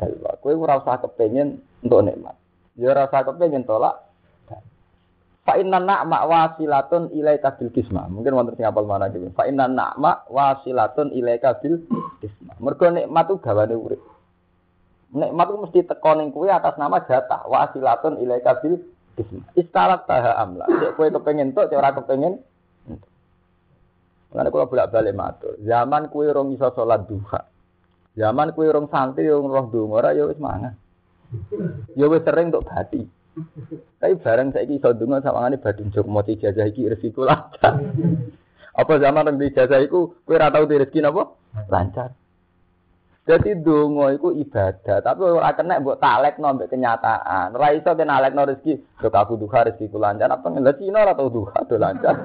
[0.00, 0.40] dalwa.
[0.40, 2.36] Kowe ora usah kepengin untuk nikmat.
[2.80, 4.10] Ya ora usah kepengin tolak
[5.40, 8.06] Fa inna na'ma wasilatun ilaika bil kisma.
[8.12, 9.32] Mungkin wonten sing apal mana iki.
[9.32, 11.80] Fa inna na'ma wasilatun ilaika bil
[12.20, 12.54] kisma.
[12.60, 13.98] Mergo nikmat ku gawane urip.
[15.10, 18.78] Nikmat ku mesti teko ning kuwi atas nama jatah wasilatun ilaika bil
[19.16, 19.42] kisma.
[19.56, 20.68] Istalat taha amla.
[20.68, 22.38] Cek kowe kepengin tok, ora kepengin.
[24.30, 27.49] Mengenai kalau bolak-balik matur, zaman kue rong iso sholat duha,
[28.18, 30.74] zaman kue rong santri roh dungo, ya wis mangan,
[31.94, 33.02] ya wis sering untuk bati.
[34.00, 37.78] Tapi bareng saya iso ndonga sawangane badhe jog mau ijazah iki rezeki lancar.
[38.74, 41.36] Apa zaman nang ijazah iku kowe ora tau rezeki napa?
[41.70, 42.10] Lancar.
[43.28, 47.54] Jadi donga iku ibadah, tapi ora kena mbok talekno mbek kenyataan.
[47.54, 51.30] Ora iso kena alekno rezeki, kok aku duha rezeki lancar apa ngene Cina ora tau
[51.30, 52.16] duha do lancar.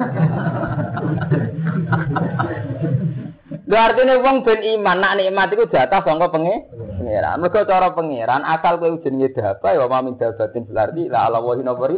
[3.65, 6.69] Lha artine wong ben iman nak nikmat iku jatah sangka pengen
[7.01, 7.41] pangeran.
[7.41, 10.77] Mergo cara pangeran asal kowe jenenge dapa ya wa min dabatin fil
[11.09, 11.97] la ala wahi nabari.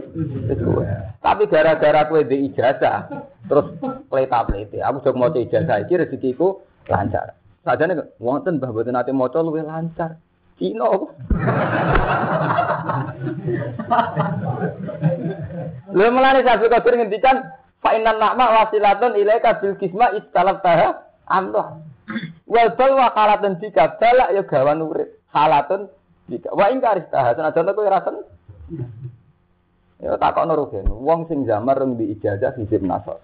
[1.19, 3.11] Tapi gara-gara kowe di ijazah
[3.51, 3.67] terus
[4.07, 4.79] pleta-plete.
[4.79, 7.35] Aku jog maca ijazah iki rezekiku lancar.
[7.67, 10.15] Sajane wonten mbah boten nate maca luwih lancar.
[10.55, 11.11] Cina kok.
[15.91, 17.43] Lha mulane Sabi Qadir ngendikan
[17.83, 21.83] fa na'ma wasilatun ilaika bil kisma istalaf taha amroh.
[22.47, 25.19] Wal bal wa halatun jika balak ya gawan urip.
[25.31, 25.91] Halatun
[26.31, 27.35] jika wa ingkar istah.
[27.35, 28.15] Senajan kowe ra sen.
[29.99, 30.87] Ya takokno rugen.
[30.87, 33.19] Wong sing zaman reng di ijazah hizib nasor.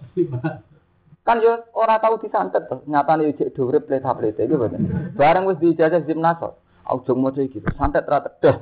[1.24, 2.84] Kan yo ora tau disantet to.
[2.84, 5.14] Nyatane jek urip pleta-pleta iki boten.
[5.16, 6.60] Bareng wis di ijazah hizib nasor.
[6.84, 8.60] Aku maca iki santet ra tedah.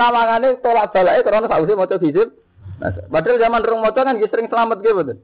[0.00, 2.32] Sawangane tolak balake karena sausé maca hizib.
[3.12, 5.18] Padahal zaman rong maca kan sering selamat gitu betul.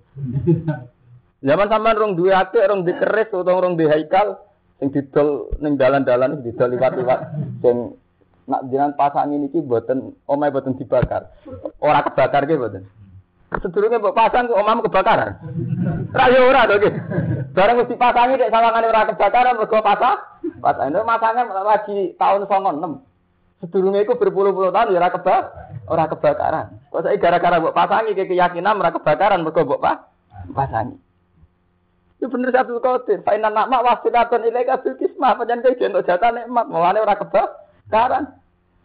[1.40, 4.36] Zaman sampean rong duwe akeh, rong dikeris utawa rong di haikal
[4.76, 7.20] sing didol ning dalan-dalan didol liwat-liwat
[7.64, 7.96] sing
[8.44, 11.32] nak jenengan pasang ini ki mboten omahe mboten dibakar.
[11.80, 12.82] Ora kebakar ki mboten.
[13.50, 15.40] Sedurunge mbok pasang omahmu kebakaran.
[16.14, 16.90] Ra yo ora to ki.
[17.56, 20.18] Bareng mesti pasangi nek sawangane ora kebakaran mergo pasang.
[20.60, 23.64] Itu masangan lagi tahun 96.
[23.64, 25.42] Sedurunge iku berpuluh-puluh tahun ya ora kebak
[25.88, 26.66] ora kebakaran.
[26.92, 29.82] Kok saiki gara-gara mbok pasangi keyakinan ora kebakaran mergo mbok
[30.52, 31.00] pasangi.
[32.20, 33.24] Itu bener satu kotir.
[33.24, 35.40] Fa inna nakma wasilatun ilaika bil kismah.
[35.40, 36.68] Panjang kayak jentuk jatah nikmat.
[36.68, 38.36] Mulane ora kebakaran.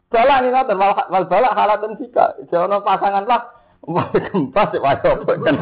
[0.07, 2.39] Balak nih ngoten wal balak halatun jika.
[2.47, 3.43] Jono pasangan lah.
[3.83, 5.55] Wah gempa sih wah kan.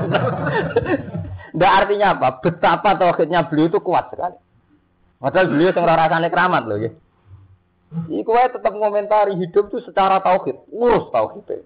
[1.58, 2.28] Nggak artinya apa?
[2.46, 4.38] Betapa tauhidnya beliau itu kuat sekali.
[5.18, 6.94] Padahal beliau yang rasanya keramat loh ya.
[8.10, 11.66] Iku tetap mengomentari hidup itu secara tauhid, urus tauhid.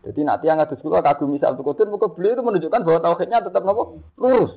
[0.00, 3.44] Jadi nanti yang ada sekolah kagum misal Abdul Qadir, muka beliau itu menunjukkan bahwa tauhidnya
[3.44, 4.56] tetap nopo lurus.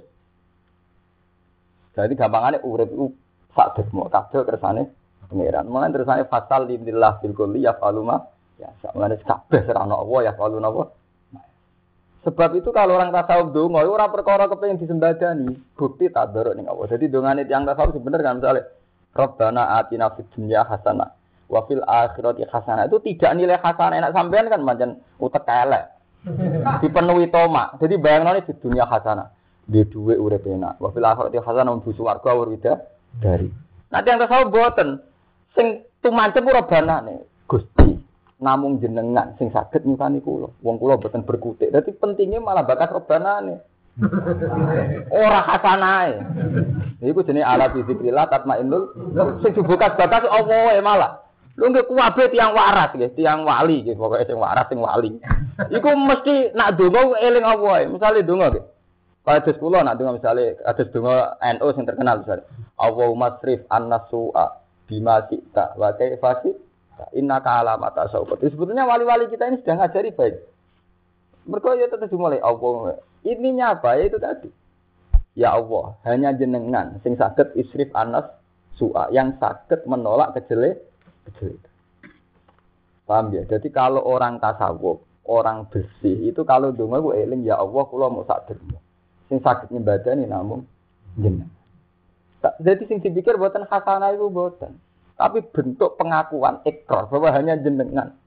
[1.94, 3.11] Jadi gampangannya urip itu
[3.53, 4.84] sakit mau kabel kersane
[5.28, 5.68] pangeran.
[5.68, 8.24] Mulai tersane fasal lillah bil kulli ya faluma
[8.57, 10.84] ya mulai kabeh serana Allah ya faluna apa.
[12.24, 16.88] Sebab itu kalau orang tasawuf donga ora perkara kepengin disembadani, bukti tak dorok ning Allah.
[16.88, 18.64] Jadi dongane yang tasawuf sebenarnya kan misalnya
[19.11, 22.88] Rabbana atina fid dunya hasanah wafil akhirati hasanah.
[22.88, 23.95] Itu tidak nilai hasanah.
[23.99, 25.86] Enak sampean kan macam utek elek.
[26.82, 29.28] Dipenuhi toma jadi bayang di dunia hasanah.
[29.64, 30.80] Di dua urip enak.
[30.80, 32.74] Wafil akhirati hasanah untuk suwarga wurida
[33.20, 33.52] dari.
[33.91, 34.99] Nanti yang tahu boten.
[35.53, 37.94] Sing tumancep ora banane Gusti
[38.41, 40.49] namung jenengan sing saged nyukani kula.
[40.65, 41.70] Wong kula boten berkutik.
[41.70, 43.61] Dadi pentingnya malah bakat robanane
[45.14, 46.18] ora hasanae
[47.06, 48.90] iku jenenge ala bizikrillah tatmainnul.
[49.45, 51.23] Sing dibuka bakas Allah malah
[51.53, 55.21] Lu nggak kuwabe tiang waras gitu, tiang wali gitu, pokoknya sing waras sing wali.
[55.75, 58.65] Iku mesti nak donga eling apa Misalnya donga gitu.
[59.23, 62.45] Kalau ada sekolah nak donga misalnya ada donga NU yang terkenal misalnya.
[62.75, 64.45] Allahumma srif an-nasu'a
[64.89, 66.41] bima sita wa kaifa
[67.13, 68.41] inna ka alamata saubat.
[68.41, 70.35] Sebetulnya wali-wali kita ini sedang ngajari baik.
[71.47, 72.97] Mereka ya tetap dimulai Allah.
[73.23, 73.99] Ininya apa?
[73.99, 74.49] Ya itu tadi.
[75.34, 78.25] Ya Allah, hanya jenengan sing sakit isrif anas
[78.77, 80.81] su'a yang sakit menolak kejelek
[81.30, 81.70] kecil itu.
[83.04, 83.44] Paham ya?
[83.48, 88.24] Jadi kalau orang tasawuf, orang bersih itu kalau donga gue eling ya Allah kula mau
[88.24, 88.80] sak dermo.
[89.28, 90.64] Sing sakit nyembadani namun
[91.20, 91.52] jenengan.
[92.60, 94.76] Jadi sing dipikir buatan hasanah itu buatan.
[95.16, 98.20] Tapi bentuk pengakuan ekor bahwa hanya jenengan.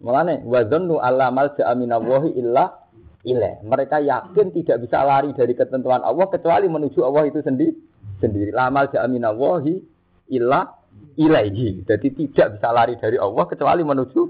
[0.00, 2.80] Mulane wa dzannu alla malja aminallahi illa
[3.26, 3.60] ilah.
[3.66, 7.74] Mereka yakin tidak bisa lari dari ketentuan Allah kecuali menuju Allah itu sendiri.
[8.20, 8.52] Sendiri.
[8.52, 9.74] Lamal ja'aminallahi
[10.32, 10.79] illa
[11.20, 11.84] ilaihi.
[11.84, 14.22] Jadi tidak bisa lari dari Allah kecuali menuju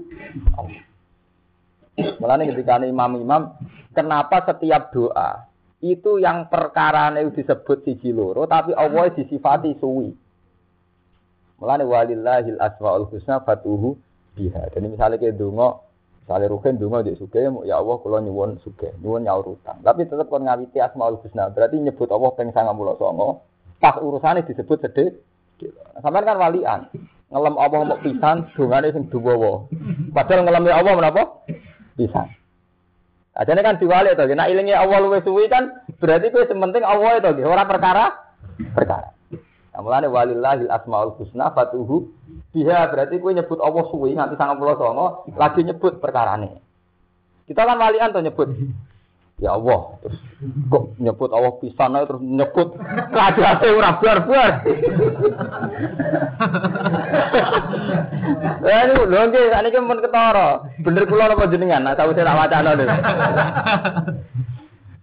[0.59, 0.81] Allah.
[2.17, 3.55] Mulanya ketika imam-imam,
[3.93, 5.45] kenapa setiap doa
[5.81, 10.13] itu yang perkara disebut siji loro, tapi Allah disifati suwi.
[11.61, 13.97] Mulanya walillahil asmaul husna fatuhu
[14.33, 14.71] biha.
[14.73, 15.85] Jadi misalnya kayak dungo,
[16.25, 19.77] misalnya rugen dungo di suge, ya Allah kalau nyuwun suge, nyuwun nyaur utang.
[19.85, 23.45] Tapi tetap kon ngawiti asmaul husna, berarti nyebut Allah peng sangat mulo songo.
[23.77, 25.17] Pas urusannya disebut sedih.
[26.01, 26.89] Sampai kan walian,
[27.29, 29.69] ngelem Allah mau pisan, dungane sing duwowo.
[30.15, 31.23] Padahal ngelem ya Allah menapa?
[31.95, 32.27] Pisan.
[33.31, 35.71] Ajane kan diwali to, nek ilinge Allah luwih suwi kan
[36.03, 38.11] berarti kowe sementing Allah itu ora perkara
[38.75, 39.15] perkara.
[39.71, 42.11] Nah, mulane walillahil asmaul husna fatuhu
[42.51, 46.59] biha berarti kowe nyebut Allah suwi nganti 99 lagi nyebut perkarane.
[47.47, 48.51] Kita kan walian to nyebut
[49.41, 50.21] Ya Allah, terus
[50.69, 52.77] kok nyebut Allah pisan terus nyebut
[53.09, 54.51] kadate ora bar-bar.
[58.61, 60.61] Eh niku lho nggih, sakniki mun ketara.
[60.85, 61.81] Bener kula napa jenengan?
[61.81, 62.85] Nah, tahu saya tak wacana lho.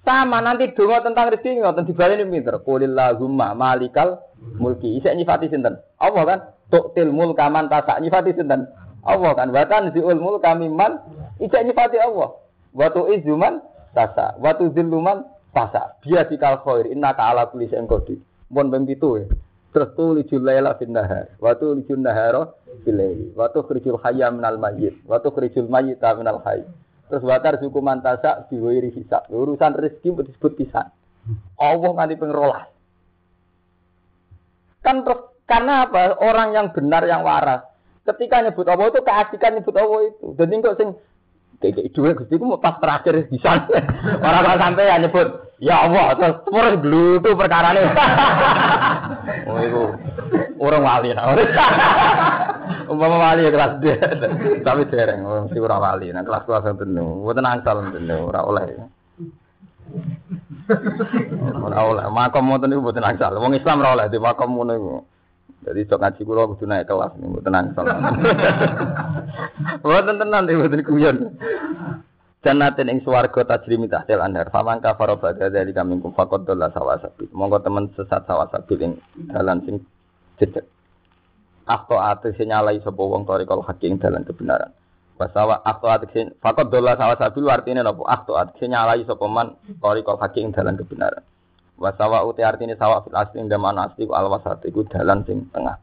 [0.07, 2.57] Sama nanti donga tentang rezeki ngoten dibaleni pinter.
[2.65, 4.25] Qulillahumma malikal
[4.57, 4.97] mulki.
[4.97, 5.77] Isek nyifati sinten?
[6.01, 6.39] Allah kan.
[6.73, 8.65] Tuktil mulka man tasak nyifati sinten?
[9.05, 9.53] Allah kan.
[9.53, 10.97] Watan ziul mulka mimman
[11.43, 12.41] isek nyifati Allah.
[12.73, 13.61] Wa tu'izuman
[13.95, 14.37] tasa.
[14.41, 15.97] Wa tudzilluman tasa.
[16.05, 16.89] Biya dikal khair.
[16.89, 18.21] Innaka ala kulli syai'in qadir.
[18.49, 19.27] Mun ping 7 ya.
[19.69, 21.29] Terus tulijul laila fin nahar.
[21.37, 22.49] Wa tulijul nahara
[22.83, 23.33] fil laili.
[23.37, 24.97] Wa tukhrijul hayya minal mayyit.
[25.05, 26.65] Wa tukhrijul mayyita minal hayy.
[27.09, 29.29] Terus watar suku mantasa diwiri hisab.
[29.29, 30.89] Urusan rezeki disebut pisan.
[31.61, 32.69] Allah nganti ping rolas
[34.89, 36.17] kan terus karena apa?
[36.21, 37.65] Orang yang benar yang waras.
[38.09, 40.27] Ketika nyebut Allah itu keasikan nyebut Allah itu.
[40.33, 40.97] Dan kok sing
[41.59, 43.67] kayak dua gusti mau pas terakhir di sana
[44.23, 45.29] orang orang sampai ya nyebut
[45.59, 47.87] ya Allah terus terus dulu tuh perkara nih
[49.51, 49.83] oh itu
[50.63, 51.35] orang wali nah
[52.89, 53.97] umpama wali ya kelas dia
[54.65, 56.07] tapi dereng mesti orang wali.
[56.11, 58.67] Nah kelas kelas yang penuh buat nangsal penuh orang oleh.
[61.65, 62.05] Orang oleh.
[62.09, 65.05] Makam mau tuh buat nangsal wong Islam orang oleh di makam mau
[65.67, 67.85] jadi sok ngaji kula kudu naik kelas nih, mboten nangsal.
[69.83, 71.17] Mboten tenan iki mboten kuyon.
[72.47, 74.55] Jannatin ing swarga tajri min tahtil anhar.
[74.55, 77.35] Faman kafara ba'da dzalika minkum faqad dalla sawasabil.
[77.35, 78.93] Monggo temen sesat sawasabil ing
[79.35, 79.83] dalan sing
[80.39, 80.63] jejeg.
[81.67, 84.71] Akto ate nyalai sapa wong tarikal hakim dalan kebenaran.
[85.19, 88.07] Wasawa akto ate faqad dalla sawasabil artine napa?
[88.07, 91.27] Akto ate nyalai sapa man tarikal hakim dalan kebenaran.
[91.79, 95.79] Wasawa uti artine sawa fil asli ing daman asli al wasat iku dalan sing tengah.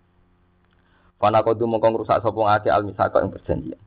[1.15, 3.79] Fana kodu mongko ngrusak sapa ngake al misaka ing perjanjian.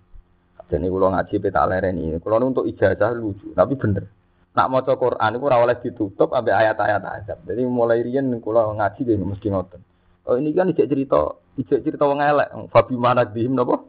[0.68, 2.16] Jadi kula ngaji peta lereni.
[2.20, 4.05] Kula untuk ijazah lucu, tapi bener.
[4.52, 7.39] Nak maca Quran iku ora ditutup sampai ayat-ayat azab.
[7.48, 9.80] Jadi mulai riyen kula ngaji deh mesti ngoten.
[10.28, 12.52] Oh ini kan ijek cerita, ijek cerita wong elek.
[12.68, 13.80] Fabi mana dihim napa?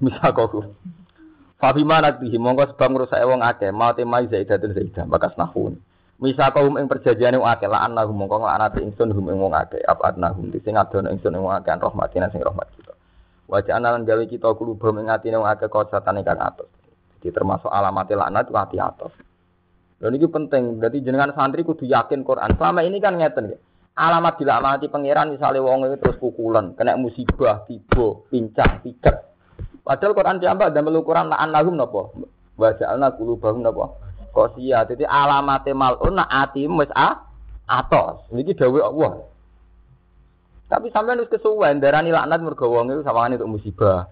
[0.00, 0.72] Misakaku.
[1.60, 5.76] Fabi mana dihim mongko sebab ngrusak wong akeh, mate mai zaidatun zaidah bakas nahun.
[6.20, 9.80] Misa kaum ing perjanjiane wong akeh la annahum mongko laknate ingsun hum ing wong akeh
[9.86, 12.94] apa adnahum sing adono ingsun ing wong akeh rahmatina sing rahmat kita.
[13.48, 16.68] Wajah analan gawe kita kuluba ing atine wong akeh kosatan ingkang atos.
[17.22, 19.14] Jadi termasuk alamat laknat itu hati atos.
[20.02, 20.82] Dan ini penting.
[20.82, 22.58] Jadi jenengan santri kudu yakin Quran.
[22.58, 23.58] Selama ini kan ngeten ya.
[23.94, 29.14] Alamat dilaknati pangeran misalnya wong itu terus pukulan, kena musibah, tiba, pincang, piket.
[29.84, 32.08] Padahal Quran diambak dan Quran la annahum napa?
[32.56, 33.92] Wajah alna kulubahum napa?
[34.32, 34.88] Kosia.
[34.88, 37.20] Jadi alamate malun nak ati wis a
[37.68, 38.26] atos.
[38.32, 39.12] Niki dawuh Allah.
[40.72, 44.08] Tapi sampean wis kesuwen darani laknat mergo wong sawangane untuk musibah.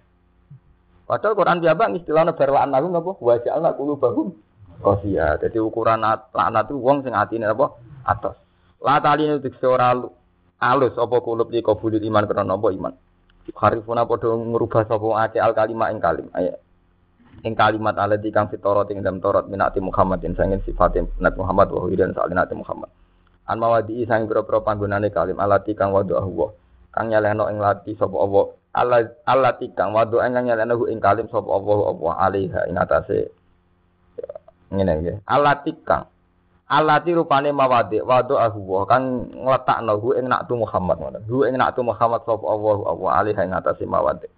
[1.09, 4.31] Padahal Quran biasa istilahnya berlaan lagu napa wa ja'alna qulubahum
[4.79, 5.41] kosia.
[5.41, 7.75] Jadi ukuran laknat itu wong sing atine apa
[8.07, 8.37] atos.
[8.79, 9.67] La taline dikse
[10.61, 12.95] alus apa kulub iki kabul iman karena apa iman.
[13.51, 16.31] Harifuna padha ngrubah sapa ake al kalimah ing kalim.
[16.31, 16.63] Ayat
[17.41, 21.89] ing kalimat alati kang fitorot ing dalam torot minati Muhammadin sangin sifat Nabi Muhammad wa
[21.89, 22.91] dan soal Nabi Muhammad.
[23.49, 26.53] An mawadi sang pira-pira panggonane kalim alati kang wadu Allah.
[26.93, 28.45] Kang nyalehno ing lati sapa Allah.
[29.27, 33.19] Alati kang wadu ing nyalehno ing kalim sapa Allah Allah alaiha ing atase
[34.71, 35.17] ngene nggih.
[35.27, 36.07] Alati kang
[36.71, 41.25] Alati rupane mawadi wadu Allah kang ngletakno hu ing Nabi Muhammad ngoten.
[41.27, 44.31] Hu ing Nabi Muhammad sapa Allah Allah alaiha ing atase mawadi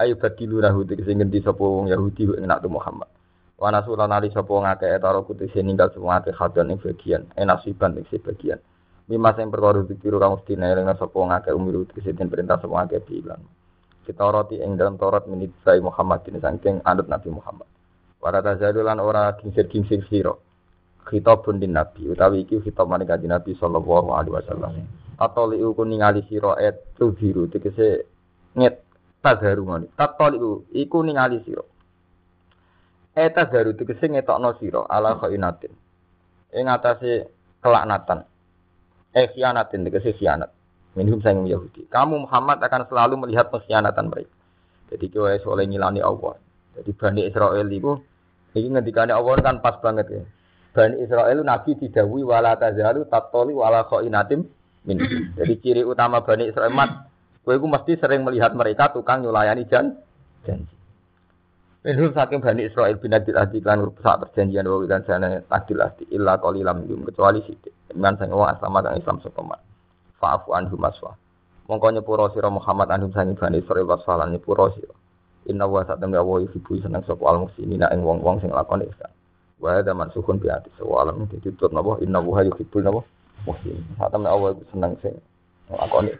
[0.00, 3.08] ayo badilu nahu sing ngendi sapa wong Yahudi ing nak Muhammad?
[3.56, 7.96] Wa nasulan ali sapa ngake etaro kutu sing ninggal semua ate khadon ing bagian enasiban
[7.96, 8.60] ing bagian.
[9.08, 13.40] Mima sing perkara dikiru kang mesti nang sapa ngake umiru sing perintah sapa ngake bilang
[14.06, 17.66] kita roti ing dalam Taurat menit saya Muhammad ini saking anut Nabi Muhammad.
[18.22, 19.66] Wa kata zalulan ora kingsir
[20.06, 20.46] siro.
[21.06, 24.74] khitabun din nabi utawi iki khitab maring kanjeng Nabi sallallahu alaihi wasallam.
[25.14, 28.04] Tatoli ku ningali sira et biru tegese
[28.58, 28.82] nget
[29.24, 30.38] tazharu ngono tatoli
[30.76, 31.64] iku ningali sira.
[33.16, 35.72] Eta daru tegese ngetokno sira ala khainatin.
[36.52, 37.32] Ing atase
[37.64, 38.28] kelaknatan.
[39.16, 40.52] Eh khianatin tegese khianat.
[40.96, 41.88] Minhum sayang Yahudi.
[41.88, 44.36] Kamu Muhammad akan selalu melihat pengkhianatan mereka
[44.90, 46.38] jadi kowe soleh ngilani Allah.
[46.78, 47.98] Jadi Bani Israel itu
[48.56, 50.22] ini ngendikane Allah kan pas banget ya.
[50.72, 54.46] Bani Israel Nabi didawui wala tazalu tatoli wala khainatim.
[54.86, 57.10] Jadi ciri utama Bani Israel mat,
[57.46, 59.94] kowe mesti sering melihat mereka tukang nyulayani jan
[60.42, 60.74] janji.
[61.86, 66.02] Minhum saking Bani Israel bin Adil Adi kan saat perjanjian wa dan sana adil adi
[66.10, 67.70] illa qalilam yum kecuali sithik.
[67.94, 69.62] Man sang wong asama kang Islam sapa man.
[70.18, 71.14] Fa'fu anhum aswa.
[71.70, 74.90] Mongko nyepuro Muhammad anhum sang Bani Israel wasfalan nyepuro sira.
[75.46, 79.14] Inna wa satamna wa yuhibbu seneng sapa al muslimina ing wong-wong sing lakoni ihsan.
[79.62, 83.06] Wa hadza mansukun bi ati sawalam ditutut napa inna wa yuhibbul napa
[83.46, 83.78] muslim.
[84.02, 85.14] Hatam Allah seneng sing
[85.70, 86.18] lakoni